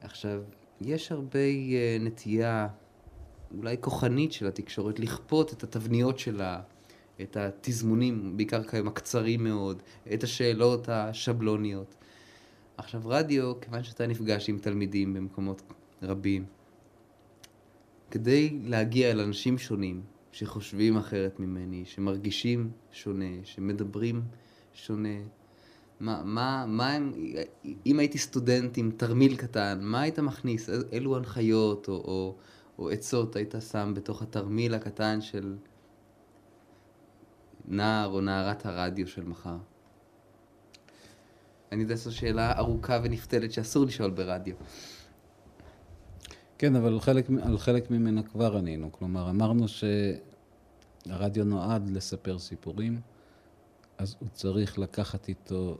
עכשיו, 0.00 0.42
יש 0.80 1.12
הרבה 1.12 1.38
uh, 1.38 2.02
נטייה 2.02 2.68
אולי 3.58 3.76
כוחנית 3.80 4.32
של 4.32 4.46
התקשורת, 4.46 5.00
לכפות 5.00 5.52
את 5.52 5.62
התבניות 5.62 6.18
שלה, 6.18 6.60
את 7.22 7.36
התזמונים, 7.36 8.36
בעיקר 8.36 8.62
כיום 8.62 8.88
הקצרים 8.88 9.44
מאוד, 9.44 9.82
את 10.14 10.24
השאלות 10.24 10.88
השבלוניות. 10.88 11.94
עכשיו 12.76 13.02
רדיו, 13.04 13.60
כיוון 13.60 13.82
שאתה 13.82 14.06
נפגש 14.06 14.48
עם 14.48 14.58
תלמידים 14.58 15.14
במקומות 15.14 15.62
רבים, 16.02 16.44
כדי 18.10 18.58
להגיע 18.62 19.10
אל 19.10 19.20
אנשים 19.20 19.58
שונים, 19.58 20.02
שחושבים 20.32 20.96
אחרת 20.96 21.40
ממני, 21.40 21.84
שמרגישים 21.84 22.70
שונה, 22.92 23.44
שמדברים 23.44 24.22
שונה, 24.72 25.18
מה, 26.00 26.22
מה, 26.24 26.64
מה 26.68 26.92
הם, 26.92 27.12
אם 27.86 27.98
הייתי 27.98 28.18
סטודנט 28.18 28.78
עם 28.78 28.90
תרמיל 28.96 29.36
קטן, 29.36 29.78
מה 29.82 30.00
היית 30.00 30.18
מכניס? 30.18 30.70
אילו 30.92 31.16
הנחיות 31.16 31.88
או, 31.88 31.94
או, 31.94 32.36
או 32.78 32.90
עצות 32.90 33.36
היית 33.36 33.54
שם 33.72 33.92
בתוך 33.96 34.22
התרמיל 34.22 34.74
הקטן 34.74 35.20
של 35.20 35.56
נער 37.68 38.08
או 38.08 38.20
נערת 38.20 38.66
הרדיו 38.66 39.06
של 39.06 39.24
מחר? 39.24 39.56
אני 41.72 41.82
יודע 41.82 41.96
שזו 41.96 42.16
שאלה 42.16 42.58
ארוכה 42.58 43.00
ונפתלת 43.02 43.52
שאסור 43.52 43.84
לשאול 43.86 44.10
ברדיו. 44.10 44.54
כן, 46.58 46.76
אבל 46.76 47.00
חלק, 47.00 47.26
על 47.42 47.58
חלק 47.58 47.90
ממנה 47.90 48.22
כבר 48.22 48.56
ענינו. 48.56 48.92
כלומר, 48.92 49.30
אמרנו 49.30 49.66
שהרדיו 51.06 51.44
נועד 51.44 51.90
לספר 51.90 52.38
סיפורים, 52.38 53.00
אז 53.98 54.16
הוא 54.18 54.28
צריך 54.32 54.78
לקחת 54.78 55.28
איתו... 55.28 55.78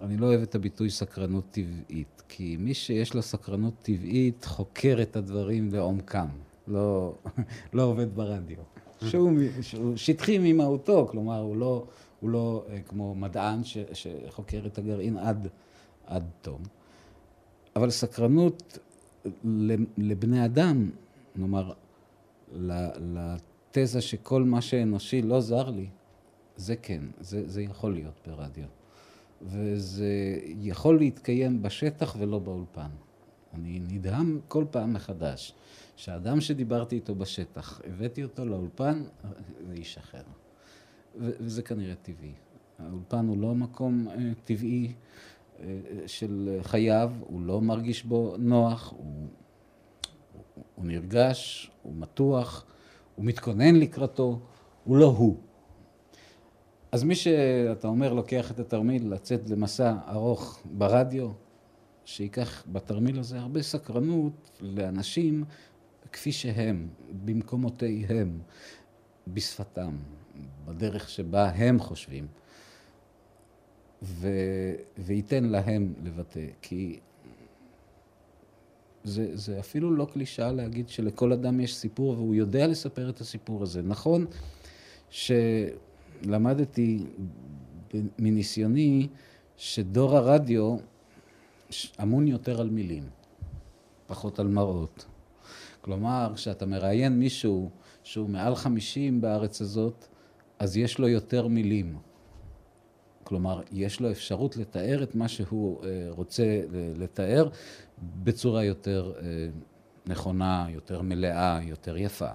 אני 0.00 0.16
לא 0.16 0.26
אוהב 0.26 0.42
את 0.42 0.54
הביטוי 0.54 0.90
סקרנות 0.90 1.44
טבעית, 1.50 2.22
כי 2.28 2.56
מי 2.56 2.74
שיש 2.74 3.14
לו 3.14 3.22
סקרנות 3.22 3.74
טבעית 3.82 4.44
חוקר 4.44 4.98
את 5.02 5.16
הדברים 5.16 5.72
לעומקם, 5.72 6.28
לא, 6.68 7.14
לא 7.74 7.82
עובד 7.82 8.14
ברדיו. 8.14 8.58
שהוא, 9.06 9.32
שהוא 9.60 9.96
שטחי 9.96 10.38
ממהותו, 10.38 11.06
כלומר, 11.10 11.38
הוא 11.40 11.56
לא, 11.56 11.84
הוא 12.20 12.30
לא 12.30 12.64
אה, 12.68 12.80
כמו 12.80 13.14
מדען 13.14 13.64
ש, 13.64 13.78
שחוקר 13.92 14.62
את 14.66 14.78
הגרעין 14.78 15.16
עד, 15.18 15.48
עד 16.06 16.24
תום. 16.42 16.62
אבל 17.76 17.90
סקרנות 17.90 18.78
לבני 19.98 20.44
אדם, 20.44 20.90
נאמר, 21.36 21.72
לתזה 22.52 24.00
שכל 24.00 24.42
מה 24.42 24.60
שאנושי 24.60 25.22
לא 25.22 25.40
זר 25.40 25.70
לי, 25.70 25.86
זה 26.56 26.76
כן, 26.76 27.02
זה, 27.20 27.48
זה 27.48 27.62
יכול 27.62 27.94
להיות 27.94 28.20
ברדיו. 28.26 28.64
וזה 29.42 30.38
יכול 30.60 30.98
להתקיים 30.98 31.62
בשטח 31.62 32.16
ולא 32.18 32.38
באולפן. 32.38 32.90
אני 33.54 33.80
נדהם 33.88 34.40
כל 34.48 34.64
פעם 34.70 34.92
מחדש 34.92 35.54
שהאדם 35.98 36.40
שדיברתי 36.40 36.96
איתו 36.96 37.14
בשטח, 37.14 37.80
הבאתי 37.84 38.22
אותו 38.22 38.44
לאולפן, 38.44 39.04
זה 39.66 39.72
איש 39.72 39.98
אחר. 39.98 40.22
וזה 41.16 41.62
כנראה 41.62 41.94
טבעי. 41.94 42.32
האולפן 42.78 43.28
הוא 43.28 43.38
לא 43.38 43.54
מקום 43.54 44.08
אה, 44.08 44.16
טבעי 44.44 44.92
אה, 45.60 45.66
של 46.06 46.58
חייו, 46.62 47.12
הוא 47.20 47.40
לא 47.40 47.60
מרגיש 47.60 48.04
בו 48.04 48.34
נוח, 48.38 48.92
הוא, 48.96 49.26
הוא 50.74 50.84
נרגש, 50.84 51.70
הוא 51.82 51.94
מתוח, 51.96 52.64
הוא 53.14 53.24
מתכונן 53.24 53.76
לקראתו, 53.76 54.40
הוא 54.84 54.96
לא 54.96 55.06
הוא. 55.06 55.36
אז 56.92 57.04
מי 57.04 57.14
שאתה 57.14 57.88
אומר 57.88 58.12
לוקח 58.12 58.50
את 58.50 58.58
התרמיל 58.58 59.12
לצאת 59.12 59.50
למסע 59.50 59.94
ארוך 60.08 60.60
ברדיו, 60.64 61.30
שייקח 62.04 62.64
בתרמיל 62.72 63.18
הזה 63.18 63.38
הרבה 63.38 63.62
סקרנות 63.62 64.50
לאנשים 64.60 65.44
כפי 66.12 66.32
שהם, 66.32 66.88
במקומותיהם, 67.24 68.38
בשפתם, 69.28 69.96
בדרך 70.64 71.08
שבה 71.08 71.48
הם 71.48 71.78
חושבים. 71.78 72.26
ו... 74.02 74.28
וייתן 74.98 75.44
להם 75.44 75.94
לבטא, 76.04 76.46
כי 76.62 76.98
זה, 79.04 79.36
זה 79.36 79.60
אפילו 79.60 79.94
לא 79.94 80.06
קלישאה 80.12 80.52
להגיד 80.52 80.88
שלכל 80.88 81.32
אדם 81.32 81.60
יש 81.60 81.76
סיפור 81.76 82.12
והוא 82.12 82.34
יודע 82.34 82.66
לספר 82.66 83.10
את 83.10 83.20
הסיפור 83.20 83.62
הזה. 83.62 83.82
נכון 83.82 84.26
שלמדתי 86.20 87.04
מניסיוני 88.18 89.08
שדור 89.56 90.16
הרדיו 90.16 90.76
אמון 92.02 92.28
יותר 92.28 92.60
על 92.60 92.70
מילים, 92.70 93.04
פחות 94.06 94.38
על 94.38 94.46
מראות. 94.46 95.06
כלומר, 95.80 96.32
כשאתה 96.34 96.66
מראיין 96.66 97.18
מישהו 97.18 97.70
שהוא 98.02 98.28
מעל 98.28 98.54
חמישים 98.54 99.20
בארץ 99.20 99.60
הזאת, 99.60 100.06
אז 100.58 100.76
יש 100.76 100.98
לו 100.98 101.08
יותר 101.08 101.46
מילים. 101.46 101.98
כלומר, 103.24 103.62
יש 103.72 104.00
לו 104.00 104.10
אפשרות 104.10 104.56
לתאר 104.56 105.02
את 105.02 105.14
מה 105.14 105.28
שהוא 105.28 105.84
אה, 105.84 106.06
רוצה 106.08 106.62
לתאר 106.96 107.48
בצורה 108.22 108.64
יותר 108.64 109.12
אה, 109.20 109.48
נכונה, 110.06 110.66
יותר 110.70 111.02
מלאה, 111.02 111.58
יותר 111.62 111.96
יפה. 111.96 112.30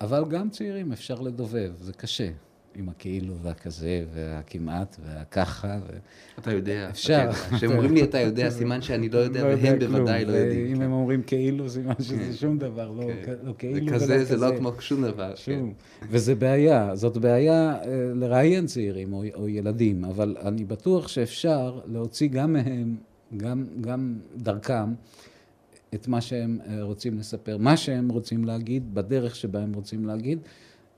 אבל 0.00 0.24
גם 0.28 0.50
צעירים 0.50 0.92
אפשר 0.92 1.20
לדובב, 1.20 1.72
זה 1.80 1.92
קשה. 1.92 2.30
עם 2.74 2.88
הכאילו 2.88 3.34
והכזה 3.42 4.04
והכמעט 4.14 4.96
והככה. 5.04 5.78
ו... 5.86 5.96
אתה 6.38 6.52
יודע, 6.52 6.88
אפשר. 6.90 7.32
כשהם 7.32 7.70
אומרים 7.70 7.94
לי 7.94 8.02
אתה 8.02 8.18
יודע, 8.18 8.50
סימן 8.50 8.82
שאני 8.82 9.08
לא 9.08 9.18
יודע, 9.18 9.42
לא 9.42 9.56
והם 9.62 9.78
בוודאי 9.78 10.24
לא 10.24 10.32
יודעים. 10.32 10.76
אם 10.76 10.82
הם 10.82 10.92
אומרים 10.92 11.22
כאילו, 11.22 11.68
סימן 11.68 11.94
שזה 11.98 12.16
כן. 12.16 12.32
שום 12.32 12.58
דבר, 12.58 12.90
לא, 12.90 13.04
כן. 13.24 13.34
לא 13.42 13.54
כאילו 13.58 13.86
ולא 13.86 13.94
כזה. 13.94 14.24
זה 14.24 14.36
לא 14.36 14.56
כמו 14.58 14.72
שום 14.80 15.02
דבר. 15.02 15.34
שום. 15.36 15.72
וזה 16.10 16.34
בעיה, 16.34 16.96
זאת 16.96 17.16
בעיה 17.16 17.74
אה, 17.74 18.10
לראיין 18.14 18.66
צעירים 18.66 19.12
או 19.12 19.48
ילדים, 19.48 20.04
אבל 20.04 20.36
אני 20.42 20.64
בטוח 20.64 21.08
שאפשר 21.08 21.80
להוציא 21.86 22.28
גם 22.28 22.52
מהם, 22.52 22.96
גם 23.80 24.18
דרכם, 24.36 24.94
את 25.94 26.08
מה 26.08 26.20
שהם 26.20 26.58
אה, 26.66 26.82
רוצים 26.82 27.18
לספר, 27.18 27.56
מה 27.56 27.76
שהם 27.76 28.08
רוצים 28.08 28.44
להגיד, 28.44 28.94
בדרך 28.94 29.36
שבה 29.36 29.60
הם 29.60 29.72
רוצים 29.72 30.06
להגיד. 30.06 30.38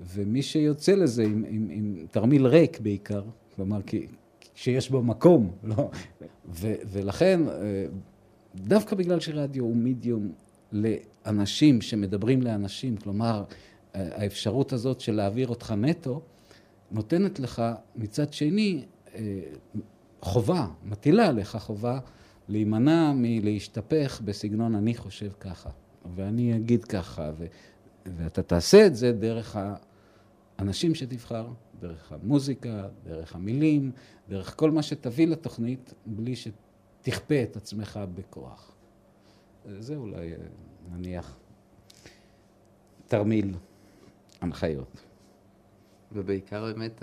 ומי 0.01 0.42
שיוצא 0.42 0.94
לזה 0.94 1.22
עם, 1.22 1.44
עם, 1.48 1.68
עם 1.70 2.07
תרמיל 2.11 2.46
ריק 2.46 2.80
בעיקר, 2.80 3.22
כלומר, 3.57 3.82
כי, 3.82 4.07
שיש 4.55 4.90
בו 4.90 5.03
מקום, 5.03 5.51
לא? 5.64 5.90
ו, 6.51 6.74
ולכן, 6.86 7.48
אה, 7.48 7.84
דווקא 8.55 8.96
בגלל 8.96 9.20
שרדיו 9.20 9.64
הוא 9.64 9.76
מידיום 9.76 10.32
לאנשים 10.72 11.80
שמדברים 11.80 12.42
לאנשים, 12.42 12.96
כלומר, 12.96 13.44
אה, 13.94 14.09
האפשרות 14.22 14.72
הזאת 14.72 15.01
של 15.01 15.14
להעביר 15.14 15.48
אותך 15.48 15.74
נטו, 15.76 16.20
נותנת 16.90 17.40
לך 17.40 17.62
מצד 17.96 18.32
שני 18.32 18.84
אה, 19.14 19.40
חובה, 20.22 20.66
מטילה 20.84 21.28
עליך 21.28 21.57
חובה 21.57 21.98
להימנע 22.48 23.12
מלהשתפך 23.16 24.20
בסגנון 24.24 24.74
אני 24.74 24.94
חושב 24.94 25.30
ככה, 25.40 25.70
ואני 26.16 26.57
אגיד 26.57 26.84
ככה, 26.84 27.30
ו, 27.38 27.46
ואתה 28.16 28.42
תעשה 28.42 28.86
את 28.86 28.96
זה 28.96 29.12
דרך 29.12 29.57
אנשים 30.61 30.94
שתבחר, 30.94 31.48
דרך 31.80 32.12
המוזיקה, 32.12 32.88
דרך 33.04 33.34
המילים, 33.34 33.92
דרך 34.28 34.56
כל 34.56 34.70
מה 34.70 34.82
שתביא 34.82 35.26
לתוכנית, 35.26 35.94
בלי 36.06 36.34
שתכפה 36.36 37.42
את 37.42 37.56
עצמך 37.56 38.00
בכוח. 38.14 38.72
זה 39.78 39.96
אולי, 39.96 40.32
נניח, 40.90 41.36
תרמיל 43.06 43.54
הנחיות. 44.40 45.04
ובעיקר 46.12 46.64
באמת, 46.64 47.02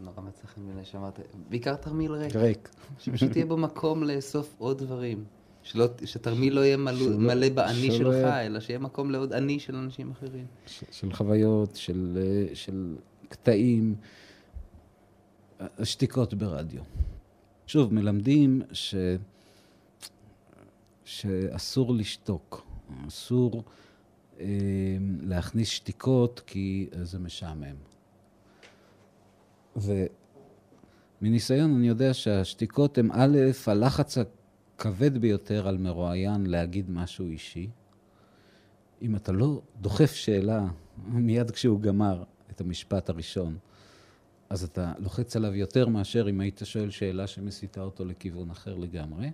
נורא 0.00 0.20
מצא 0.20 0.46
חן 0.46 0.66
בעיניי 0.66 0.84
שאמרת, 0.84 1.20
בעיקר 1.48 1.76
תרמיל 1.76 2.12
ריק. 2.12 2.36
ריק. 2.36 2.68
שפשוט 2.98 3.36
יהיה 3.36 3.46
בו 3.46 3.56
מקום 3.56 4.04
לאסוף 4.04 4.54
עוד 4.58 4.78
דברים. 4.78 5.24
שלא, 5.66 5.86
שתרמיל 6.04 6.54
לא 6.54 6.60
יהיה 6.60 6.76
מלא, 6.76 6.98
שלא, 6.98 7.18
מלא 7.18 7.48
באני 7.48 7.92
שלך, 7.92 8.14
יהיה... 8.14 8.46
אלא 8.46 8.60
שיהיה 8.60 8.78
מקום 8.78 9.10
לעוד 9.10 9.32
אני 9.32 9.60
של 9.60 9.76
אנשים 9.76 10.10
אחרים. 10.10 10.46
ש, 10.66 10.84
של 10.90 11.12
חוויות, 11.12 11.76
של, 11.76 12.18
של 12.54 12.96
קטעים, 13.28 13.94
שתיקות 15.82 16.34
ברדיו. 16.34 16.82
שוב, 17.66 17.94
מלמדים 17.94 18.62
ש... 18.72 18.94
שאסור 21.04 21.94
לשתוק, 21.94 22.66
אסור 23.08 23.64
אה, 24.40 24.46
להכניס 25.20 25.68
שתיקות 25.68 26.42
כי 26.46 26.88
זה 27.02 27.18
משעמם. 27.18 27.76
ומניסיון 29.76 31.76
אני 31.76 31.88
יודע 31.88 32.14
שהשתיקות 32.14 32.98
הן 32.98 33.10
א', 33.12 33.38
הלחץ 33.66 34.18
כבד 34.78 35.18
ביותר 35.18 35.68
על 35.68 35.78
מרואיין 35.78 36.46
להגיד 36.46 36.90
משהו 36.90 37.26
אישי. 37.26 37.70
אם 39.02 39.16
אתה 39.16 39.32
לא 39.32 39.62
דוחף 39.80 40.12
שאלה 40.12 40.66
מיד 41.06 41.50
כשהוא 41.50 41.80
גמר 41.80 42.22
את 42.50 42.60
המשפט 42.60 43.08
הראשון, 43.08 43.58
אז 44.50 44.64
אתה 44.64 44.92
לוחץ 44.98 45.36
עליו 45.36 45.54
יותר 45.54 45.88
מאשר 45.88 46.30
אם 46.30 46.40
היית 46.40 46.60
שואל 46.64 46.90
שאלה 46.90 47.26
שמסיתה 47.26 47.80
אותו 47.80 48.04
לכיוון 48.04 48.50
אחר 48.50 48.74
לגמרי. 48.74 49.30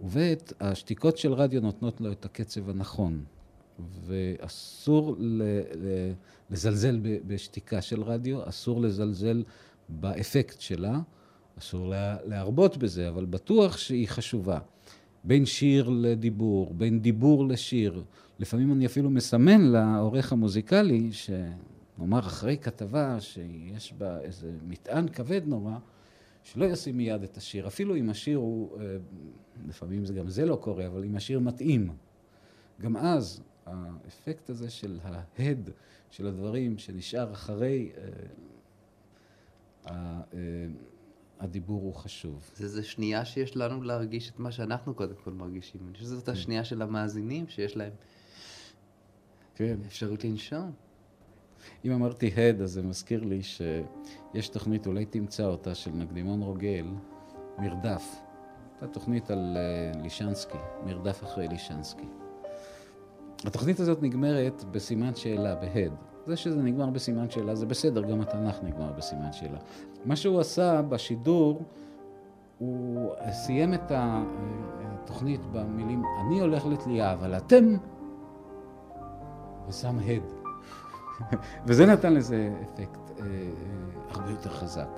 וב' 0.00 0.18
השתיקות 0.60 1.18
של 1.18 1.32
רדיו 1.32 1.60
נותנות 1.60 2.00
לו 2.00 2.12
את 2.12 2.24
הקצב 2.24 2.70
הנכון, 2.70 3.24
ואסור 4.06 5.16
ל- 5.18 5.42
ל- 5.76 6.12
לזלזל 6.50 7.00
בשתיקה 7.26 7.82
של 7.82 8.02
רדיו, 8.02 8.48
אסור 8.48 8.80
לזלזל 8.80 9.44
באפקט 9.88 10.60
שלה, 10.60 11.00
אסור 11.58 11.88
לה- 11.88 12.16
להרבות 12.24 12.76
בזה, 12.76 13.08
אבל 13.08 13.24
בטוח 13.24 13.76
שהיא 13.76 14.08
חשובה. 14.08 14.58
בין 15.24 15.46
שיר 15.46 15.88
לדיבור, 15.88 16.74
בין 16.74 17.00
דיבור 17.00 17.48
לשיר. 17.48 18.02
לפעמים 18.38 18.72
אני 18.72 18.86
אפילו 18.86 19.10
מסמן 19.10 19.60
לעורך 19.60 20.32
המוזיקלי, 20.32 21.10
שנאמר 21.12 22.18
אחרי 22.18 22.56
כתבה 22.58 23.20
שיש 23.20 23.92
בה 23.92 24.20
איזה 24.20 24.52
מטען 24.66 25.08
כבד 25.08 25.40
נורא, 25.46 25.74
שלא 26.42 26.64
ישים 26.64 26.96
מיד 26.96 27.22
את 27.22 27.36
השיר, 27.36 27.66
אפילו 27.66 27.96
אם 27.96 28.10
השיר 28.10 28.38
הוא, 28.38 28.80
אה, 28.80 28.96
לפעמים 29.68 30.04
זה 30.04 30.14
גם 30.14 30.28
זה 30.28 30.46
לא 30.46 30.56
קורה, 30.56 30.86
אבל 30.86 31.04
אם 31.04 31.16
השיר 31.16 31.40
מתאים. 31.40 31.90
גם 32.80 32.96
אז 32.96 33.40
האפקט 33.66 34.50
הזה 34.50 34.70
של 34.70 34.98
ההד 35.02 35.70
של 36.10 36.26
הדברים 36.26 36.78
שנשאר 36.78 37.32
אחרי 37.32 37.90
אה, 37.96 38.02
אה, 39.90 40.20
הדיבור 41.40 41.82
הוא 41.82 41.94
חשוב. 41.94 42.50
זה, 42.54 42.68
זה 42.68 42.82
שנייה 42.82 43.24
שיש 43.24 43.56
לנו 43.56 43.82
להרגיש 43.82 44.30
את 44.30 44.38
מה 44.38 44.52
שאנחנו 44.52 44.94
קודם 44.94 45.14
כל 45.24 45.30
מרגישים. 45.30 45.80
אני 45.84 45.92
חושב 45.92 46.04
שזאת 46.04 46.28
השנייה 46.28 46.64
של 46.64 46.82
המאזינים, 46.82 47.48
שיש 47.48 47.76
להם 47.76 47.92
כן. 49.54 49.78
אפשרות 49.86 50.24
לנשום. 50.24 50.72
אם 51.84 51.92
אמרתי 51.92 52.30
הד, 52.36 52.60
אז 52.60 52.72
זה 52.72 52.82
מזכיר 52.82 53.24
לי 53.24 53.42
שיש 53.42 54.48
תוכנית, 54.48 54.86
אולי 54.86 55.04
תמצא 55.04 55.44
אותה, 55.44 55.74
של 55.74 55.90
נקדימון 55.90 56.42
רוגל, 56.42 56.86
מרדף. 57.58 58.20
הייתה 58.72 58.94
תוכנית 58.94 59.30
על 59.30 59.56
אה, 59.56 60.00
לישנסקי, 60.02 60.58
מרדף 60.84 61.24
אחרי 61.24 61.48
לישנסקי. 61.48 62.08
התוכנית 63.44 63.80
הזאת 63.80 64.02
נגמרת 64.02 64.64
בסימן 64.64 65.14
שאלה, 65.14 65.54
בהד. 65.54 65.92
זה 66.28 66.36
שזה 66.36 66.62
נגמר 66.62 66.86
בסימן 66.86 67.30
שאלה 67.30 67.54
זה 67.54 67.66
בסדר, 67.66 68.02
גם 68.02 68.20
התנ"ך 68.20 68.56
נגמר 68.62 68.92
בסימן 68.92 69.32
שאלה. 69.32 69.58
מה 70.04 70.16
שהוא 70.16 70.40
עשה 70.40 70.82
בשידור, 70.82 71.62
הוא 72.58 73.10
סיים 73.30 73.74
את 73.74 73.92
התוכנית 73.94 75.40
במילים, 75.52 76.02
אני 76.20 76.40
הולך 76.40 76.66
לתלייה, 76.66 77.12
אבל 77.12 77.36
אתם... 77.36 77.76
ושם 79.68 79.98
הד. 79.98 80.22
וזה 81.66 81.86
נתן 81.86 82.14
לזה 82.14 82.54
אפקט 82.62 83.10
אה, 83.20 83.26
אה, 83.26 83.50
הרבה 84.10 84.30
יותר 84.30 84.50
חזק. 84.50 84.88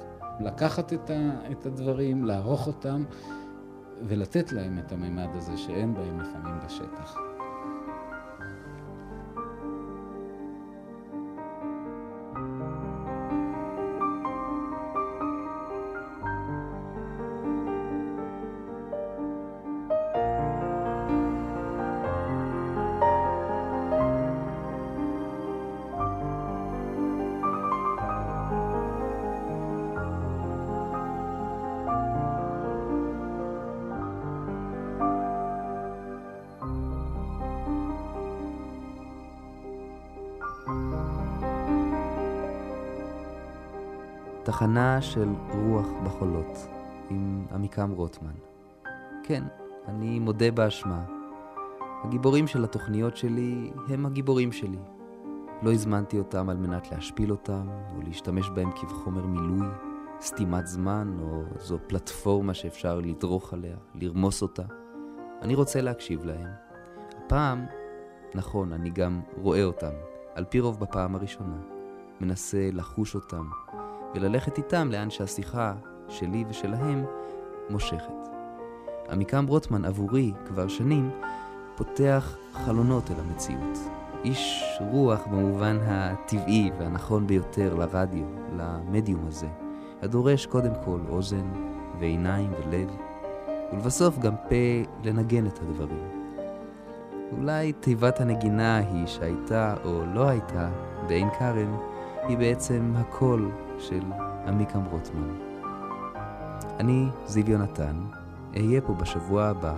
לקחת 0.41 0.93
את, 0.93 1.11
ה, 1.11 1.53
את 1.53 1.67
הדברים, 1.67 2.25
לערוך 2.25 2.67
אותם 2.67 3.05
ולתת 4.03 4.53
להם 4.53 4.79
את 4.79 4.93
הממד 4.93 5.29
הזה 5.35 5.57
שאין 5.57 5.95
בהם 5.95 6.21
לפעמים 6.21 6.55
בשטח. 6.65 7.30
תחנה 44.43 45.03
של 45.03 45.29
רוח 45.53 45.87
בחולות, 46.05 46.69
עם 47.11 47.47
עמיקם 47.55 47.91
רוטמן. 47.91 48.33
כן, 49.23 49.45
אני 49.89 50.19
מודה 50.19 50.51
באשמה. 50.51 51.05
הגיבורים 52.05 52.47
של 52.47 52.65
התוכניות 52.65 53.17
שלי 53.17 53.71
הם 53.89 54.07
הגיבורים 54.07 54.53
שלי. 54.53 54.79
לא 55.63 55.73
הזמנתי 55.73 56.19
אותם 56.19 56.49
על 56.49 56.57
מנת 56.57 56.93
להשפיל 56.93 57.31
אותם, 57.31 57.69
או 57.97 58.03
להשתמש 58.03 58.51
בהם 58.51 58.71
כבחומר 58.73 59.27
מילוי, 59.27 59.67
סתימת 60.21 60.67
זמן, 60.67 61.17
או 61.23 61.43
זו 61.59 61.79
פלטפורמה 61.87 62.55
שאפשר 62.55 63.01
לדרוך 63.01 63.53
עליה, 63.53 63.77
לרמוס 63.95 64.43
אותה. 64.43 64.65
אני 65.43 65.55
רוצה 65.55 65.81
להקשיב 65.81 66.25
להם. 66.25 66.49
הפעם, 67.25 67.67
נכון, 68.35 68.73
אני 68.73 68.91
גם 68.91 69.21
רואה 69.37 69.65
אותם, 69.65 69.93
על 70.35 70.45
פי 70.45 70.61
רוב 70.61 70.81
בפעם 70.81 71.15
הראשונה. 71.15 71.57
מנסה 72.21 72.69
לחוש 72.73 73.15
אותם, 73.15 73.45
וללכת 74.15 74.59
איתם 74.59 74.89
לאן 74.91 75.11
שהשיחה 75.11 75.75
שלי 76.09 76.45
ושלהם 76.49 77.05
מושכת. 77.71 78.29
עמיקם 79.11 79.47
רוטמן 79.49 79.85
עבורי 79.85 80.33
כבר 80.47 80.69
שנים 80.69 81.11
פותח 81.77 82.37
חלונות 82.53 83.11
אל 83.11 83.17
המציאות. 83.21 83.79
איש 84.25 84.65
רוח 84.81 85.27
במובן 85.27 85.79
הטבעי 85.83 86.71
והנכון 86.79 87.27
ביותר 87.27 87.75
לרדיו, 87.75 88.27
למדיום 88.57 89.27
הזה, 89.27 89.47
הדורש 90.03 90.47
קודם 90.47 90.73
כל 90.85 91.01
אוזן 91.09 91.51
ועיניים 91.99 92.53
ולב, 92.53 92.97
ולבסוף 93.73 94.19
גם 94.19 94.35
פה 94.49 94.91
לנגן 95.05 95.47
את 95.47 95.59
הדברים. 95.59 96.09
אולי 97.39 97.73
תיבת 97.73 98.21
הנגינה 98.21 98.79
ההיא 98.79 99.07
שהייתה 99.07 99.75
או 99.85 100.03
לא 100.15 100.29
הייתה 100.29 100.71
בעין 101.07 101.29
כרם 101.39 101.77
היא 102.29 102.39
בעצם 102.39 102.93
הקול 102.97 103.51
של 103.79 104.03
עמיקם 104.47 104.85
רוטמן. 104.91 105.35
אני, 106.81 107.07
זיו 107.27 107.51
יונתן, 107.51 107.97
אהיה 108.57 108.81
פה 108.81 108.95
בשבוע 108.95 109.45
הבא, 109.45 109.75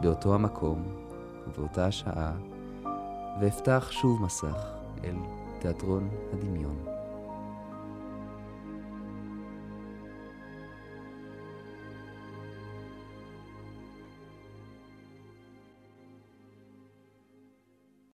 באותו 0.00 0.34
המקום 0.34 0.82
ובאותה 1.48 1.86
השעה, 1.86 2.32
ואפתח 3.40 3.88
שוב 3.90 4.22
מסך 4.22 4.66
אל 5.04 5.16
תיאטרון 5.58 6.08
הדמיון. 6.32 6.95